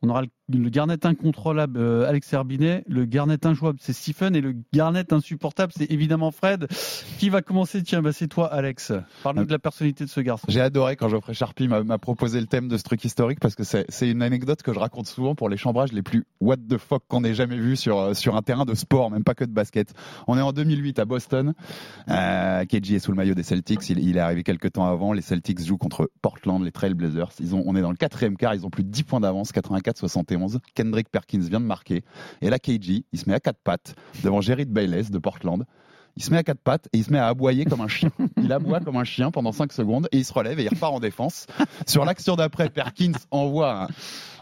On 0.01 0.09
aura 0.09 0.21
le, 0.21 0.29
le 0.57 0.69
Garnett 0.69 1.05
incontrôlable, 1.05 1.77
euh, 1.77 2.07
Alex 2.07 2.31
Herbinet. 2.31 2.83
Le 2.87 3.05
Garnett 3.05 3.45
injouable, 3.45 3.79
c'est 3.81 3.93
Stephen. 3.93 4.35
Et 4.35 4.41
le 4.41 4.55
Garnett 4.73 5.11
insupportable, 5.11 5.73
c'est 5.75 5.91
évidemment 5.91 6.31
Fred. 6.31 6.67
Qui 7.17 7.29
va 7.29 7.41
commencer? 7.41 7.83
Tiens, 7.83 8.01
bah, 8.01 8.13
c'est 8.13 8.27
toi, 8.27 8.47
Alex. 8.47 8.93
Parle-nous 9.23 9.45
de 9.45 9.51
la 9.51 9.59
personnalité 9.59 10.05
de 10.05 10.09
ce 10.09 10.21
garçon. 10.21 10.45
J'ai 10.47 10.61
adoré 10.61 10.95
quand 10.95 11.09
Geoffrey 11.09 11.33
Sharpie 11.33 11.67
m'a 11.67 11.97
proposé 11.97 12.39
le 12.39 12.47
thème 12.47 12.67
de 12.67 12.77
ce 12.77 12.83
truc 12.83 13.03
historique 13.03 13.39
parce 13.39 13.55
que 13.55 13.63
c'est 13.63 14.09
une 14.09 14.21
anecdote 14.21 14.61
que 14.61 14.73
je 14.73 14.79
raconte 14.79 15.07
souvent 15.07 15.35
pour 15.35 15.49
les 15.49 15.57
chambrages 15.57 15.91
les 15.91 16.01
plus 16.01 16.25
what 16.39 16.57
the 16.57 16.77
fuck 16.77 17.03
qu'on 17.07 17.23
ait 17.23 17.33
jamais 17.33 17.57
vu 17.57 17.75
sur, 17.75 17.99
euh, 17.99 18.13
sur 18.13 18.35
un 18.35 18.41
terrain 18.41 18.65
de 18.65 18.73
sport, 18.75 19.11
même 19.11 19.23
pas 19.23 19.35
que 19.35 19.43
de 19.43 19.51
basket. 19.51 19.93
On 20.27 20.37
est 20.37 20.41
en 20.41 20.53
2008 20.53 20.99
à 20.99 21.05
Boston. 21.05 21.53
Euh, 22.09 22.65
KG 22.65 22.95
est 22.95 22.99
sous 22.99 23.11
le 23.11 23.17
maillot 23.17 23.35
des 23.35 23.43
Celtics. 23.43 23.89
Il, 23.89 24.17
est 24.17 24.19
arrivé 24.19 24.43
quelques 24.43 24.71
temps 24.71 24.87
avant. 24.87 25.13
Les 25.13 25.21
Celtics 25.21 25.59
jouent 25.63 25.77
contre 25.77 26.09
Portland, 26.21 26.63
les 26.63 26.71
Trailblazers. 26.71 27.31
Ils 27.39 27.55
ont, 27.55 27.63
on 27.65 27.75
est 27.75 27.81
dans 27.81 27.91
le 27.91 27.97
quatrième 27.97 28.37
quart. 28.37 28.55
Ils 28.55 28.65
ont 28.65 28.69
plus 28.69 28.83
de 28.83 28.89
10 28.89 29.03
points 29.03 29.19
d'avance, 29.19 29.51
84-71. 29.91 30.59
Kendrick 30.75 31.09
Perkins 31.09 31.39
vient 31.39 31.59
de 31.59 31.65
marquer. 31.65 32.03
Et 32.41 32.49
là, 32.49 32.59
KG, 32.59 33.05
il 33.11 33.19
se 33.19 33.27
met 33.29 33.35
à 33.35 33.39
quatre 33.39 33.59
pattes 33.63 33.95
devant 34.23 34.41
Jerry 34.41 34.65
Bayless 34.65 35.11
de 35.11 35.17
Portland. 35.19 35.65
Il 36.15 36.23
se 36.23 36.31
met 36.31 36.37
à 36.37 36.43
quatre 36.43 36.59
pattes 36.61 36.87
et 36.91 36.97
il 36.97 37.03
se 37.05 37.11
met 37.13 37.19
à 37.19 37.27
aboyer 37.27 37.65
comme 37.65 37.81
un 37.81 37.87
chien. 37.87 38.09
Il 38.37 38.51
aboie 38.51 38.79
comme 38.81 38.97
un 38.97 39.03
chien 39.03 39.31
pendant 39.31 39.51
5 39.51 39.71
secondes 39.71 40.07
et 40.11 40.17
il 40.17 40.25
se 40.25 40.33
relève 40.33 40.59
et 40.59 40.63
il 40.63 40.69
repart 40.69 40.93
en 40.93 40.99
défense. 40.99 41.45
Sur 41.87 42.03
l'action 42.03 42.35
d'après, 42.35 42.69
Perkins 42.69 43.13
envoie 43.31 43.83
un- 43.83 43.87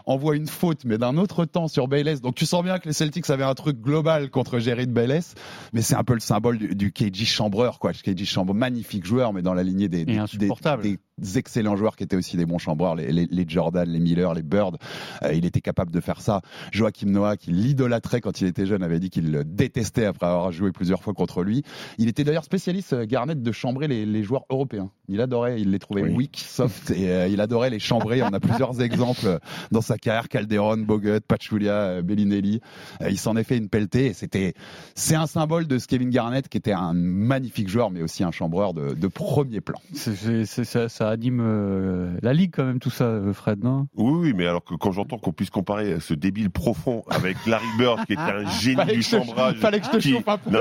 envoie 0.08 0.34
une 0.36 0.46
faute, 0.48 0.84
mais 0.84 0.98
d'un 0.98 1.16
autre 1.16 1.44
temps 1.44 1.68
sur 1.68 1.86
Bayless. 1.86 2.20
Donc 2.20 2.34
tu 2.34 2.46
sens 2.46 2.64
bien 2.64 2.78
que 2.78 2.88
les 2.88 2.92
Celtics 2.94 3.28
avaient 3.30 3.44
un 3.44 3.54
truc 3.54 3.80
global 3.80 4.30
contre 4.30 4.58
Jerry 4.58 4.86
Bayless, 4.86 5.34
mais 5.72 5.82
c'est 5.82 5.94
un 5.94 6.04
peu 6.04 6.14
le 6.14 6.20
symbole 6.20 6.58
du, 6.58 6.74
du 6.74 6.92
KG 6.92 7.24
chambreur, 7.26 7.78
quoi. 7.78 7.92
KG 7.92 8.24
chambreur, 8.24 8.54
magnifique 8.56 9.04
joueur, 9.04 9.32
mais 9.32 9.42
dans 9.42 9.54
la 9.54 9.62
lignée 9.62 9.88
des, 9.88 10.04
des, 10.04 10.18
insupportable. 10.18 10.82
des- 10.82 10.98
des 11.18 11.36
excellents 11.36 11.74
joueurs 11.74 11.96
qui 11.96 12.04
étaient 12.04 12.14
aussi 12.14 12.36
des 12.36 12.46
bons 12.46 12.58
chambreurs, 12.58 12.94
les, 12.94 13.10
les- 13.10 13.26
les 13.28 13.44
Jordan, 13.48 13.88
les 13.88 13.98
Miller, 13.98 14.34
les 14.34 14.42
Bird. 14.44 14.76
Euh, 15.24 15.32
il 15.34 15.44
était 15.46 15.60
capable 15.60 15.90
de 15.90 15.98
faire 15.98 16.20
ça. 16.20 16.42
Joachim 16.70 17.08
Noah, 17.10 17.36
qui 17.36 17.50
l'idolâtrait 17.50 18.20
quand 18.20 18.40
il 18.40 18.46
était 18.46 18.66
jeune, 18.66 18.84
avait 18.84 19.00
dit 19.00 19.10
qu'il 19.10 19.32
le 19.32 19.42
détestait 19.44 20.04
après 20.04 20.26
avoir 20.26 20.52
joué 20.52 20.70
plusieurs 20.70 21.02
fois 21.02 21.14
contre 21.14 21.42
lui. 21.42 21.64
Il 21.98 22.06
était 22.08 22.22
d'ailleurs 22.22 22.44
spécialiste, 22.44 22.92
euh, 22.92 23.04
Garnett, 23.04 23.42
de 23.42 23.50
chambrer 23.50 23.88
les, 23.88 24.06
les 24.06 24.22
joueurs 24.22 24.44
européens. 24.48 24.92
Il 25.08 25.20
adorait, 25.20 25.60
il 25.60 25.72
les 25.72 25.80
trouvait 25.80 26.02
Oui. 26.02 26.12
weak, 26.14 26.36
soft, 26.38 26.92
et 26.92 27.10
euh, 27.10 27.26
il 27.26 27.40
adorait 27.40 27.70
les 27.70 27.80
chambrer. 27.80 28.22
On 28.22 28.28
a 28.28 28.38
plusieurs 28.38 28.80
exemples 28.80 29.26
euh, 29.26 29.38
dans 29.72 29.80
sa 29.80 29.97
carrière. 29.98 30.28
Calderon, 30.28 30.78
Bogut, 30.78 31.20
Pachulia, 31.26 31.72
euh, 31.72 32.02
Bellinelli. 32.02 32.60
Euh, 33.02 33.10
il 33.10 33.18
s'en 33.18 33.36
est 33.36 33.44
fait 33.44 33.56
une 33.56 33.68
pelletée. 33.68 34.06
et 34.06 34.12
C'était, 34.14 34.54
c'est 34.94 35.14
un 35.14 35.26
symbole 35.26 35.66
de 35.66 35.78
ce 35.78 35.86
Kevin 35.86 36.10
Garnett 36.10 36.48
qui 36.48 36.56
était 36.58 36.72
un 36.72 36.92
magnifique 36.94 37.68
joueur, 37.68 37.90
mais 37.90 38.02
aussi 38.02 38.24
un 38.24 38.30
chambreur 38.30 38.74
de, 38.74 38.94
de 38.94 39.06
premier 39.08 39.60
plan. 39.60 39.78
C'est- 39.94 40.14
c'est- 40.14 40.44
c'est- 40.44 40.64
ça, 40.64 40.88
ça 40.88 41.08
anime 41.08 41.40
euh, 41.42 42.16
la 42.22 42.32
ligue 42.32 42.52
quand 42.54 42.64
même, 42.64 42.78
tout 42.78 42.90
ça, 42.90 43.20
Fred, 43.32 43.62
non? 43.62 43.86
Oui, 43.96 44.12
oui, 44.28 44.32
mais 44.36 44.46
alors 44.46 44.64
que 44.64 44.74
quand 44.74 44.92
j'entends 44.92 45.18
qu'on 45.18 45.32
puisse 45.32 45.50
comparer 45.50 46.00
ce 46.00 46.14
débile 46.14 46.50
profond 46.50 47.02
avec 47.10 47.36
Larry 47.46 47.66
Bird, 47.78 48.04
qui 48.06 48.12
était 48.14 48.22
un 48.22 48.48
génie 48.60 48.92
du 48.94 49.02
chambrage. 49.02 49.56
fallait 49.56 49.80
que 49.80 49.86
je 49.86 49.90
te 49.90 49.96
qui-. 49.98 50.12
Non, 50.50 50.60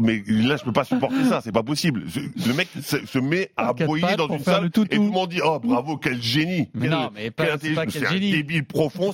mais, 0.00 0.22
là, 0.26 0.56
je 0.56 0.64
peux 0.64 0.72
pas 0.72 0.84
supporter 0.84 1.24
ça, 1.28 1.40
c'est 1.42 1.52
pas 1.52 1.62
possible. 1.62 2.04
Le 2.46 2.52
mec 2.54 2.68
se, 2.82 3.04
se 3.06 3.18
met 3.18 3.50
à 3.56 3.74
pattes 3.74 4.16
dans 4.16 4.28
une 4.28 4.38
salle 4.40 4.62
le 4.62 4.66
et 4.68 4.70
tout 4.70 5.02
le 5.02 5.10
monde 5.10 5.28
dit, 5.30 5.40
oh, 5.44 5.58
bravo, 5.62 5.96
quel 5.96 6.20
génie. 6.20 6.68
Mais 6.74 6.82
Quel- 6.82 6.90
non, 6.90 7.10
mais 7.14 7.30
pas- 7.30 7.56
quel 7.58 7.74
pas 7.74 7.86
quel 7.86 7.92
C'est 8.02 8.06
un 8.06 8.10
génie. 8.10 8.59
Profond, 8.62 9.12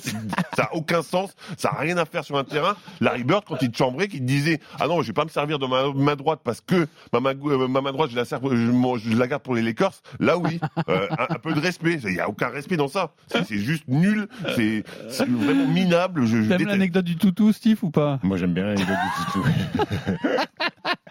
ça 0.55 0.63
a 0.63 0.73
aucun 0.73 1.01
sens, 1.01 1.35
ça 1.57 1.69
a 1.69 1.79
rien 1.79 1.97
à 1.97 2.05
faire 2.05 2.23
sur 2.23 2.37
un 2.37 2.43
terrain. 2.43 2.75
Larry 3.01 3.23
Bird, 3.23 3.43
quand 3.47 3.57
il 3.61 3.71
te 3.71 3.77
chambrait, 3.77 4.07
qui 4.07 4.19
te 4.19 4.23
disait, 4.25 4.59
ah 4.79 4.87
non, 4.87 5.01
je 5.01 5.07
vais 5.07 5.13
pas 5.13 5.23
me 5.25 5.29
servir 5.29 5.59
de 5.59 5.65
ma 5.67 5.91
main 5.93 6.15
droite 6.15 6.39
parce 6.43 6.61
que 6.61 6.87
ma 7.13 7.19
main, 7.19 7.33
gau- 7.33 7.51
euh, 7.51 7.67
ma 7.67 7.81
main 7.81 7.91
droite, 7.91 8.09
je 8.11 8.15
la, 8.15 8.25
sers, 8.25 8.39
je, 8.43 8.55
m'en- 8.71 8.97
je 8.97 9.15
la 9.15 9.27
garde 9.27 9.43
pour 9.43 9.55
les 9.55 9.61
Lakers. 9.61 9.93
Là, 10.19 10.37
oui, 10.37 10.59
Euh, 10.89 11.07
un, 11.17 11.35
un 11.35 11.39
peu 11.39 11.53
de 11.53 11.59
respect. 11.59 11.99
Il 12.03 12.13
y 12.13 12.19
a 12.19 12.29
aucun 12.29 12.47
respect 12.49 12.77
dans 12.77 12.87
ça. 12.87 13.11
C'est 13.27 13.57
juste 13.57 13.83
nul. 13.87 14.27
C'est 14.55 14.83
vraiment 15.27 15.67
minable. 15.67 16.25
T'aimes 16.47 16.67
l'anecdote 16.67 17.05
du 17.05 17.17
toutou, 17.17 17.51
Steve, 17.51 17.79
ou 17.81 17.89
pas? 17.89 18.19
Moi, 18.23 18.37
j'aime 18.37 18.53
bien 18.53 18.65
l'anecdote 18.65 18.95
du 18.95 19.25
toutou. 19.31 19.45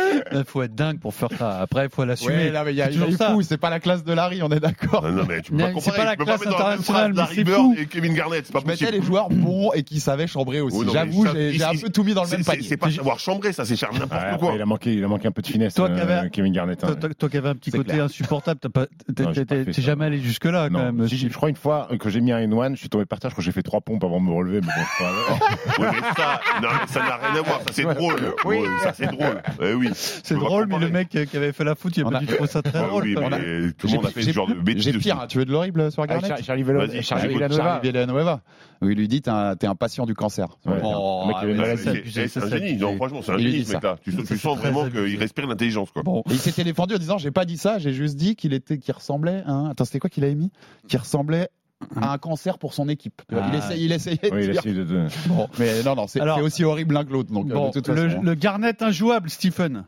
Il 0.32 0.44
faut 0.44 0.62
être 0.62 0.74
dingue 0.74 0.98
pour 1.00 1.14
faire 1.14 1.28
ça. 1.38 1.58
Après, 1.60 1.84
il 1.86 1.90
faut 1.90 2.04
l'assumer. 2.04 2.34
Ouais, 2.36 2.50
là, 2.50 2.62
mais 2.64 2.72
il 2.72 2.76
y 2.76 2.82
a, 2.82 2.90
il 2.90 2.98
fou, 3.16 3.42
c'est 3.42 3.56
pas 3.58 3.70
la 3.70 3.80
classe 3.80 4.04
de 4.04 4.12
Larry, 4.12 4.42
on 4.42 4.48
est 4.50 4.60
d'accord. 4.60 5.02
Non, 5.02 5.10
non, 5.12 5.24
mais 5.28 5.40
tu 5.40 5.50
peux 5.52 5.58
Non, 5.58 5.72
pas 5.74 5.80
c'est 5.80 5.96
pas 5.96 6.04
la 6.04 6.10
tu 6.12 6.18
peux 6.18 6.24
classe 6.24 6.46
internationale, 6.46 7.10
mais 7.12 7.16
Larry 7.16 7.34
c'est 7.36 7.44
Bird 7.44 7.56
fou. 7.60 7.74
et 7.78 7.86
Kevin 7.86 8.14
Garnett. 8.14 8.46
C'est 8.46 8.52
pas 8.52 8.60
mettais 8.60 8.70
possible. 8.84 8.92
les 8.92 9.02
joueurs 9.02 9.28
bons 9.28 9.72
et 9.72 9.82
qui 9.82 9.98
savaient 10.00 10.26
chambrer 10.26 10.60
aussi. 10.60 10.76
Oui, 10.78 10.86
J'avoue, 10.92 11.26
j'ai 11.34 11.62
un 11.64 11.72
peu 11.74 11.88
tout 11.90 12.04
mis 12.04 12.14
dans 12.14 12.24
le 12.24 12.30
même 12.30 12.44
panier. 12.44 12.62
C'est 12.62 12.76
pas 12.76 12.90
savoir 12.90 13.18
chambrer, 13.18 13.52
ça, 13.52 13.64
c'est 13.64 13.80
Ouais, 13.80 13.98
n'importe 13.98 14.38
quoi. 14.40 14.52
il, 14.54 14.62
a 14.62 14.66
manqué, 14.66 14.92
il 14.94 15.04
a 15.04 15.08
manqué 15.08 15.26
un 15.28 15.32
peu 15.32 15.42
de 15.42 15.46
finesse, 15.46 15.74
Toi 15.74 15.88
qui 15.90 16.00
euh, 16.00 16.02
avais- 16.18 16.30
Kevin 16.30 16.52
Garnett. 16.52 16.82
hein. 16.84 16.96
Toi, 17.18 17.28
qui 17.28 17.36
avais 17.36 17.48
un 17.48 17.54
petit 17.54 17.70
côté 17.70 17.98
insupportable, 18.00 18.60
t'as 18.60 18.68
pas- 18.68 18.86
t'es- 19.14 19.72
jamais 19.82 20.04
allé 20.06 20.18
jusque-là 20.20 20.68
quand 20.70 20.78
Non, 20.78 20.92
même. 20.92 21.08
si, 21.08 21.16
je 21.18 21.28
crois 21.28 21.48
une 21.48 21.56
fois 21.56 21.88
que 21.98 22.08
j'ai 22.10 22.20
mis 22.20 22.32
un 22.32 22.38
N1, 22.40 22.74
je 22.74 22.80
suis 22.80 22.88
tombé 22.88 23.04
par 23.06 23.18
terre, 23.20 23.30
je 23.30 23.34
crois 23.34 23.42
que 23.42 23.46
j'ai 23.46 23.52
fait 23.52 23.62
trois 23.62 23.80
pompes 23.80 24.04
avant 24.04 24.20
de 24.20 24.26
me 24.26 24.32
relever. 24.32 24.60
Mais 24.60 24.66
bon, 24.66 24.82
c'est 24.98 25.04
pas 25.04 25.10
grave. 25.38 25.78
Ouais, 25.78 26.00
mais 26.00 26.22
ça, 26.22 26.40
non, 26.62 26.68
mais 26.72 26.86
ça 26.92 27.00
n'a 27.00 27.16
rien 27.16 27.40
à 27.40 27.42
voir. 27.42 27.60
Ça, 27.60 27.72
c'est 27.72 27.82
drôle. 27.82 28.34
Oui. 28.44 28.58
Ça, 28.82 28.92
c'est 28.94 29.06
drôle. 29.06 29.42
Eh 29.62 29.72
oui. 29.74 29.89
C'est 29.94 30.34
drôle, 30.34 30.66
mais 30.68 30.78
le 30.78 30.88
mec 30.88 31.14
euh, 31.16 31.24
qui 31.24 31.36
avait 31.36 31.52
fait 31.52 31.64
la 31.64 31.74
faute, 31.74 31.96
il 31.96 32.06
a 32.06 32.10
pas 32.10 32.16
a- 32.18 32.20
dû 32.20 32.26
trouver 32.26 32.48
ça 32.48 32.62
très 32.62 32.78
Ah 32.78 32.86
drôle. 32.88 33.02
tout 33.04 33.86
le 33.86 33.92
monde 33.94 34.06
a 34.06 34.10
fait 34.10 34.22
ce 34.22 34.32
genre 34.32 34.48
de 34.48 34.54
bêtises. 34.54 34.84
J'ai 34.84 34.90
aussi. 34.90 34.98
pire, 35.00 35.26
tu 35.28 35.38
veux 35.38 35.44
de 35.44 35.52
l'horrible 35.52 35.90
sur 35.92 36.02
Ah, 36.02 36.06
Garnett 36.06 36.28
Char- 36.28 36.44
Charlie 36.44 36.62
Villanueva. 36.62 37.02
Charlie 37.02 37.34
Villanueva, 37.82 38.40
où 38.82 38.88
il 38.88 38.96
lui 38.96 39.08
dit 39.08 39.22
t'es 39.22 39.30
un, 39.30 39.74
patient 39.74 40.06
du 40.06 40.14
cancer. 40.14 40.46
Oh, 40.66 41.30
c'est- 41.76 42.38
un 42.38 42.48
génie. 42.48 42.78
franchement, 42.96 43.20
c'est 43.22 43.32
un 43.32 43.38
génie, 43.38 43.52
dit 43.58 43.64
ce 43.64 43.72
mec-là. 43.74 43.96
Tu, 44.02 44.12
sens 44.38 44.58
vraiment 44.58 44.88
qu'il 44.88 45.16
respire 45.18 45.46
l'intelligence, 45.46 45.88
il 46.30 46.38
s'était 46.38 46.64
défendu 46.64 46.94
en 46.94 46.98
disant 46.98 47.18
j'ai 47.18 47.30
pas 47.30 47.44
dit 47.44 47.56
ça, 47.56 47.78
j'ai 47.78 47.92
juste 47.92 48.16
dit 48.16 48.36
qu'il 48.36 48.52
était, 48.52 48.78
qu'il 48.78 48.94
ressemblait. 48.94 49.42
Hein, 49.46 49.68
attends, 49.70 49.84
c'était 49.84 49.98
quoi 49.98 50.10
qu'il 50.10 50.24
avait 50.24 50.34
mis 50.34 50.50
Qu'il 50.88 50.98
ressemblait 50.98 51.48
à 51.96 52.12
un 52.12 52.18
cancer 52.18 52.58
pour 52.58 52.74
son 52.74 52.88
équipe. 52.88 53.22
Ah. 53.32 53.50
il, 53.52 53.58
essayait, 53.58 53.84
il 53.84 53.92
essayait 53.92 54.16
de 54.30 54.34
Oui, 54.34 54.48
a 54.58 54.60
dire. 54.60 54.74
de- 54.74 54.84
de- 54.84 55.06
Bon, 55.28 55.48
mais 55.58 55.82
non, 55.82 55.94
non, 55.96 56.06
c'est 56.06 56.20
aussi 56.40 56.64
horrible 56.64 56.94
l'un 56.94 57.04
que 57.04 57.12
l'autre. 57.12 57.32
Donc, 57.32 57.50
euh, 57.50 57.54
bon, 57.54 57.68
de 57.68 57.72
toute 57.72 57.88
le, 57.88 58.08
façon. 58.08 58.22
le 58.22 58.34
Garnett 58.34 58.82
injouable, 58.82 59.30
Stephen. 59.30 59.84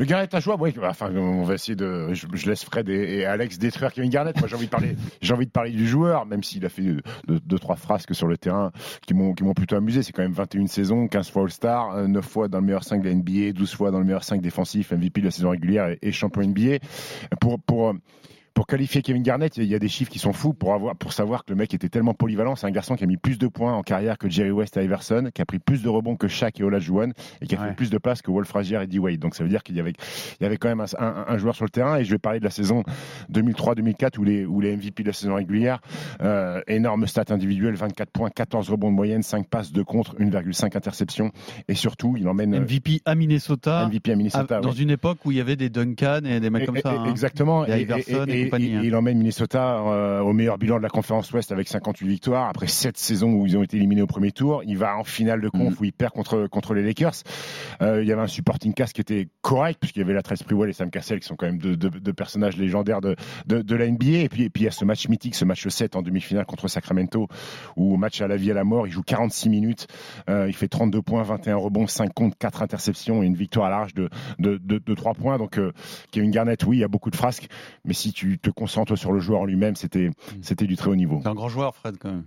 Le 0.00 0.04
Garnett 0.04 0.34
a 0.34 0.40
joué, 0.40 0.54
oui. 0.58 0.74
Enfin, 0.82 1.14
on 1.14 1.44
va 1.44 1.54
essayer 1.54 1.76
de. 1.76 2.12
Je, 2.12 2.26
je 2.32 2.50
laisse 2.50 2.64
Fred 2.64 2.88
et, 2.88 3.18
et 3.20 3.24
Alex 3.24 3.56
détruire 3.56 3.92
Kevin 3.92 4.10
Garnett. 4.10 4.36
Moi, 4.40 4.48
j'ai 4.48 4.56
envie 4.56 4.66
de 4.66 4.70
parler. 4.70 4.96
J'ai 5.22 5.32
envie 5.32 5.46
de 5.46 5.52
parler 5.52 5.70
du 5.70 5.86
joueur, 5.86 6.26
même 6.26 6.42
s'il 6.42 6.66
a 6.66 6.68
fait 6.68 6.82
deux, 6.82 7.00
deux, 7.28 7.58
trois 7.60 7.76
frasques 7.76 8.12
sur 8.12 8.26
le 8.26 8.36
terrain 8.36 8.72
qui 9.06 9.14
m'ont 9.14 9.32
qui 9.32 9.44
m'ont 9.44 9.54
plutôt 9.54 9.76
amusé. 9.76 10.02
C'est 10.02 10.10
quand 10.12 10.22
même 10.22 10.32
21 10.32 10.66
saisons, 10.66 11.06
15 11.06 11.30
fois 11.30 11.42
All-Star, 11.44 11.94
euh, 11.94 12.08
9 12.08 12.24
fois 12.24 12.48
dans 12.48 12.58
le 12.58 12.64
meilleur 12.66 12.82
5 12.82 13.00
de 13.00 13.08
la 13.08 13.14
NBA, 13.14 13.52
12 13.52 13.72
fois 13.72 13.92
dans 13.92 14.00
le 14.00 14.04
meilleur 14.04 14.24
5 14.24 14.40
défensif, 14.40 14.90
MVP 14.90 15.20
de 15.20 15.26
la 15.26 15.30
saison 15.30 15.50
régulière 15.50 15.86
et, 15.88 15.98
et 16.02 16.10
champion 16.10 16.42
NBA. 16.42 16.78
Pour 17.40 17.60
pour 17.60 17.94
pour 18.54 18.66
qualifier 18.66 19.02
Kevin 19.02 19.22
Garnett, 19.22 19.56
il 19.56 19.64
y 19.64 19.74
a 19.74 19.78
des 19.78 19.88
chiffres 19.88 20.10
qui 20.10 20.18
sont 20.18 20.32
fous 20.32 20.52
pour 20.54 20.74
avoir, 20.74 20.96
pour 20.96 21.12
savoir 21.12 21.44
que 21.44 21.50
le 21.52 21.56
mec 21.56 21.72
était 21.74 21.88
tellement 21.88 22.14
polyvalent. 22.14 22.56
C'est 22.56 22.66
un 22.66 22.70
garçon 22.70 22.96
qui 22.96 23.04
a 23.04 23.06
mis 23.06 23.16
plus 23.16 23.38
de 23.38 23.46
points 23.46 23.72
en 23.72 23.82
carrière 23.82 24.18
que 24.18 24.28
Jerry 24.28 24.50
West 24.50 24.76
et 24.76 24.84
Iverson, 24.84 25.30
qui 25.34 25.40
a 25.42 25.44
pris 25.46 25.58
plus 25.58 25.82
de 25.82 25.88
rebonds 25.88 26.16
que 26.16 26.28
Shaq 26.28 26.60
et 26.60 26.64
Olajuwon, 26.64 27.12
et 27.40 27.46
qui 27.46 27.54
a 27.54 27.60
Ouais. 27.60 27.68
fait 27.68 27.74
plus 27.74 27.90
de 27.90 27.98
passes 27.98 28.22
que 28.22 28.30
Wolf 28.30 28.48
Frazier 28.48 28.82
et 28.82 28.86
D 28.86 28.98
Wade. 28.98 29.18
Donc 29.18 29.34
ça 29.34 29.42
veut 29.44 29.50
dire 29.50 29.62
qu'il 29.62 29.76
y 29.76 29.80
avait, 29.80 29.92
il 30.40 30.42
y 30.42 30.46
avait 30.46 30.56
quand 30.56 30.68
même 30.68 30.80
un, 30.80 30.86
un- 30.98 31.24
un 31.28 31.38
joueur 31.38 31.54
sur 31.54 31.64
le 31.64 31.70
terrain. 31.70 31.96
Et 31.98 32.04
je 32.04 32.10
vais 32.10 32.18
parler 32.18 32.38
de 32.40 32.44
la 32.44 32.50
saison 32.50 32.82
2003-2004 33.32 34.18
où 34.18 34.24
les, 34.24 34.44
où 34.46 34.60
les 34.60 34.76
MVP 34.76 35.02
de 35.02 35.08
la 35.08 35.12
saison 35.12 35.34
régulière, 35.34 35.80
euh, 36.22 36.60
énorme 36.66 37.06
stat 37.06 37.24
individuelle, 37.30 37.74
24 37.74 38.10
points, 38.10 38.30
14 38.30 38.70
rebonds 38.70 38.90
de 38.90 38.96
moyenne, 38.96 39.22
5 39.22 39.48
passes 39.48 39.72
de 39.72 39.82
contre, 39.82 40.16
1,5 40.18 40.76
interceptions. 40.76 41.30
Et 41.68 41.74
surtout, 41.74 42.16
il 42.18 42.28
emmène 42.28 42.54
euh, 42.54 42.60
MVP 42.60 43.00
à 43.04 43.14
Minnesota. 43.14 43.86
MVP 43.88 44.12
à 44.12 44.16
Minnesota. 44.16 44.58
à- 44.58 44.60
dans 44.60 44.70
ouais. 44.70 44.76
une 44.82 44.90
époque 44.90 45.18
où 45.24 45.30
il 45.30 45.38
y 45.38 45.40
avait 45.40 45.56
des 45.56 45.70
Duncan 45.70 46.20
et 46.24 46.40
des 46.40 46.50
mecs 46.50 46.66
comme 46.66 46.76
Et- 46.76 46.80
ça. 46.82 46.94
et- 46.94 46.98
hein. 46.98 47.04
Exactement. 47.10 47.66
Et 47.66 47.82
Iverson 47.82 48.24
et 48.28 48.42
compagnie. 48.50 48.74
hein. 48.76 48.80
il 48.84 48.94
emmène 48.96 49.18
Minnesota 49.18 49.78
euh, 49.78 50.20
au 50.20 50.32
meilleur 50.32 50.58
bilan 50.58 50.78
de 50.78 50.82
la 50.82 50.88
conférence 50.88 51.30
Ouest 51.32 51.52
avec 51.52 51.68
58 51.68 52.06
victoires. 52.08 52.48
Après 52.48 52.66
7 52.66 52.96
saisons 52.98 53.32
où 53.32 53.46
ils 53.46 53.56
ont 53.56 53.62
été 53.62 53.76
éliminés 53.76 54.02
au 54.02 54.06
premier 54.06 54.32
tour, 54.32 54.62
il 54.66 54.76
va 54.78 54.96
en 54.96 55.04
finale 55.04 55.40
de 55.40 55.48
conf 55.48 55.70
Mhm. 55.74 55.76
où 55.80 55.84
il 55.84 55.92
perd 55.92 56.12
contre, 56.12 56.46
contre 56.48 56.74
les 56.74 56.82
Lakers. 56.82 57.14
Euh, 57.82 58.02
il 58.02 58.08
y 58.08 58.12
avait 58.12 58.22
un 58.22 58.26
supporting 58.26 58.74
cast 58.74 58.92
qui 58.94 59.00
était 59.00 59.28
correct, 59.42 59.78
puisqu'il 59.80 60.00
y 60.00 60.02
avait 60.02 60.14
la 60.14 60.22
Trace 60.22 60.40
Sprewell 60.40 60.70
et 60.70 60.72
Sam 60.72 60.90
Cassell 60.90 61.20
qui 61.20 61.26
sont 61.26 61.36
quand 61.36 61.46
même 61.46 61.58
deux, 61.58 61.76
deux- 61.76 61.90
deux 61.90 62.12
personnages 62.12 62.56
légendaires 62.56 63.00
de, 63.00 63.16
de, 63.46 63.62
de 63.62 63.76
la 63.76 63.86
NBA. 63.86 64.18
Et 64.18 64.28
puis, 64.28 64.42
et 64.44 64.50
puis 64.50 64.62
il 64.62 64.64
y 64.64 64.68
a 64.68 64.72
ce 64.72 64.84
match 64.84 65.08
mythique, 65.08 65.34
ce 65.34 65.44
match 65.44 65.66
7 65.68 65.96
en 65.96 66.02
demi-finale 66.02 66.46
contre 66.46 66.68
Sacramento, 66.68 67.28
où 67.76 67.96
match 67.96 68.20
à 68.20 68.28
la 68.28 68.36
vie 68.36 68.50
à 68.50 68.54
la 68.54 68.64
mort, 68.64 68.86
il 68.86 68.92
joue 68.92 69.02
46 69.02 69.48
minutes, 69.48 69.86
euh, 70.28 70.46
il 70.48 70.54
fait 70.54 70.68
32 70.68 71.02
points, 71.02 71.22
21 71.22 71.56
rebonds, 71.56 71.86
5 71.86 72.12
comptes, 72.14 72.34
4 72.38 72.62
interceptions 72.62 73.22
et 73.22 73.26
une 73.26 73.34
victoire 73.36 73.66
à 73.66 73.70
l'arrache 73.70 73.94
de, 73.94 74.08
de, 74.38 74.58
de, 74.62 74.78
de 74.78 74.94
3 74.94 75.14
points. 75.14 75.38
Donc 75.38 75.58
Kevin 76.10 76.30
Garnett, 76.30 76.62
oui, 76.64 76.78
il 76.78 76.80
y 76.80 76.84
a 76.84 76.88
beaucoup 76.88 77.10
de 77.10 77.16
frasques, 77.16 77.48
mais 77.84 77.94
si 77.94 78.12
tu 78.12 78.29
te 78.38 78.50
concentres 78.50 78.96
sur 78.96 79.12
le 79.12 79.20
joueur 79.20 79.40
en 79.40 79.44
lui-même, 79.44 79.76
c'était 79.76 80.10
c'était 80.42 80.66
du 80.66 80.76
très 80.76 80.90
haut 80.90 80.96
niveau. 80.96 81.20
C'est 81.22 81.28
un 81.28 81.34
grand 81.34 81.48
joueur, 81.48 81.74
Fred, 81.74 81.96
quand 81.98 82.10
même. 82.10 82.24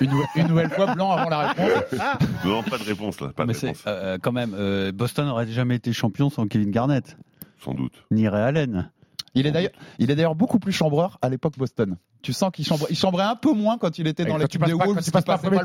Une, 0.00 0.10
nou- 0.10 0.24
une 0.36 0.46
nouvelle 0.48 0.70
fois, 0.70 0.94
blanc 0.94 1.10
avant 1.12 1.28
la 1.30 1.48
réponse. 1.52 2.00
Non, 2.44 2.62
pas 2.62 2.78
de 2.78 2.84
réponse 2.84 3.20
là, 3.20 3.28
pas 3.34 3.42
de 3.44 3.48
Mais 3.48 3.54
c'est 3.54 3.68
réponse, 3.68 3.84
euh, 3.86 4.18
quand 4.20 4.32
même, 4.32 4.54
euh, 4.54 4.92
Boston 4.92 5.26
n'aurait 5.26 5.46
jamais 5.46 5.76
été 5.76 5.92
champion 5.92 6.30
sans 6.30 6.46
Kevin 6.46 6.70
Garnett, 6.70 7.16
sans 7.62 7.74
doute. 7.74 7.92
ni 8.10 8.28
Ray 8.28 8.42
Allen. 8.42 8.90
Il 9.34 9.46
est 9.46 9.52
d'ailleurs, 9.52 9.70
il 9.98 10.10
est 10.10 10.16
d'ailleurs 10.16 10.34
beaucoup 10.34 10.58
plus 10.58 10.72
chambreur 10.72 11.18
à 11.22 11.28
l'époque 11.28 11.56
Boston. 11.56 11.96
Tu 12.20 12.32
sens 12.32 12.50
qu'il 12.52 12.66
chambrait, 12.66 12.88
il 12.90 12.96
chambrait 12.96 13.24
un 13.24 13.36
peu 13.36 13.52
moins 13.52 13.78
quand 13.78 13.96
il 13.98 14.06
était 14.08 14.24
dans 14.24 14.36
l'équipe 14.36 14.52
tu 14.52 14.58
passes 14.58 14.70
des 14.70 14.76
pas, 14.76 14.84
Wolves. 14.84 14.96
quand 14.96 15.02
tu 15.04 15.10
passes 15.10 15.24
pas 15.24 15.38
premier 15.38 15.58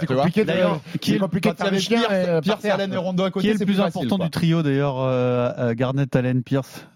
c'est 0.00 0.06
compliqué 0.06 0.42
de, 0.42 0.46
D'ailleurs, 0.48 0.80
qui 1.00 1.14
est 1.14 1.18
compliqué 1.18 1.50
de 1.52 1.56
faire. 1.56 2.40
Pierce. 2.42 2.64
Allen 2.64 2.92
et 2.92 2.96
Rondo 2.96 3.22
à 3.24 3.30
côté, 3.30 3.46
Qui 3.48 3.54
est 3.54 3.58
le 3.60 3.64
plus 3.64 3.80
important 3.80 4.18
du 4.18 4.30
trio 4.30 4.62
d'ailleurs 4.62 4.98
euh, 4.98 5.50
euh, 5.58 5.74
Garnett, 5.74 6.14
Allen, 6.16 6.42
Pierce? 6.42 6.86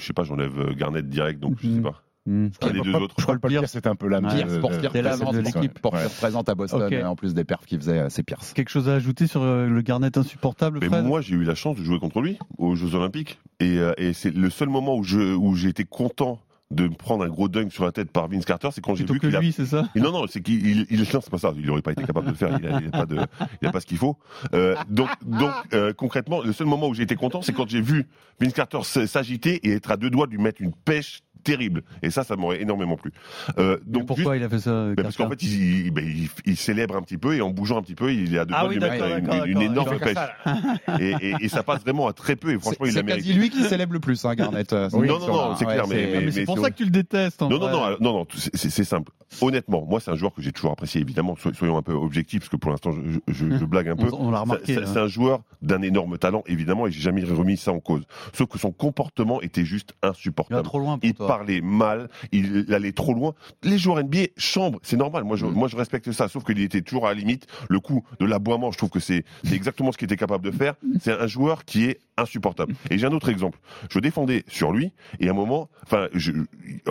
Je 0.00 0.06
sais 0.06 0.12
pas, 0.12 0.24
j'enlève 0.24 0.58
euh, 0.58 0.74
Garnett 0.74 1.08
direct, 1.08 1.40
donc 1.40 1.56
je 1.60 1.68
sais 1.68 1.74
Mhm. 1.74 1.82
pas. 1.82 2.02
Hmm. 2.26 2.48
Ah, 2.60 2.68
les 2.68 2.80
deux 2.82 2.92
autres. 2.94 3.14
Je 3.18 3.22
crois 3.22 3.36
que 3.36 3.40
Paul 3.40 3.50
Pierce. 3.50 3.72
C'était 3.72 3.88
un 3.88 3.94
peu 3.94 4.06
l'âme 4.06 4.24
de- 4.26 4.30
Pierce, 4.34 4.58
pour 4.58 4.72
ce 4.72 4.78
de- 4.78 5.38
l'équipe, 5.40 5.78
Ouais. 5.84 6.04
représente 6.04 6.48
à 6.50 6.54
Boston, 6.54 6.82
Ok. 6.82 6.92
euh, 6.92 7.04
en 7.06 7.16
plus 7.16 7.32
des 7.32 7.44
perfs 7.44 7.64
qu'il 7.64 7.78
faisait, 7.78 7.98
euh, 7.98 8.06
c'est 8.10 8.22
Pierce. 8.22 8.52
Quelque 8.52 8.68
chose 8.68 8.90
à 8.90 8.94
ajouter 8.94 9.26
sur 9.26 9.42
euh, 9.42 9.66
le 9.66 9.80
Garnett 9.80 10.16
insupportable, 10.18 10.80
Mais 10.82 10.88
Fred? 10.88 11.04
moi, 11.04 11.22
j'ai 11.22 11.34
eu 11.34 11.44
la 11.44 11.54
chance 11.54 11.76
de 11.78 11.82
jouer 11.82 11.98
contre 11.98 12.20
lui 12.20 12.38
aux 12.58 12.74
Jeux 12.76 12.94
Olympiques. 12.94 13.38
Et, 13.58 13.78
euh, 13.78 13.94
et 13.96 14.12
c'est 14.12 14.34
le 14.34 14.50
seul 14.50 14.68
moment 14.68 14.96
où 14.96 15.02
je- 15.02 15.34
où 15.34 15.54
j'ai 15.56 15.70
été 15.70 15.84
content 15.84 16.38
de 16.70 16.84
me 16.84 16.94
prendre 16.94 17.24
un 17.24 17.28
gros 17.28 17.48
dunk 17.48 17.70
sur 17.70 17.84
la 17.84 17.92
tête 17.92 18.10
par 18.10 18.28
Vince 18.28 18.44
Carter, 18.44 18.68
c'est 18.72 18.80
quand 18.80 18.94
j'ai 18.94 19.04
vu 19.04 19.18
qu'il 19.18 19.34
a 19.34 19.40
lui, 19.40 19.52
c'est 19.52 19.66
ça 19.66 19.88
non, 19.96 20.12
non, 20.12 20.26
c'est 20.28 20.40
qu'il 20.40 20.86
il, 20.90 20.98
non, 20.98 21.20
c'est 21.20 21.30
pas 21.30 21.38
ça. 21.38 21.52
Il 21.56 21.68
aurait 21.70 21.82
pas 21.82 21.92
été 21.92 22.04
capable 22.04 22.26
de 22.26 22.30
le 22.32 22.36
faire. 22.36 22.56
Il 22.58 22.66
a, 22.66 22.80
il 22.80 22.86
a 22.88 22.90
pas 22.90 23.06
de, 23.06 23.18
il 23.60 23.68
a 23.68 23.72
pas 23.72 23.80
ce 23.80 23.86
qu'il 23.86 23.98
faut. 23.98 24.16
Euh, 24.54 24.76
donc, 24.88 25.08
donc 25.22 25.52
euh, 25.74 25.92
concrètement, 25.92 26.42
le 26.42 26.52
seul 26.52 26.66
moment 26.66 26.88
où 26.88 26.94
j'ai 26.94 27.02
été 27.02 27.16
content, 27.16 27.42
c'est 27.42 27.52
quand 27.52 27.68
j'ai 27.68 27.80
vu 27.80 28.06
Vince 28.40 28.52
Carter 28.52 28.80
s'agiter 28.82 29.66
et 29.68 29.72
être 29.74 29.90
à 29.90 29.96
deux 29.96 30.10
doigts 30.10 30.26
de 30.26 30.32
lui 30.32 30.42
mettre 30.42 30.62
une 30.62 30.72
pêche 30.72 31.22
terrible. 31.42 31.82
Et 32.02 32.10
ça, 32.10 32.24
ça 32.24 32.36
m'aurait 32.36 32.62
énormément 32.62 32.96
plu. 32.96 33.12
Euh, 33.58 33.78
Donc 33.86 34.06
pourquoi 34.06 34.36
il 34.36 34.42
a 34.42 34.48
fait 34.48 34.60
ça 34.60 34.70
ben, 34.94 35.02
parce 35.02 35.16
qu'en 35.16 35.28
fait, 35.28 35.42
il, 35.42 35.86
il- 35.88 35.92
il- 35.98 36.28
il 36.46 36.56
célèbre 36.56 36.96
un 36.96 37.02
petit 37.02 37.18
peu 37.18 37.34
et 37.36 37.40
en 37.40 37.50
bougeant 37.50 37.78
un 37.78 37.82
petit 37.82 37.94
peu, 37.94 38.12
il 38.12 38.34
est 38.34 38.38
à 38.38 38.44
deux 38.44 38.54
Ah 38.56 38.60
doigts 38.60 38.68
oui, 38.70 38.74
de 38.78 38.80
lui 38.84 38.90
mettre 38.90 39.08
d'accord, 39.08 39.44
une, 39.46 39.62
énorme 39.62 39.98
pêche. 39.98 40.16
Et, 41.00 41.14
et- 41.20 41.34
et 41.40 41.48
ça 41.48 41.62
passe 41.62 41.82
vraiment 41.82 42.06
à 42.08 42.12
très 42.12 42.36
peu. 42.36 42.50
Et 42.50 42.54
C'est 42.54 42.60
franchement, 42.60 42.86
il 42.86 42.92
c'est 42.92 42.98
l'a 42.98 43.02
mérité. 43.04 43.28
quasi 43.28 43.38
lui 43.38 43.50
qui 43.50 43.62
célèbre 43.64 43.92
le 43.92 44.00
plus, 44.00 44.24
hein, 44.24 44.34
Garnett. 44.34 44.72
euh, 44.72 44.88
Oui, 44.92 45.06
c'est 45.06 45.12
non, 45.12 45.18
non, 45.20 45.26
non, 45.50 45.56
c'est 45.56 45.64
clair, 45.64 45.84
mais- 45.88 45.94
c'est- 45.94 46.16
Ah, 46.16 46.20
mais 46.20 46.30
c'est 46.30 46.44
pour 46.44 46.58
ça 46.58 46.70
que 46.70 46.76
tu 46.76 46.84
le 46.84 46.90
détestes. 46.90 47.42
en 47.42 47.48
Non, 47.48 47.58
non, 47.58 47.70
non, 47.70 47.96
non, 48.00 48.12
non, 48.12 48.26
c'est 48.34 48.54
c'est- 48.56 48.70
c'est 48.70 48.84
simple. 48.84 49.12
Honnêtement, 49.40 49.86
moi, 49.88 50.00
c'est 50.00 50.10
un 50.10 50.16
joueur 50.16 50.34
que 50.34 50.42
j'ai 50.42 50.50
toujours 50.52 50.72
apprécié, 50.72 51.00
évidemment, 51.00 51.36
so- 51.36 51.52
soyons 51.54 51.76
un 51.76 51.82
peu 51.82 51.92
objectifs, 51.92 52.40
parce 52.40 52.48
que 52.48 52.56
pour 52.56 52.70
l'instant, 52.72 52.90
je, 52.92 53.18
je- 53.32 53.56
je 53.58 53.64
blague 53.64 53.88
un 53.88 53.96
peu. 53.96 54.08
On, 54.12 54.30
l'a 54.30 54.40
remarqué. 54.40 54.74
C'est- 54.74 54.80
hein. 54.82 54.86
C'est 54.92 54.98
un 54.98 55.06
joueur 55.06 55.42
d'un 55.62 55.82
énorme 55.82 56.18
talent, 56.18 56.42
évidemment, 56.46 56.86
et 56.86 56.90
j'ai 56.90 57.00
jamais 57.00 57.22
remis 57.24 57.56
ça 57.56 57.72
en 57.72 57.80
cause. 57.80 58.02
Sauf 58.32 58.48
que 58.48 58.58
son 58.58 58.72
comportement 58.72 59.40
était 59.42 59.64
juste 59.64 59.92
Il 60.02 60.06
va 60.06 60.10
insupportable. 60.10 60.62
trop 60.62 60.78
loin 60.80 60.98
pour 60.98 61.12
toi. 61.14 61.26
Parlait 61.30 61.60
mal, 61.60 62.08
il 62.32 62.72
allait 62.74 62.90
trop 62.92 63.14
loin. 63.14 63.34
Les 63.62 63.78
joueurs 63.78 64.02
NBA 64.02 64.26
chambrent, 64.36 64.80
c'est 64.82 64.96
normal. 64.96 65.22
Moi, 65.22 65.36
je, 65.36 65.46
Mm. 65.46 65.52
moi, 65.52 65.68
je 65.68 65.76
respecte 65.76 66.10
ça. 66.10 66.26
Sauf 66.28 66.42
qu'il 66.44 66.58
était 66.60 66.82
toujours 66.82 67.06
à 67.06 67.14
la 67.14 67.20
limite. 67.20 67.46
Le 67.68 67.78
coup 67.78 68.02
de 68.18 68.26
l'aboiement, 68.26 68.72
je 68.72 68.78
trouve 68.78 68.90
que 68.90 68.98
c'est 68.98 69.24
exactement 69.52 69.92
ce 69.92 69.98
qu'il 69.98 70.06
était 70.06 70.16
capable 70.16 70.44
de 70.44 70.50
faire. 70.50 70.74
C'est 71.00 71.12
un 71.12 71.26
joueur 71.28 71.64
qui 71.64 71.84
est 71.84 72.00
insupportable. 72.16 72.74
Et 72.90 72.98
j'ai 72.98 73.06
un 73.06 73.12
autre 73.12 73.28
exemple. 73.28 73.58
Je 73.90 73.98
défendais 74.00 74.42
sur 74.48 74.72
lui, 74.72 74.92
et 75.20 75.28
à 75.28 75.30
un 75.30 75.34
moment, 75.34 75.68
enfin, 75.84 76.08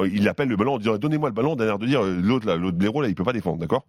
il 0.05 0.27
appelle 0.27 0.47
le 0.47 0.55
ballon 0.55 0.75
en 0.75 0.77
disant 0.77 0.97
donnez-moi 0.97 1.29
le 1.29 1.35
ballon, 1.35 1.55
d'un 1.55 1.67
air 1.67 1.79
de 1.79 1.85
dire 1.85 2.03
euh, 2.03 2.19
l'autre 2.21 2.47
là, 2.47 2.55
l'autre 2.55 2.77
blaireau 2.77 3.01
là, 3.01 3.07
il 3.09 3.15
peut 3.15 3.23
pas 3.23 3.33
défendre, 3.33 3.57
d'accord? 3.59 3.85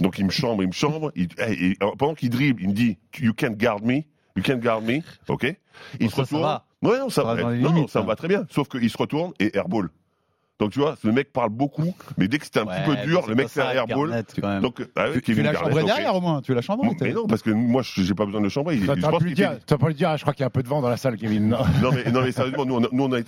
Donc 0.00 0.18
il 0.18 0.24
me 0.24 0.30
chambre, 0.30 0.62
il 0.62 0.68
me 0.68 0.72
chambre. 0.72 1.12
il- 1.14 1.28
et- 1.46 1.70
et 1.72 1.76
pendant 1.98 2.14
qu'il 2.14 2.30
dribble, 2.30 2.62
il 2.62 2.68
me 2.68 2.72
dit 2.74 2.96
you 3.20 3.32
can't 3.34 3.56
guard 3.56 3.82
me, 3.84 4.00
you 4.36 4.42
can't 4.42 4.60
guard 4.60 4.82
me, 4.82 5.00
ok 5.28 5.54
Il 6.00 6.06
Bon, 6.06 6.10
se 6.10 6.16
ça, 6.16 6.16
ça 6.16 6.22
retourne. 6.22 6.42
va. 6.42 6.64
Ouais, 6.82 6.98
non, 6.98 7.08
ça, 7.08 7.22
Ça 7.22 7.34
les 7.50 7.60
non, 7.62 7.88
ça 7.88 8.02
me 8.02 8.06
va 8.06 8.16
très 8.16 8.28
bien. 8.28 8.46
Sauf 8.50 8.68
qu'il 8.68 8.88
se 8.90 8.98
retourne 8.98 9.32
et 9.40 9.56
airball. 9.56 9.88
Donc 10.60 10.70
tu 10.70 10.78
vois, 10.78 10.96
le 11.02 11.10
mec 11.10 11.32
parle 11.32 11.50
beaucoup, 11.50 11.94
mais 12.16 12.28
dès 12.28 12.38
que 12.38 12.44
c'était 12.44 12.60
un 12.60 12.64
Ouais, 12.66 12.76
petit 12.84 12.96
peu 13.02 13.06
dur, 13.08 13.26
le 13.26 13.34
mec 13.34 13.46
pas 13.46 13.50
fait 13.50 13.60
un 13.62 13.70
airball. 13.72 14.24
Donc, 14.62 14.86
ah 14.94 15.06
ouais, 15.08 15.14
Tu, 15.14 15.18
tu 15.20 15.22
Kevin 15.32 15.44
l'as 15.46 15.54
chambré 15.54 15.82
derrière 15.82 16.14
au 16.14 16.20
moins, 16.20 16.40
tu 16.42 16.54
l'as 16.54 16.60
chambré. 16.62 16.88
Mais 17.00 17.12
non, 17.12 17.26
parce 17.26 17.42
que 17.42 17.50
moi, 17.50 17.82
je- 17.82 18.02
j'ai 18.02 18.14
pas 18.14 18.24
besoin 18.24 18.40
de 18.40 18.44
le 18.44 18.50
chambrer. 18.50 18.78
T'aurais 18.78 19.00
pense 19.00 19.18
pu 19.18 19.30
le 19.30 19.34
dire, 19.34 19.58
pas 19.66 19.92
dire, 19.92 20.16
je 20.16 20.22
crois 20.22 20.32
qu'il 20.32 20.42
y 20.42 20.44
a 20.44 20.46
un 20.46 20.50
peu 20.50 20.62
de 20.62 20.68
vent 20.68 20.80
dans 20.80 20.88
la 20.88 20.96
salle, 20.96 21.16
Kevin. 21.16 21.48
Non. 21.48 21.58
non 21.82 21.90
mais, 21.92 22.10
non 22.12 22.22
mais 22.22 22.30
sérieusement, 22.30 22.64
nous 22.66 22.80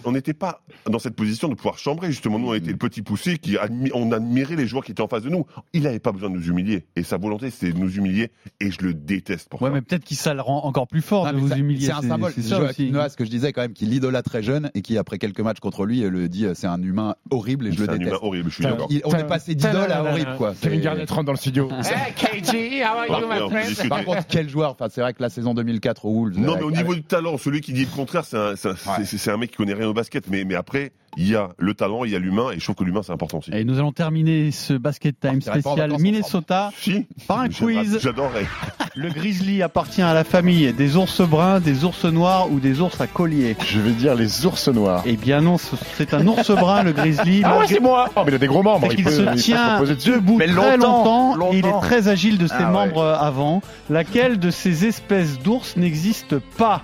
on 0.04 0.12
n'était 0.12 0.34
pas 0.34 0.62
dans 0.88 1.00
cette 1.00 1.16
position 1.16 1.48
de 1.48 1.54
pouvoir 1.54 1.78
chambrer 1.78 2.12
justement. 2.12 2.38
Nous 2.38 2.48
on 2.48 2.54
était 2.54 2.70
le 2.70 2.76
petit 2.76 3.02
poussé 3.02 3.38
qui 3.38 3.56
admi- 3.56 3.90
on 3.92 4.12
admirait 4.12 4.54
les 4.54 4.68
joueurs 4.68 4.84
qui 4.84 4.92
étaient 4.92 5.02
en 5.02 5.08
face 5.08 5.22
de 5.24 5.28
nous. 5.30 5.46
Il 5.72 5.82
n'avait 5.82 5.98
pas 5.98 6.12
besoin 6.12 6.30
de 6.30 6.36
nous 6.36 6.46
humilier 6.48 6.86
et 6.94 7.02
sa 7.02 7.16
volonté 7.16 7.50
c'était 7.50 7.72
de 7.72 7.78
nous 7.78 7.92
humilier 7.96 8.30
et 8.60 8.70
je 8.70 8.80
le 8.82 8.94
déteste 8.94 9.48
pour 9.48 9.60
Ouais, 9.62 9.70
ça. 9.70 9.74
mais 9.74 9.80
peut-être 9.82 10.04
qu'il 10.04 10.16
ça 10.16 10.32
le 10.32 10.42
rend 10.42 10.64
encore 10.64 10.86
plus 10.86 11.02
fort 11.02 11.26
Non, 11.26 11.32
de 11.32 11.38
vous 11.38 11.48
ça- 11.48 11.58
humilier. 11.58 11.86
C'est 11.86 11.92
un 11.92 12.02
symbole. 12.02 12.32
C'est 12.36 12.42
ce 12.42 13.16
que 13.16 13.24
je 13.24 13.30
disais 13.30 13.52
quand 13.52 13.62
même, 13.62 13.72
qu'il 13.72 13.92
idolâtre 13.92 14.30
très 14.30 14.42
jeune 14.44 14.70
et 14.74 14.82
qui, 14.82 14.96
après 14.96 15.18
quelques 15.18 15.40
matchs 15.40 15.58
contre 15.60 15.84
lui, 15.86 16.00
le 16.02 16.28
dit 16.28 16.46
euh, 16.46 16.54
c'est 16.54 16.68
un 16.68 16.80
humain 16.80 17.14
horrible 17.30 17.66
et 17.68 17.72
je 17.72 17.78
le 17.80 17.84
C'est 17.84 17.90
un 17.90 17.94
déteste. 17.94 18.10
humain 18.10 18.18
horrible, 18.22 18.50
je 18.50 18.54
suis 18.54 18.64
d'accord. 18.64 18.86
Il- 18.90 19.02
on 19.04 19.12
est 19.14 19.24
passé 19.24 19.54
d'idole 19.54 19.90
à 19.92 20.02
horrible, 20.02 20.34
quoi. 20.36 20.54
Kevin 20.60 20.78
C'est- 20.78 20.84
Garnett 20.84 21.10
rentre 21.10 21.24
dans 21.24 21.32
le 21.32 21.38
studio. 21.38 21.68
Par 21.68 23.06
contre, 23.06 23.88
Par 23.88 24.04
contre, 24.04 24.26
quel 24.28 24.48
joueur? 24.48 24.70
Enfin, 24.72 24.86
c'est 24.90 25.00
vrai 25.00 25.12
que 25.12 25.22
la 25.22 25.30
saison 25.30 25.54
2004 25.54 26.04
aux 26.06 26.12
Wolves. 26.20 26.38
Non, 26.38 26.56
mais 26.56 26.62
au 26.62 26.70
niveau 26.70 26.94
du 26.94 27.02
talent, 27.02 27.38
celui 27.38 27.60
qui 27.60 27.72
dit 27.72 27.84
le 27.84 27.94
contraire, 27.94 28.24
c'est 28.24 28.36
un, 28.36 28.56
c'est 28.56 28.68
un- 28.68 28.72
Ouais. 28.72 29.04
c'est- 29.04 29.18
c'est 29.18 29.30
un 29.30 29.36
mec 29.36 29.50
qui 29.50 29.56
connaît 29.56 29.74
rien 29.74 29.88
au 29.88 29.94
basket. 29.94 30.28
Mais, 30.28 30.44
mais 30.44 30.54
après, 30.54 30.92
il 31.16 31.28
y 31.28 31.34
a 31.36 31.50
le 31.58 31.74
talent, 31.74 32.04
il 32.04 32.10
y 32.12 32.16
a 32.16 32.18
l'humain, 32.18 32.50
et 32.52 32.58
je 32.58 32.64
trouve 32.64 32.76
que 32.76 32.84
l'humain, 32.84 33.00
c'est 33.04 33.12
important 33.12 33.38
aussi. 33.38 33.50
Et 33.52 33.64
nous 33.64 33.78
allons 33.78 33.92
terminer 33.92 34.50
ce 34.50 34.74
Basket 34.74 35.18
Time 35.18 35.42
pas 35.42 35.50
en 35.50 35.60
spécial 35.60 35.76
vacances 35.90 36.00
Minnesota 36.02 36.70
Si, 36.78 37.06
par 37.26 37.40
un 37.40 37.46
j'aimerais- 37.50 37.74
quiz. 37.84 37.98
J'adorerais. 38.02 38.46
Le 38.94 39.10
grizzly 39.10 39.62
appartient 39.62 40.00
à 40.02 40.14
la 40.14 40.24
famille 40.24 40.72
des 40.72 40.96
ours 40.96 41.20
bruns, 41.20 41.60
des 41.60 41.84
ours 41.84 42.04
noirs 42.06 42.50
ou 42.50 42.60
des 42.60 42.80
ours 42.80 42.98
à 43.00 43.06
collier? 43.06 43.54
Je 43.66 43.78
vais 43.78 43.90
dire 43.92 44.14
les 44.14 44.46
ours 44.46 44.68
noirs. 44.68 45.02
Eh 45.04 45.16
bien 45.16 45.42
non, 45.42 45.58
ce- 45.58 45.76
c'est 45.96 46.14
un 46.14 46.26
ours 46.26 46.50
brun, 46.50 46.82
le 46.82 46.92
grizzly. 47.10 47.42
Ah 47.44 47.58
ouais, 47.58 47.66
c'est 47.66 47.80
moi 47.80 48.08
Oh, 48.16 48.20
mais 48.24 48.32
il 48.32 48.34
a 48.34 48.38
des 48.38 48.46
gros 48.46 48.62
membres. 48.62 48.86
C'est 48.90 48.96
qu'il 48.96 49.04
peut- 49.04 49.10
se 49.10 49.22
il 49.22 49.26
peut 49.28 49.34
tient 49.36 49.78
poser 49.78 49.94
dessus. 49.96 50.10
debout 50.12 50.36
Mais 50.36 50.46
très 50.46 50.76
longtemps, 50.76 51.36
longtemps, 51.36 51.52
et 51.52 51.58
il 51.58 51.66
est 51.66 51.80
très 51.82 52.08
agile 52.08 52.38
de 52.38 52.46
ses 52.46 52.54
Ah 52.58 52.66
ouais. 52.66 52.72
membres 52.72 53.00
euh, 53.02 53.16
avant. 53.16 53.62
Laquelle 53.90 54.38
de 54.38 54.50
ces 54.50 54.86
espèces 54.86 55.38
d'ours 55.38 55.76
n'existe 55.76 56.38
pas? 56.38 56.82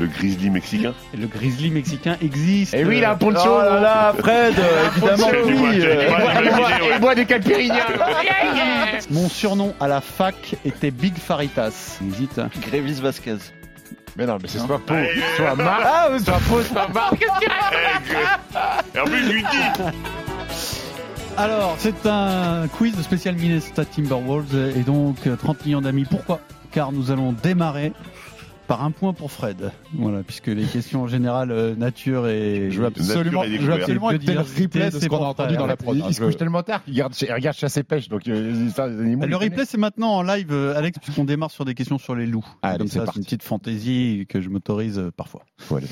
Le 0.00 0.06
grizzly 0.06 0.48
mexicain. 0.48 0.94
Le 1.18 1.26
grizzly 1.26 1.70
mexicain 1.70 2.16
existe. 2.22 2.72
Et 2.72 2.84
oui, 2.86 2.98
il 2.98 3.04
a 3.04 3.10
un 3.12 3.16
poncho. 3.16 3.40
Oh 3.46 3.58
là 3.60 3.80
là, 3.80 4.14
Fred, 4.18 4.54
euh, 4.58 4.86
évidemment 4.96 5.28
euh, 5.30 6.08
ouais. 6.10 6.90
Il 6.94 7.00
boit 7.00 7.14
des 7.14 7.26
caipirinhas. 7.26 7.76
Mon 9.10 9.28
surnom 9.28 9.74
à 9.80 9.88
la 9.88 10.00
fac 10.00 10.54
était 10.64 10.90
Big 10.90 11.14
Faritas. 11.18 11.98
Hésite. 12.08 12.40
Grévis 12.66 13.00
Vasquez. 13.02 13.36
Mais 14.16 14.26
non, 14.26 14.38
mais 14.40 14.48
c'est 14.48 14.58
soit 14.58 14.78
Pau, 14.78 14.94
soit 15.36 15.54
Marc, 15.56 15.82
Ah, 15.84 16.08
mais 16.12 16.18
soit 16.20 16.38
Pau, 16.48 16.62
soit 16.62 16.88
Marc. 16.88 17.24
Et 18.94 19.00
en 19.00 19.04
plus, 19.04 19.24
je 19.24 19.32
lui 19.32 19.42
dis. 19.42 19.82
Alors, 21.36 21.74
c'est 21.78 22.06
un 22.06 22.68
quiz 22.68 22.94
spécial 23.02 23.34
Minnesota 23.34 23.84
Timberwolves 23.84 24.72
et 24.76 24.82
donc 24.82 25.26
euh, 25.26 25.34
30 25.34 25.66
millions 25.66 25.80
d'amis. 25.80 26.04
Pourquoi? 26.08 26.38
Car 26.70 26.92
nous 26.92 27.10
allons 27.10 27.32
démarrer 27.32 27.92
par 28.66 28.82
un 28.82 28.90
point 28.90 29.12
pour 29.12 29.30
Fred. 29.30 29.70
Voilà, 29.94 30.22
puisque 30.22 30.46
les 30.46 30.64
questions 30.64 31.02
en 31.02 31.06
général 31.06 31.50
euh, 31.50 31.74
nature 31.74 32.26
et 32.28 32.70
Je 32.70 32.80
veux 32.80 32.86
absolument, 32.86 33.42
je 33.44 33.58
veux 33.58 33.72
absolument 33.74 34.10
le 34.10 34.16
replay 34.16 34.34
de 34.86 34.90
ce 34.90 35.00
C'est 35.00 35.08
qu'on 35.08 35.16
a 35.24 35.28
entendu 35.28 35.56
dans 35.56 35.66
la 35.66 35.76
prod. 35.76 35.96
Il, 35.96 36.04
il 36.08 36.14
se 36.14 36.22
couche 36.22 36.36
tellement 36.36 36.62
tard 36.62 36.84
qu'il 36.84 36.94
il 36.94 37.02
regarde 37.02 37.56
chasse 37.56 37.76
et 37.76 37.82
pêche. 37.82 38.08
Donc, 38.08 38.26
euh, 38.28 38.68
ça, 38.70 38.86
les 38.88 38.98
animaux. 39.00 39.26
Le 39.26 39.36
replay, 39.36 39.64
c'est 39.64 39.78
maintenant 39.78 40.14
en 40.16 40.22
live, 40.22 40.48
euh, 40.52 40.76
Alex, 40.76 40.98
puisqu'on 40.98 41.24
démarre 41.24 41.50
sur 41.50 41.64
des 41.64 41.74
questions 41.74 41.98
sur 41.98 42.14
les 42.14 42.26
loups. 42.26 42.46
Allez, 42.62 42.78
Comme 42.78 42.86
c'est 42.88 42.98
ça, 42.98 43.04
parti. 43.04 43.14
c'est 43.14 43.18
une 43.20 43.24
petite 43.24 43.42
fantaisie 43.42 44.26
que 44.28 44.40
je 44.40 44.48
m'autorise 44.48 44.98
euh, 44.98 45.10
parfois. 45.16 45.44
Aller. 45.70 45.86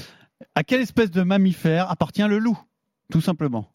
À 0.54 0.64
quelle 0.64 0.80
espèce 0.80 1.10
de 1.10 1.22
mammifère 1.22 1.90
appartient 1.90 2.26
le 2.26 2.38
loup 2.38 2.58
Tout 3.10 3.20
simplement? 3.20 3.68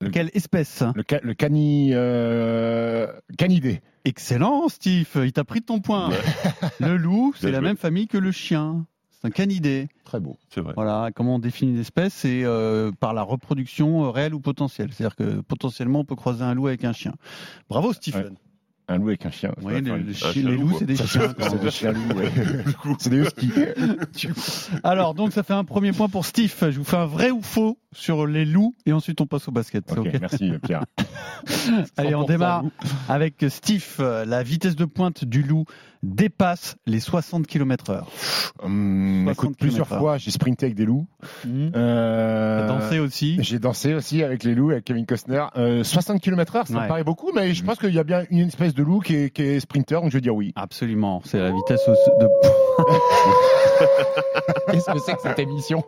Le- 0.00 0.10
Quelle 0.10 0.30
espèce? 0.34 0.82
Le, 0.94 1.02
ca- 1.08 1.20
le 1.22 1.32
cani, 1.34 1.90
euh, 1.94 3.06
canidé. 3.38 3.80
Excellent, 4.06 4.68
Steve. 4.68 5.08
Il 5.16 5.32
t'a 5.32 5.42
pris 5.42 5.58
de 5.58 5.64
ton 5.64 5.80
point. 5.80 6.10
Le 6.80 6.96
loup, 6.96 7.34
c'est 7.36 7.50
la 7.50 7.60
même 7.60 7.76
famille 7.76 8.06
que 8.06 8.18
le 8.18 8.30
chien. 8.30 8.86
C'est 9.10 9.26
un 9.26 9.30
canidé. 9.30 9.88
Très 10.04 10.20
beau. 10.20 10.36
C'est 10.48 10.60
vrai. 10.60 10.74
Voilà, 10.76 11.10
comment 11.12 11.34
on 11.34 11.38
définit 11.40 11.72
une 11.72 11.80
espèce 11.80 12.14
C'est 12.14 12.44
euh, 12.44 12.92
par 13.00 13.14
la 13.14 13.22
reproduction 13.22 14.04
euh, 14.04 14.10
réelle 14.10 14.32
ou 14.32 14.40
potentielle. 14.40 14.92
C'est-à-dire 14.92 15.16
que 15.16 15.40
potentiellement, 15.40 16.00
on 16.00 16.04
peut 16.04 16.14
croiser 16.14 16.44
un 16.44 16.54
loup 16.54 16.68
avec 16.68 16.84
un 16.84 16.92
chien. 16.92 17.14
Bravo, 17.68 17.92
Stephen. 17.92 18.36
Un 18.88 18.98
loup 18.98 19.08
avec 19.08 19.26
un 19.26 19.30
chien. 19.32 19.52
Ouais, 19.62 19.80
les, 19.80 20.14
chi- 20.14 20.42
loups, 20.42 20.76
c'est 20.78 20.84
des 20.84 20.96
chiens. 20.96 21.34
C'est 21.40 21.60
des 21.60 21.70
chiens 21.72 21.92
loups, 21.92 22.14
ouais. 22.16 22.30
C'est 23.00 23.10
des 23.10 23.18
huskies. 23.18 23.50
Alors, 24.84 25.14
donc, 25.14 25.32
ça 25.32 25.42
fait 25.42 25.54
un 25.54 25.64
premier 25.64 25.90
point 25.92 26.08
pour 26.08 26.24
Steve. 26.24 26.54
Je 26.60 26.78
vous 26.78 26.84
fais 26.84 26.96
un 26.96 27.06
vrai 27.06 27.30
ou 27.32 27.42
faux 27.42 27.78
sur 27.92 28.26
les 28.26 28.44
loups 28.44 28.74
et 28.84 28.92
ensuite 28.92 29.20
on 29.22 29.26
passe 29.26 29.48
au 29.48 29.52
basket. 29.52 29.90
Ok, 29.96 30.08
merci 30.20 30.52
Pierre. 30.62 30.84
Allez, 31.96 32.14
on 32.14 32.24
100% 32.24 32.28
démarre 32.28 32.64
avec 33.08 33.44
Steve. 33.48 33.96
La 33.98 34.42
vitesse 34.42 34.76
de 34.76 34.84
pointe 34.84 35.24
du 35.24 35.42
loup 35.42 35.64
dépasse 36.02 36.76
les 36.86 37.00
60 37.00 37.46
km 37.46 37.90
heure. 37.90 38.10
Hum, 38.62 39.24
60 39.24 39.32
écoute, 39.44 39.58
plusieurs 39.58 39.88
fois, 39.88 40.18
j'ai 40.18 40.30
sprinté 40.30 40.66
avec 40.66 40.76
des 40.76 40.84
loups. 40.84 41.06
Mmh. 41.44 41.68
Euh, 41.74 42.68
dansé 42.68 42.98
aussi. 43.00 43.38
J'ai 43.40 43.58
dansé 43.58 43.94
aussi 43.94 44.22
avec 44.22 44.44
les 44.44 44.54
loups, 44.54 44.70
avec 44.70 44.84
Kevin 44.84 45.06
Costner. 45.06 45.44
Euh, 45.56 45.82
60 45.82 46.20
km 46.20 46.56
heure, 46.56 46.66
ça 46.66 46.74
Ouais. 46.74 46.82
me 46.82 46.88
paraît 46.88 47.04
beaucoup, 47.04 47.32
mais 47.34 47.54
je 47.54 47.64
pense 47.64 47.78
qu'il 47.78 47.94
y 47.94 47.98
a 47.98 48.04
bien 48.04 48.24
une 48.30 48.46
espèce 48.48 48.74
de 48.76 48.82
loup 48.82 49.00
qui 49.00 49.14
est, 49.16 49.30
qui 49.30 49.42
est 49.42 49.60
sprinter, 49.60 50.00
donc 50.00 50.10
je 50.10 50.16
vais 50.16 50.20
dire 50.20 50.34
oui. 50.34 50.52
Absolument, 50.54 51.20
c'est 51.24 51.38
la 51.40 51.50
vitesse 51.50 51.80
de. 51.86 52.28
Qu'est-ce 54.70 54.90
que 54.92 54.98
c'est 54.98 55.14
que 55.14 55.22
cette 55.22 55.38
émission 55.38 55.82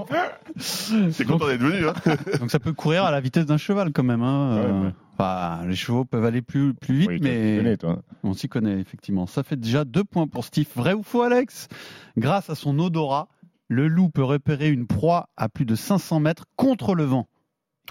T'es 1.16 1.24
content 1.24 1.46
d'être 1.46 1.60
venu, 1.60 1.86
hein? 1.88 1.94
Donc 2.40 2.50
ça 2.50 2.58
peut 2.58 2.72
courir 2.72 3.04
à 3.04 3.10
la 3.10 3.20
vitesse 3.20 3.46
d'un 3.46 3.56
cheval 3.56 3.92
quand 3.92 4.02
même. 4.02 4.22
Hein. 4.22 4.56
Ouais, 4.56 4.64
Euh, 4.66 4.82
ouais. 4.84 4.92
enfin, 5.18 5.66
les 5.66 5.74
chevaux 5.76 6.04
peuvent 6.04 6.24
aller 6.24 6.42
plus, 6.42 6.74
plus 6.74 6.94
vite, 6.94 7.08
Oui, 7.08 7.20
toi, 7.20 7.28
tu 7.28 7.34
mais 7.34 7.56
connais, 7.58 7.76
toi. 7.76 7.98
on 8.24 8.34
s'y 8.34 8.48
connaît 8.48 8.78
effectivement. 8.80 9.26
Ça 9.26 9.42
fait 9.42 9.56
déjà 9.56 9.84
deux 9.84 10.04
points 10.04 10.26
pour 10.26 10.44
Steve. 10.44 10.66
Vrai 10.76 10.92
ou 10.94 11.02
faux, 11.02 11.22
Alex? 11.22 11.68
Grâce 12.16 12.50
à 12.50 12.54
son 12.54 12.78
odorat, 12.78 13.28
le 13.68 13.88
loup 13.88 14.08
peut 14.10 14.24
repérer 14.24 14.68
une 14.68 14.86
proie 14.86 15.28
à 15.36 15.48
plus 15.48 15.64
de 15.64 15.74
500 15.74 16.20
mètres 16.20 16.44
contre 16.56 16.94
le 16.94 17.04
vent. 17.04 17.26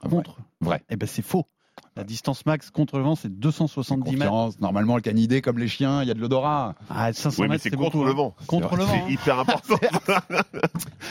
Ah, 0.04 0.10
Contre 0.10 0.38
Vrai. 0.62 0.84
Eh 0.90 0.96
ben 0.96 1.08
c'est 1.08 1.22
faux. 1.24 1.46
La 1.98 2.04
distance 2.04 2.46
max 2.46 2.70
contre 2.70 2.98
le 2.98 3.04
vent, 3.04 3.16
c'est 3.16 3.28
270 3.40 4.16
mètres. 4.18 4.32
Normalement, 4.62 4.96
le 4.96 5.02
canidé, 5.02 5.42
comme 5.42 5.58
les 5.58 5.68
chiens, 5.68 6.04
il 6.04 6.08
y 6.08 6.12
a 6.12 6.14
de 6.14 6.20
l'odorat. 6.20 6.76
Ah, 6.90 7.12
500 7.12 7.30
Oui, 7.42 7.48
mais 7.48 7.54
mètres, 7.56 7.64
c'est 7.64 7.70
contre 7.72 7.92
beaucoup, 7.98 8.04
le 8.06 8.12
hein. 8.12 8.16
vent. 8.16 8.36
Contre 8.46 8.76
le 8.76 8.84
vent. 8.84 8.92
C'est 8.94 9.00
hein. 9.00 9.06
hyper 9.10 9.40
important. 9.42 9.76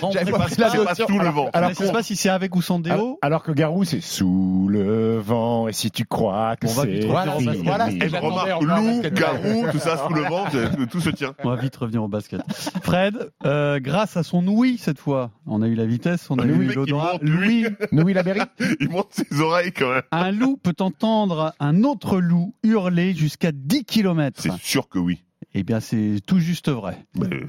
On 0.02 0.12
sait 0.12 0.24
pas 0.26 0.48
sous 0.94 1.18
le 1.18 1.28
vent. 1.28 1.50
alors, 1.52 1.70
je 1.70 1.74
sais 1.74 1.86
qu'on- 1.86 1.92
pas 1.92 2.02
si 2.02 2.16
c'est 2.16 2.28
avec 2.28 2.54
ou 2.54 2.62
sans 2.62 2.78
déo. 2.78 2.92
Alors, 2.94 3.18
alors 3.22 3.42
que 3.42 3.52
Garou, 3.52 3.84
c'est 3.84 4.00
sous 4.00 4.68
le 4.70 5.18
vent, 5.18 5.68
et 5.68 5.72
si 5.72 5.90
tu 5.90 6.04
crois 6.04 6.56
que 6.56 6.66
On 6.66 6.70
va 6.72 6.84
vite 6.84 7.02
c'est. 7.02 7.08
revenir 7.08 7.34
au 7.34 7.38
fini. 7.40 7.46
basket. 7.46 7.64
Voilà, 7.66 7.90
Et 7.90 8.00
je 8.00 8.08
j'attendais 8.08 8.26
remarque 8.52 8.62
encore 8.62 8.70
un 8.76 8.80
loup, 8.80 9.02
garou, 9.12 9.66
tout 9.72 9.78
ça 9.78 9.96
sous 10.06 10.14
le 10.14 10.22
vent, 10.22 10.44
tout- 10.90 11.00
se 11.00 11.10
tient. 11.10 11.34
On 11.44 11.50
va 11.50 11.56
vite 11.56 11.76
revenir 11.76 12.02
au 12.02 12.08
basket. 12.08 12.40
Fred, 12.82 13.30
euh, 13.44 13.80
grâce 13.80 14.16
à 14.16 14.22
son 14.22 14.46
ouïe 14.46 14.78
cette 14.78 14.98
fois, 14.98 15.30
on 15.46 15.62
a 15.62 15.66
eu 15.68 15.74
la 15.74 15.84
vitesse, 15.86 16.30
on 16.30 16.38
a 16.38 16.44
eu 16.44 16.72
l'odorat. 16.72 17.18
Louis, 17.22 17.66
Berry 17.92 18.40
Il 18.80 18.88
monte 18.90 19.08
ses 19.12 19.40
oreilles 19.40 19.72
quand 19.72 19.90
même. 19.90 20.02
un 20.12 20.30
loup 20.30 20.56
peut 20.62 20.72
entendre 20.82 21.54
un 21.60 21.84
autre 21.84 22.18
loup 22.18 22.54
hurler 22.62 23.14
jusqu'à 23.14 23.52
10 23.52 23.84
km. 23.84 24.42
C'est 24.42 24.56
sûr 24.58 24.88
que 24.88 24.98
oui. 24.98 25.22
Eh 25.54 25.62
bien, 25.62 25.80
c'est 25.80 26.20
tout 26.26 26.38
juste 26.38 26.68
vrai. 26.68 27.04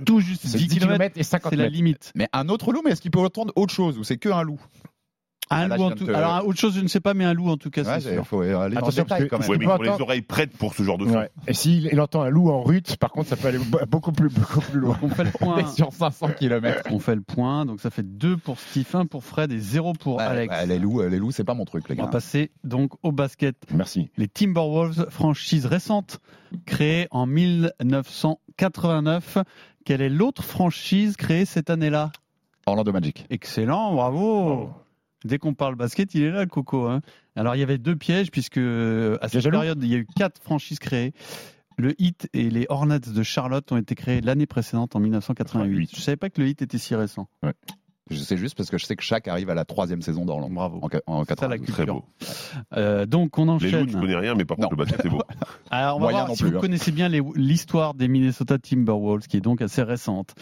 Tout 0.05 0.19
juste 0.19 0.43
C'est 0.45 0.57
10, 0.57 0.67
10 0.67 0.75
km, 0.79 0.91
km 0.93 1.19
et 1.19 1.23
50 1.23 1.49
c'est 1.49 1.55
la 1.57 1.69
limite. 1.69 2.11
Mais 2.15 2.27
un 2.31 2.47
autre 2.49 2.71
loup, 2.71 2.81
mais 2.83 2.91
est-ce 2.91 3.01
qu'il 3.01 3.11
peut 3.11 3.19
entendre 3.19 3.51
autre 3.55 3.73
chose 3.73 3.97
ou 3.97 4.03
c'est 4.03 4.17
que 4.17 4.29
un 4.29 4.43
loup? 4.43 4.61
Un 5.49 5.63
Ah, 5.63 5.67
là, 5.69 5.77
loup, 5.77 5.83
en 5.83 5.91
tout... 5.91 6.05
te- 6.05 6.11
Alors, 6.11 6.45
autre 6.47 6.59
chose, 6.59 6.75
je 6.75 6.81
ne 6.81 6.87
sais 6.87 6.99
pas, 6.99 7.13
mais 7.13 7.23
un 7.23 7.33
loup 7.33 7.49
en 7.49 7.57
tout 7.57 7.69
cas, 7.69 7.83
Ouais, 7.83 7.99
c'est 8.01 8.09
Il 8.09 8.13
sûr. 8.15 8.27
faut 8.27 8.41
aller 8.41 8.51
dans 8.51 8.67
le 8.67 8.77
Attention, 8.77 9.03
détail 9.03 9.27
parce 9.27 9.29
quand 9.29 9.37
que- 9.37 9.41
même. 9.43 9.51
Ouais, 9.51 9.57
mais 9.59 9.65
il 9.85 9.89
faut 9.89 9.97
les 9.97 10.01
oreilles 10.01 10.21
prêtes 10.21 10.57
pour 10.57 10.73
ce 10.73 10.83
genre 10.83 10.97
de 10.97 11.07
son. 11.07 11.17
Ouais. 11.19 11.29
Et 11.47 11.53
s'il 11.53 11.85
il 11.85 12.01
entend 12.01 12.21
un 12.23 12.29
loup 12.29 12.49
en 12.49 12.61
rut, 12.63 12.97
par 12.97 13.11
contre, 13.11 13.29
ça 13.29 13.37
peut 13.37 13.47
aller 13.47 13.59
beaucoup 13.89 14.11
plus, 14.11 14.29
beaucoup 14.29 14.59
plus 14.61 14.79
loin. 14.79 14.97
On 15.01 15.09
fait 15.09 15.23
le 15.23 15.31
point. 15.31 15.65
sur 15.67 15.93
500 15.93 16.29
km. 16.37 16.83
On 16.91 16.99
fait 16.99 17.15
le 17.15 17.21
point. 17.21 17.65
Donc, 17.65 17.79
ça 17.79 17.89
fait 17.89 18.03
2 18.03 18.37
pour 18.37 18.59
Steve, 18.59 18.87
1 18.93 19.05
pour 19.05 19.23
Fred 19.23 19.51
et 19.51 19.59
0 19.59 19.93
pour 19.93 20.19
Alex. 20.19 20.53
les 20.67 20.79
loups, 20.79 21.01
euh, 21.01 21.09
les 21.09 21.19
loups, 21.19 21.31
c'est 21.31 21.43
pas 21.45 21.53
mon 21.53 21.65
truc, 21.65 21.87
les 21.89 21.95
On 21.95 21.99
va 21.99 22.03
gars. 22.05 22.11
passer 22.11 22.51
donc 22.63 22.91
au 23.03 23.11
basket. 23.11 23.55
Merci. 23.73 24.09
Les 24.17 24.27
Timberwolves, 24.27 25.07
franchise 25.09 25.65
récente, 25.65 26.19
créée 26.65 27.07
en 27.11 27.25
1989. 27.25 29.37
Quelle 29.85 30.01
est 30.01 30.09
l'autre 30.09 30.43
franchise 30.43 31.15
créée 31.15 31.45
cette 31.45 31.69
année-là? 31.69 32.11
Orlando 32.65 32.91
Magic. 32.91 33.25
Excellent, 33.29 33.93
bravo. 33.93 34.69
Dès 35.25 35.37
qu'on 35.39 35.53
parle 35.53 35.75
basket, 35.75 36.13
il 36.15 36.23
est 36.23 36.31
là, 36.31 36.41
le 36.41 36.47
coco. 36.49 36.85
hein. 36.87 37.01
Alors, 37.35 37.55
il 37.55 37.59
y 37.59 37.63
avait 37.63 37.77
deux 37.79 37.95
pièges, 37.95 38.29
puisque 38.31 38.57
euh, 38.57 39.17
à 39.21 39.27
cette 39.29 39.49
période, 39.49 39.81
il 39.83 39.89
y 39.89 39.95
a 39.95 39.97
eu 39.97 40.07
quatre 40.15 40.41
franchises 40.41 40.79
créées. 40.79 41.13
Le 41.79 41.93
Heat 42.01 42.29
et 42.33 42.49
les 42.49 42.65
Hornets 42.69 42.99
de 42.99 43.23
Charlotte 43.23 43.71
ont 43.71 43.77
été 43.77 43.93
créés 43.95 44.21
l'année 44.21 44.45
précédente, 44.47 44.95
en 44.95 44.99
1988. 44.99 45.89
Je 45.91 45.95
ne 45.97 46.01
savais 46.01 46.17
pas 46.17 46.29
que 46.29 46.41
le 46.41 46.47
Heat 46.47 46.61
était 46.61 46.77
si 46.79 46.95
récent. 46.95 47.27
Je 48.09 48.15
sais 48.17 48.37
juste 48.37 48.55
parce 48.55 48.69
que 48.69 48.77
je 48.77 48.85
sais 48.85 48.95
que 48.95 49.03
chaque 49.03 49.27
arrive 49.27 49.49
à 49.49 49.53
la 49.53 49.65
troisième 49.65 50.01
saison 50.01 50.23
d'Orlando. 50.23 50.53
Bravo. 50.55 50.79
En, 51.07 51.19
en 51.19 51.23
ça, 51.25 51.47
la 51.47 51.57
92. 51.57 51.67
Très 51.75 51.85
beau. 51.85 52.05
Euh, 52.77 53.05
donc, 53.05 53.37
on 53.37 53.43
Les 53.45 53.49
enchaîne. 53.51 53.79
loups, 53.81 53.85
tu 53.91 53.99
connais 53.99 54.15
rien, 54.15 54.33
mais 54.33 54.45
par 54.45 54.55
contre, 54.57 54.69
Non. 54.69 54.77
le 54.77 54.85
basket, 54.85 55.01
c'est 55.03 55.09
beau. 55.09 55.21
Alors, 55.71 55.97
on 55.97 55.99
va 55.99 56.05
Moyen 56.05 56.25
voir 56.25 56.37
si 56.37 56.43
plus, 56.43 56.51
vous 56.51 56.57
hein. 56.57 56.61
connaissez 56.61 56.91
bien 56.91 57.09
les- 57.09 57.21
l'histoire 57.35 57.93
des 57.95 58.07
Minnesota 58.07 58.57
Timberwolves, 58.57 59.27
qui 59.27 59.37
est 59.37 59.41
donc 59.41 59.61
assez 59.61 59.83
récente. 59.83 60.35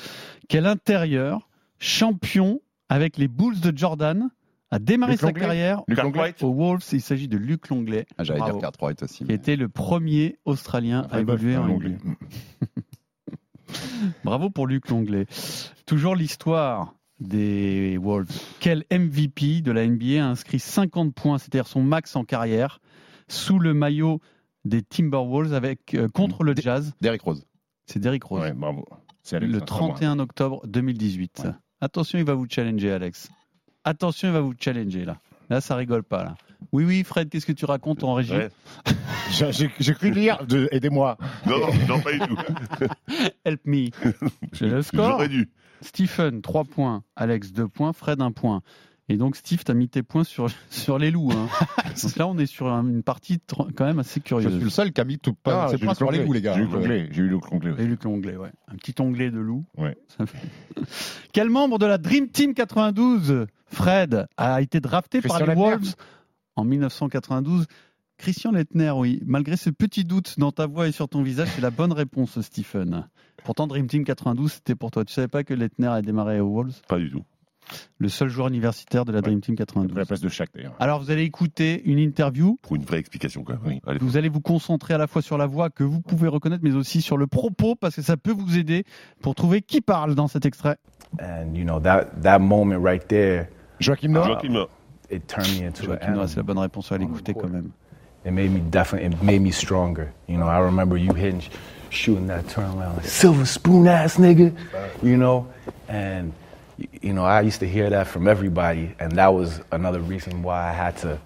Quel 0.47 0.67
intérieur, 0.67 1.49
champion 1.80 2.61
avec 2.88 3.17
les 3.17 3.28
Bulls 3.28 3.59
de 3.59 3.76
Jordan, 3.76 4.30
a 4.76 4.80
démarré 4.80 5.17
sa 5.17 5.32
carrière 5.32 5.84
aux 6.41 6.53
Wolves 6.53 6.84
Il 6.91 7.01
s'agit 7.01 7.28
de 7.28 7.38
Luc 7.38 7.69
Longley, 7.69 8.05
Ah, 8.17 8.23
J'allais 8.23 8.39
Bravo. 8.39 8.53
dire 8.53 8.61
Cartwright 8.61 9.03
aussi. 9.03 9.17
qui 9.19 9.26
mais- 9.26 9.34
était 9.36 9.55
le 9.55 9.69
premier 9.69 10.38
Australien 10.45 11.01
à 11.01 11.05
Enfin, 11.05 11.23
bof, 11.23 11.36
évoluer 11.39 11.57
en 11.57 11.65
Longley. 11.67 11.97
Bravo 14.23 14.49
pour 14.49 14.67
Luc 14.67 14.89
Longley. 14.89 15.26
Toujours 15.86 16.15
l'histoire 16.15 16.95
des 17.19 17.97
Wolves. 18.01 18.28
Quel 18.59 18.84
MVP 18.91 19.61
de 19.61 19.71
la 19.71 19.86
NBA 19.88 20.23
a 20.23 20.28
inscrit 20.28 20.59
50 20.59 21.13
points, 21.13 21.38
c'est-à-dire 21.38 21.67
son 21.67 21.82
max 21.82 22.15
en 22.15 22.23
carrière, 22.23 22.80
sous 23.28 23.59
le 23.59 23.73
maillot 23.73 24.19
des 24.65 24.82
Timberwolves 24.82 25.53
avec, 25.53 25.93
euh, 25.93 26.07
contre 26.09 26.43
le 26.43 26.53
Jazz 26.55 26.93
Derrick 27.01 27.21
Rose. 27.21 27.45
C'est 27.86 27.99
Derrick 27.99 28.23
Rose. 28.23 28.41
Ouais, 28.41 28.53
bravo. 28.53 28.86
Le 28.89 28.95
hein, 28.95 28.99
c'est 29.23 29.39
pas 29.39 29.45
moi. 29.47 29.59
31 29.65 30.19
octobre 30.19 30.61
2018. 30.67 31.41
Ouais. 31.45 31.51
Attention, 31.82 32.19
il 32.19 32.26
va 32.26 32.34
vous 32.34 32.45
challenger, 32.49 32.91
Alex. 32.91 33.30
Attention, 33.86 34.27
il 34.29 34.33
va 34.33 34.41
vous 34.41 34.53
challenger, 34.59 35.05
là. 35.05 35.17
Là, 35.49 35.61
ça 35.61 35.75
rigole 35.75 36.03
pas, 36.03 36.23
là. 36.23 36.36
Oui, 36.71 36.83
oui, 36.86 37.03
Fred, 37.03 37.29
qu'est-ce 37.29 37.45
que 37.45 37.51
tu 37.51 37.65
racontes 37.65 38.03
en 38.03 38.15
régie 38.15 38.33
Ouais. 38.33 38.49
J'ai- 39.79 39.93
cru 39.93 40.09
lire, 40.11 40.43
de- 40.45 40.67
aidez-moi. 40.71 41.17
Non, 41.45 41.59
non, 41.59 41.67
non, 41.88 41.99
pas 42.01 42.11
du 42.13 42.19
tout. 42.19 42.38
Help 43.45 43.61
me. 43.65 43.89
J'ai 44.53 44.67
le 44.69 44.81
score. 44.81 45.11
J'aurais 45.11 45.29
dû. 45.29 45.49
Stephen, 45.81 46.41
3 46.41 46.63
points. 46.63 47.03
Alex, 47.15 47.51
2 47.51 47.67
points. 47.67 47.93
Fred, 47.93 48.19
1 48.21 48.31
point. 48.31 48.61
Et 49.07 49.17
donc, 49.17 49.35
Steve, 49.35 49.63
tu 49.63 49.71
as 49.71 49.75
mis 49.75 49.87
tes 49.87 50.01
points 50.01 50.23
sur, 50.23 50.47
sur 50.71 50.97
les 50.97 51.11
loups. 51.11 51.31
hein. 51.31 51.47
donc 52.03 52.15
là, 52.15 52.27
on 52.27 52.37
est 52.39 52.47
sur 52.47 52.67
un- 52.73 52.87
une 52.87 53.03
partie 53.03 53.39
quand 53.47 53.85
même 53.85 53.99
assez 53.99 54.07
Je 54.09 54.11
suis 54.13 54.21
curieuse. 54.21 54.63
le 54.63 54.69
seul 54.69 54.91
qui 54.93 54.99
a 55.01 55.03
mis 55.03 55.19
tout 55.19 55.35
Ah, 55.45 55.49
pas 55.49 55.67
ses 55.69 55.77
j'ai 55.77 55.83
eu 55.83 55.85
points 55.85 55.93
sur 55.93 56.11
les 56.11 56.23
loups, 56.25 56.33
les 56.33 56.41
gars. 56.41 56.53
J'ai 56.55 56.61
eu 56.61 56.63
Luc 56.63 56.73
Longley. 56.73 57.07
J'ai 57.11 57.21
eu 57.21 57.27
Luc 57.27 57.51
Longley 57.51 57.71
aussi. 57.71 57.81
Et 57.81 57.85
Luc 57.85 58.05
Onglet, 58.05 58.35
ouais. 58.37 58.51
Un 58.67 58.75
petit 58.75 58.95
onglet 58.99 59.29
de 59.29 59.39
loup. 59.39 59.63
Ouais. 59.77 59.95
Quel 61.33 61.49
membre 61.49 61.77
de 61.79 61.85
la 61.85 61.97
Dream 61.97 62.29
Team 62.29 62.53
92, 62.53 63.45
Fred, 63.67 64.27
a 64.37 64.61
été 64.61 64.79
drafté 64.79 65.21
par 65.21 65.45
les. 65.45 65.53
Wolves 65.53 65.93
en 66.55 66.63
1992 66.63 67.65
Christian 68.17 68.51
Lettner, 68.53 68.91
oui. 68.91 69.21
Malgré 69.25 69.57
ce 69.57 69.69
petit 69.69 70.05
doute 70.05 70.35
dans 70.39 70.51
ta 70.53 70.67
voix 70.67 70.87
et 70.87 70.91
sur 70.93 71.09
ton 71.09 71.21
visage, 71.21 71.49
c'est 71.53 71.61
la 71.61 71.69
bonne 71.71 71.91
réponse, 71.91 72.39
Stephen. 72.39 73.07
Pourtant, 73.43 73.67
Dream 73.67 73.87
Team 73.87 74.05
92, 74.05 74.53
c'était 74.53 74.73
pour 74.75 74.89
toi. 74.89 75.03
Tu 75.03 75.13
savais 75.13 75.27
pas 75.27 75.43
que 75.43 75.53
Lettner 75.53 75.87
a 75.87 76.01
démarré 76.01 76.39
aux 76.39 76.49
Wolves? 76.49 76.81
Pas 76.87 76.97
du 76.97 77.11
tout. 77.11 77.23
Le 77.97 78.09
seul 78.09 78.30
joueur 78.30 78.47
universitaire 78.47 79.05
de 79.05 79.11
la 79.11 79.22
Dream 79.22 79.41
Team 79.41 79.55
À 79.57 79.61
la 79.61 79.66
92. 79.66 80.07
place 80.07 80.22
de 80.22 80.30
chaque 80.30 80.49
d'ailleurs. 80.53 80.76
Alors, 80.80 81.01
vous 81.01 81.11
allez 81.11 81.24
écouter 81.24 81.82
une 81.86 81.99
interview. 81.99 82.57
Pour 82.61 82.76
une 82.76 82.84
vraie 82.84 82.99
explication, 82.99 83.43
quand 83.43 83.53
même. 83.53 83.61
Oui. 83.66 83.82
Allez, 83.88 83.99
Vous 83.99 84.18
allez 84.18 84.30
vous 84.30 84.41
concentrer 84.41 84.93
à 84.93 84.97
la 84.97 85.07
fois 85.07 85.22
sur 85.22 85.38
la 85.38 85.45
voix 85.45 85.70
que 85.70 85.84
vous 85.84 86.01
pouvez 86.01 86.28
reconnaître, 86.28 86.63
mais 86.63 86.74
aussi 86.76 87.01
sur 87.01 87.18
le 87.18 87.28
propos, 87.28 87.76
parce 87.76 87.95
que 87.95 88.01
ça 88.01 88.18
peut 88.18 88.32
vous 88.32 88.57
aider 88.57 88.84
pour 89.22 89.36
trouver 89.36 89.61
qui 89.61 89.82
parle 89.82 90.16
dans 90.16 90.28
cet 90.28 90.45
extrait. 90.45 90.78
And 91.22 91.53
you 91.55 91.63
know 91.63 91.80
that 91.80 92.22
that 92.24 92.39
moment 92.39 92.80
right 92.84 93.07
there, 93.07 93.47
Joachim 93.80 94.11
Noah 94.11 94.28
Joachim 94.28 94.53
Noah. 94.53 94.70
it 95.09 95.28
turned 95.28 95.47
me 95.59 95.66
into 95.68 95.84
Joachim 95.86 96.13
Noah, 96.13 96.28
c'est 96.28 96.38
la 96.38 96.43
bonne 96.43 96.57
réponse 96.57 96.91
à 96.91 96.97
l'écouter 96.97 97.34
quand 97.34 97.47
même. 97.47 97.70
It 98.26 98.32
made 98.32 98.51
me 98.51 98.59
definitely. 98.59 99.16
It 99.16 99.24
made 99.24 99.41
me 99.41 99.51
stronger. 99.51 100.11
You 100.28 100.38
know, 100.38 100.47
I 100.47 100.59
remember 100.59 100.97
you 100.97 101.13
hitting, 101.13 101.41
shooting 101.89 102.28
that 102.28 102.47
turnaround, 102.47 102.97
like 102.97 103.05
silver 103.05 103.45
spoon 103.45 103.88
ass 103.88 104.18
nigga. 104.18 104.51
You 105.03 105.16
know, 105.16 105.45
and 105.88 106.34
you 106.78 107.13
know 107.13 107.23
I 107.23 107.41
used 107.41 107.59
to 107.61 107.67
hear 107.67 107.89
that 107.89 108.07
from 108.07 108.28
everybody, 108.28 108.95
and 108.99 109.13
that 109.13 109.34
was 109.34 109.61
another 109.71 109.99
reason 109.99 110.43
why 110.43 110.69
I 110.69 110.73
had 110.73 110.97
to, 110.97 111.19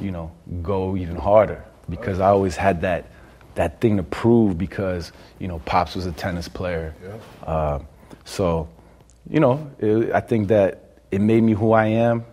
you 0.00 0.10
know, 0.10 0.32
go 0.62 0.96
even 0.96 1.16
harder 1.16 1.64
because 1.88 2.20
I 2.20 2.28
always 2.28 2.56
had 2.56 2.82
that 2.82 3.06
that 3.54 3.80
thing 3.80 3.96
to 3.96 4.02
prove 4.02 4.56
because 4.58 5.12
you 5.38 5.48
know 5.48 5.58
pops 5.60 5.94
was 5.94 6.06
a 6.06 6.12
tennis 6.12 6.48
player. 6.48 6.94
Uh, 7.44 7.80
so, 8.24 8.68
you 9.28 9.40
know, 9.40 9.70
it, 9.78 10.12
I 10.12 10.20
think 10.20 10.48
that 10.48 11.00
it 11.10 11.20
made 11.20 11.42
me 11.42 11.52
who 11.52 11.72
I 11.72 11.86
am. 11.86 12.24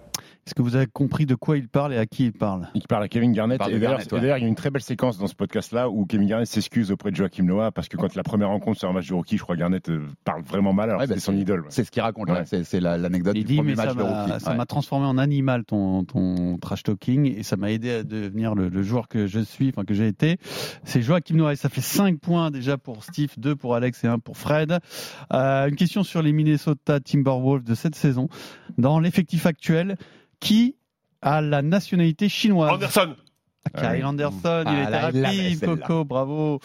Est-ce 0.47 0.53
que 0.53 0.61
vous 0.61 0.75
avez 0.75 0.85
compris 0.85 1.25
de 1.25 1.33
quoi 1.33 1.57
il 1.57 1.67
parle 1.67 1.91
et 1.95 1.97
à 1.97 2.05
qui 2.05 2.25
il 2.25 2.31
parle? 2.31 2.67
Il 2.75 2.83
parle 2.83 3.01
à 3.01 3.07
Kevin 3.07 3.31
Garnett. 3.31 3.59
Et 3.67 3.79
d'ailleurs, 3.79 3.97
ouais. 3.97 4.19
il 4.21 4.23
y 4.27 4.29
a 4.29 4.37
une 4.37 4.53
très 4.53 4.69
belle 4.69 4.83
séquence 4.83 5.17
dans 5.17 5.25
ce 5.25 5.33
podcast-là 5.33 5.89
où 5.89 6.05
Kevin 6.05 6.27
Garnett 6.27 6.47
s'excuse 6.47 6.91
auprès 6.91 7.09
de 7.09 7.15
Joachim 7.15 7.45
Noah 7.45 7.71
parce 7.71 7.87
que 7.89 7.97
quand 7.97 8.13
la 8.13 8.21
première 8.21 8.49
rencontre 8.49 8.77
sur 8.77 8.87
un 8.87 8.93
match 8.93 9.07
de 9.07 9.15
rookie, 9.15 9.37
je 9.37 9.41
crois 9.41 9.55
que 9.55 9.61
Garnett 9.61 9.89
euh, 9.89 10.05
parle 10.23 10.43
vraiment 10.43 10.71
mal 10.71 10.89
alors 10.91 11.01
Ouais, 11.01 11.07
bah, 11.07 11.15
c'est 11.15 11.19
son 11.19 11.35
idole. 11.35 11.61
ouais. 11.61 11.67
C'est 11.71 11.83
ce 11.83 11.89
qu'il 11.89 12.03
raconte, 12.03 12.29
c'est 12.45 12.63
c'est 12.63 12.79
la- 12.79 12.95
l'anecdote 12.95 13.33
Il 13.35 13.39
du 13.43 13.45
dit, 13.53 13.55
premier 13.55 13.71
mais 13.71 13.75
ça 13.75 13.85
match 13.85 13.95
de 13.95 14.03
m'a 14.03 14.23
rookie. 14.27 14.39
ça 14.43 14.51
Ouais. 14.51 14.57
m'a 14.57 14.65
transformé 14.67 15.07
en 15.07 15.17
animal 15.17 15.63
ton, 15.65 16.03
ton 16.03 16.59
trash 16.59 16.83
talking 16.83 17.25
et 17.25 17.41
ça 17.41 17.55
m'a 17.57 17.71
aidé 17.71 17.89
à 17.89 18.03
devenir 18.03 18.53
le, 18.53 18.69
le 18.69 18.83
joueur 18.83 19.07
que 19.07 19.25
je 19.25 19.39
suis, 19.39 19.69
enfin 19.69 19.83
que 19.83 19.95
j'ai 19.95 20.07
été. 20.07 20.37
C'est 20.83 21.01
Joachim 21.01 21.37
Noah 21.37 21.53
et 21.53 21.55
ça 21.55 21.69
fait 21.69 21.81
5 21.81 22.19
points 22.19 22.51
déjà 22.51 22.77
pour 22.77 23.03
Steve, 23.03 23.31
2 23.37 23.55
pour 23.55 23.73
Alex 23.73 24.03
et 24.03 24.07
1 24.07 24.19
pour 24.19 24.37
Fred. 24.37 24.77
Euh, 25.33 25.67
une 25.69 25.75
question 25.75 26.03
sur 26.03 26.21
les 26.21 26.33
Minnesota 26.33 26.99
Timberwolves 26.99 27.63
de 27.63 27.73
cette 27.73 27.95
saison. 27.95 28.29
Dans 28.77 28.99
l'effectif 28.99 29.47
actuel, 29.47 29.97
qui 30.39 30.75
a 31.21 31.41
la 31.41 31.61
nationalité 31.61 32.29
chinoise 32.29 32.71
Anderson 32.71 33.15
Kyle 33.75 34.05
Anderson, 34.05 34.63
il 34.67 34.67
Ah, 34.67 35.09
était 35.09 35.19
là, 35.19 35.33
il 35.33 35.57
rapide. 35.57 35.65
Coco, 35.81 36.05
bravo. 36.05 36.59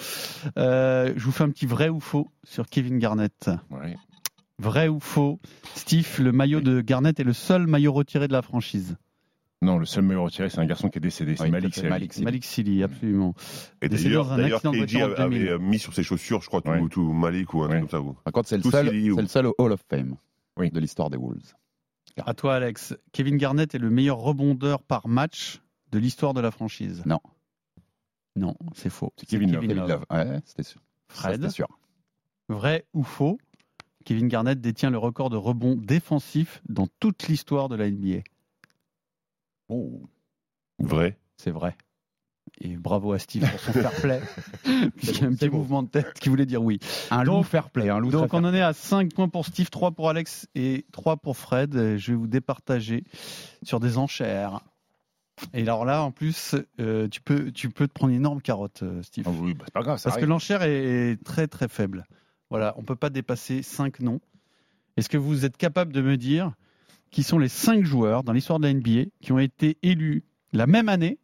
Euh, 0.58 1.14
je 1.16 1.24
vous 1.24 1.32
fais 1.32 1.44
un 1.44 1.48
petit 1.50 1.64
vrai 1.64 1.88
ou 1.88 1.98
faux 1.98 2.28
sur 2.44 2.66
Kevin 2.66 2.98
Garnett. 2.98 3.50
Ouais. 3.70 3.96
Vrai 4.58 4.88
ou 4.88 5.00
faux 5.00 5.40
Steve, 5.74 6.06
le 6.20 6.32
maillot 6.32 6.60
de 6.60 6.82
Garnett 6.82 7.18
est 7.18 7.24
le 7.24 7.32
seul 7.32 7.66
maillot 7.66 7.92
retiré 7.94 8.28
de 8.28 8.34
la 8.34 8.42
franchise. 8.42 8.96
Non, 9.62 9.78
le 9.78 9.86
seul 9.86 10.04
meilleur 10.04 10.24
retiré, 10.24 10.50
c'est 10.50 10.58
un 10.60 10.66
garçon 10.66 10.88
qui 10.90 10.98
est 10.98 11.00
décédé. 11.00 11.36
C'est 11.36 11.44
Oui, 11.44 11.50
Malik 11.50 11.74
Sealy. 11.74 11.88
Malik. 11.88 12.18
Malik 12.18 12.44
Silly, 12.44 12.82
absolument. 12.82 13.34
Et 13.80 13.88
d'ailleurs, 13.88 14.30
en 14.32 14.34
avait 14.34 14.86
2000. 14.86 15.48
euh, 15.48 15.58
mis 15.58 15.78
sur 15.78 15.94
ses 15.94 16.02
chaussures, 16.02 16.42
je 16.42 16.48
crois, 16.48 16.60
tout, 16.60 16.70
Ouais. 16.70 16.82
tout 16.90 17.12
Malik 17.12 17.52
ou 17.54 17.62
un 17.62 17.68
Ouais. 17.68 17.78
truc 17.78 17.80
comme 17.82 17.88
ça. 17.90 17.98
vous. 17.98 18.12
Par 18.24 18.32
contre, 18.34 18.48
c'est 18.48 18.56
le, 18.58 18.62
seul- 18.70 18.88
ou- 18.88 19.16
c'est 19.16 19.22
le 19.22 19.28
seul 19.28 19.46
au 19.46 19.54
Hall 19.58 19.72
of 19.72 19.80
Fame 19.88 20.16
Oui. 20.58 20.70
de 20.70 20.80
l'histoire 20.80 21.08
des 21.10 21.16
Wolves. 21.18 21.54
À 22.26 22.34
toi, 22.34 22.56
Alex. 22.56 22.94
Kevin 23.12 23.36
Garnett 23.36 23.74
est 23.74 23.78
le 23.78 23.90
meilleur 23.90 24.18
rebondeur 24.18 24.82
par 24.82 25.08
match 25.08 25.60
de 25.90 25.98
l'histoire 25.98 26.34
de 26.34 26.40
la 26.40 26.50
franchise. 26.50 27.02
Non. 27.06 27.20
Non, 28.36 28.54
c'est 28.74 28.90
faux. 28.90 29.12
C'est 29.16 29.26
Kevin. 29.26 29.50
Kevin 29.52 29.74
Love. 29.74 30.06
Ouais, 30.10 30.40
c'était 30.44 30.62
sûr. 30.62 30.80
Fred, 31.08 31.40
c'était 31.40 31.50
sûr. 31.50 31.66
vrai 32.48 32.86
ou 32.94 33.02
faux 33.02 33.38
Kevin 34.04 34.28
Garnett 34.28 34.60
détient 34.60 34.90
le 34.90 34.98
record 34.98 35.30
de 35.30 35.36
rebond 35.36 35.76
défensif 35.76 36.62
dans 36.68 36.86
toute 37.00 37.28
l'histoire 37.28 37.68
de 37.68 37.76
la 37.76 37.90
NBA. 37.90 38.22
Oh. 39.68 40.02
Vrai. 40.78 41.18
C'est 41.36 41.50
vrai. 41.50 41.76
Et 42.60 42.76
bravo 42.76 43.12
à 43.12 43.18
Steve 43.18 43.48
pour 43.50 43.60
son 43.60 43.72
fair 43.72 43.92
play. 43.92 44.20
Puisqu'il 44.96 45.22
y 45.22 45.24
a 45.24 45.28
un 45.28 45.34
petit 45.34 45.48
mouvement 45.48 45.82
de 45.82 45.88
tête 45.88 46.12
qui 46.20 46.28
voulait 46.28 46.46
dire 46.46 46.62
oui. 46.62 46.78
Un 47.10 47.24
Donc- 47.24 47.36
loup 47.38 47.42
fair 47.44 47.70
play. 47.70 47.88
Un 47.88 47.98
loup 47.98 48.10
Donc 48.10 48.34
on 48.34 48.44
en 48.44 48.52
est 48.52 48.60
à 48.60 48.72
5 48.72 49.14
points 49.14 49.28
pour 49.28 49.46
Steve, 49.46 49.70
3 49.70 49.92
pour 49.92 50.10
Alex 50.10 50.46
et 50.54 50.84
3 50.92 51.16
pour 51.16 51.36
Fred. 51.36 51.96
Je 51.96 52.12
vais 52.12 52.18
vous 52.18 52.26
départager 52.26 53.04
sur 53.62 53.80
des 53.80 53.98
enchères. 53.98 54.60
Et 55.54 55.62
alors 55.62 55.84
là, 55.84 56.02
en 56.02 56.10
plus, 56.10 56.54
euh, 56.80 57.08
tu, 57.08 57.22
peux, 57.22 57.50
tu 57.50 57.70
peux 57.70 57.88
te 57.88 57.92
prendre 57.94 58.10
une 58.10 58.18
énorme 58.18 58.42
carotte, 58.42 58.82
euh, 58.82 59.02
Steve. 59.02 59.24
Ah 59.26 59.32
oui, 59.40 59.54
bah, 59.54 59.64
c'est 59.66 59.72
pas 59.72 59.82
grave, 59.82 59.98
ça 59.98 60.10
Parce 60.10 60.20
que 60.20 60.26
l'enchère 60.26 60.62
est 60.62 61.16
très 61.24 61.46
très 61.46 61.68
faible. 61.68 62.04
Voilà, 62.50 62.74
on 62.76 62.82
ne 62.82 62.86
peut 62.86 62.96
pas 62.96 63.10
dépasser 63.10 63.62
5 63.62 64.00
noms. 64.00 64.20
Est-ce 64.96 65.08
que 65.08 65.16
vous 65.16 65.44
êtes 65.44 65.56
capable 65.56 65.92
de 65.92 66.02
me 66.02 66.16
dire 66.16 66.52
qui 67.10 67.22
sont 67.22 67.38
les 67.38 67.48
5 67.48 67.84
joueurs 67.84 68.22
dans 68.22 68.32
l'histoire 68.32 68.58
de 68.58 68.66
la 68.66 68.74
NBA 68.74 69.10
qui 69.20 69.32
ont 69.32 69.38
été 69.38 69.78
élus 69.82 70.24
la 70.52 70.66
même 70.66 70.88
année 70.88 71.18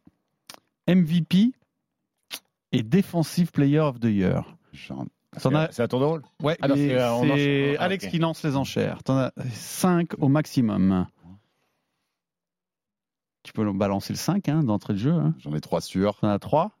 MVP 0.87 1.51
et 2.71 2.83
Defensive 2.83 3.51
Player 3.51 3.79
of 3.79 3.99
the 3.99 4.05
Year 4.05 4.55
as- 5.55 5.71
C'est 5.71 5.81
à 5.83 5.87
tour 5.87 5.99
de 5.99 6.05
rôle 6.05 6.23
Ouais, 6.41 6.57
Ah 6.61 6.67
c'est, 6.73 6.95
euh. 6.95 7.75
Ah, 7.79 7.83
Alex 7.83 8.05
ok. 8.05 8.11
qui 8.11 8.17
lance 8.19 8.43
les 8.43 8.55
enchères. 8.55 9.03
T'en 9.03 9.17
as 9.17 9.31
5 9.51 10.13
au 10.19 10.27
maximum. 10.29 11.05
Tu 13.43 13.53
peux 13.53 13.71
balancer 13.71 14.13
le 14.13 14.17
5 14.17 14.49
hein, 14.49 14.63
d'entrée 14.63 14.93
de 14.93 14.99
jeu. 14.99 15.13
Hein. 15.13 15.33
J'en 15.39 15.53
ai 15.53 15.61
trois 15.61 15.79
sûrs. 15.81 16.17
T'en 16.19 16.27
as 16.29 16.39
3. 16.39 16.71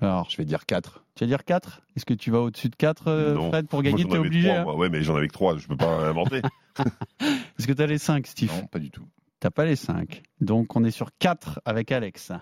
Alors, 0.00 0.28
Je 0.30 0.36
vais 0.36 0.44
dire 0.44 0.66
quatre. 0.66 1.04
tu 1.14 1.22
vas 1.24 1.28
dire 1.28 1.44
4 1.44 1.82
Est-ce 1.94 2.04
que 2.04 2.14
tu 2.14 2.30
vas 2.32 2.40
au-dessus 2.40 2.68
de 2.68 2.74
4, 2.76 3.34
Non. 3.34 3.48
Fred, 3.50 3.68
pour 3.68 3.82
gagner 3.82 4.02
j'en 4.02 4.08
T'es 4.08 4.14
avais 4.16 4.26
obligé. 4.26 4.48
trois, 4.48 4.58
hein 4.60 4.64
moi. 4.64 4.76
Ouais, 4.76 4.88
mais 4.88 5.02
j'en 5.02 5.14
avais 5.14 5.28
que 5.28 5.32
trois, 5.32 5.56
je 5.58 5.68
peux 5.68 5.76
pas 5.76 6.08
inventer. 6.08 6.42
Est-ce 7.20 7.66
que 7.66 7.72
tu 7.72 7.82
as 7.82 7.86
les 7.86 7.98
5, 7.98 8.26
Steve? 8.26 8.50
Non, 8.52 8.66
pas 8.66 8.78
du 8.80 8.90
tout. 8.90 9.06
T'as 9.38 9.50
pas 9.50 9.64
les 9.64 9.76
5. 9.76 10.22
Donc, 10.40 10.74
on 10.74 10.82
est 10.84 10.90
sur 10.90 11.10
4 11.18 11.60
avec 11.64 11.92
Alex. 11.92 12.32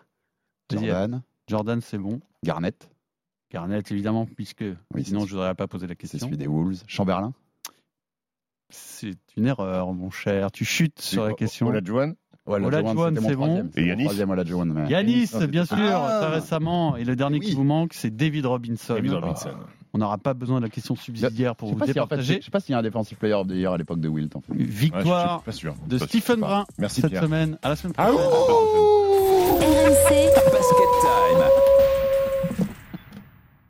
Jordan, 0.70 1.22
Jordan, 1.48 1.80
c'est 1.80 1.98
bon. 1.98 2.20
Garnett, 2.44 2.90
Garnett, 3.52 3.90
évidemment, 3.90 4.26
puisque 4.26 4.64
Oui, 4.94 5.04
sinon 5.04 5.20
c'est- 5.20 5.26
je 5.28 5.36
n'aurais 5.36 5.54
pas 5.54 5.66
posé 5.66 5.86
la 5.86 5.92
c'est 5.92 5.96
question. 5.96 6.26
celui 6.28 6.36
des 6.38 6.46
Wolves. 6.46 6.82
Chamberlain, 6.86 7.32
C'est 8.72 9.16
une 9.36 9.46
erreur, 9.46 9.92
mon 9.92 10.10
cher. 10.10 10.52
Tu 10.52 10.64
chutes 10.64 11.00
sur 11.00 11.24
la 11.24 11.32
question. 11.34 11.66
Olajuwon 11.66 12.14
Olajuwon, 12.46 13.14
c'est 13.16 13.34
bon. 13.34 13.44
troisième. 13.44 13.66
Et 13.68 13.70
C'est 13.80 13.86
Yanis 13.86 14.04
Yanis, 14.88 15.30
bien 15.48 15.64
sûr, 15.64 15.76
Ah 15.78 16.20
très 16.22 16.34
récemment. 16.34 16.96
Et 16.96 17.04
le 17.04 17.16
dernier 17.16 17.40
qui 17.40 17.54
vous 17.54 17.64
manque, 17.64 17.94
c'est 17.94 18.14
David 18.14 18.46
Robinson. 18.46 18.94
David 18.94 19.12
Robinson. 19.12 19.50
On 19.92 19.98
n'aura 19.98 20.18
pas 20.18 20.34
besoin 20.34 20.58
de 20.60 20.64
la 20.66 20.70
question 20.70 20.94
subsidiaire 20.94 21.56
pour 21.56 21.68
vous 21.70 21.74
pas 21.76 21.86
si, 21.86 21.90
en 21.90 21.94
fait, 22.06 22.14
départager. 22.16 22.38
je 22.38 22.44
sais 22.44 22.50
pas 22.52 22.60
s'il 22.60 22.72
y 22.72 22.76
a 22.76 22.78
un 22.78 22.82
defensive 22.82 23.18
player 23.18 23.42
year 23.48 23.72
à 23.72 23.76
l'époque 23.76 23.98
de 23.98 24.08
Wilt. 24.08 24.36
En 24.36 24.40
fait. 24.40 24.52
Ouais, 24.52 24.60
je 24.60 24.64
Victoire 24.64 25.42
de 25.88 25.98
Stephen. 25.98 26.38
Brun 26.40 26.64
Merci 26.78 27.00
cette 27.00 27.10
Pierre. 27.10 27.24
semaine. 27.24 27.58
À 27.62 27.70
la 27.70 27.76
semaine 27.76 27.94
Ah 27.98 28.06
prochaine. 28.06 28.99
RMC 29.70 30.34
Basket 30.34 30.90
time. 31.00 31.69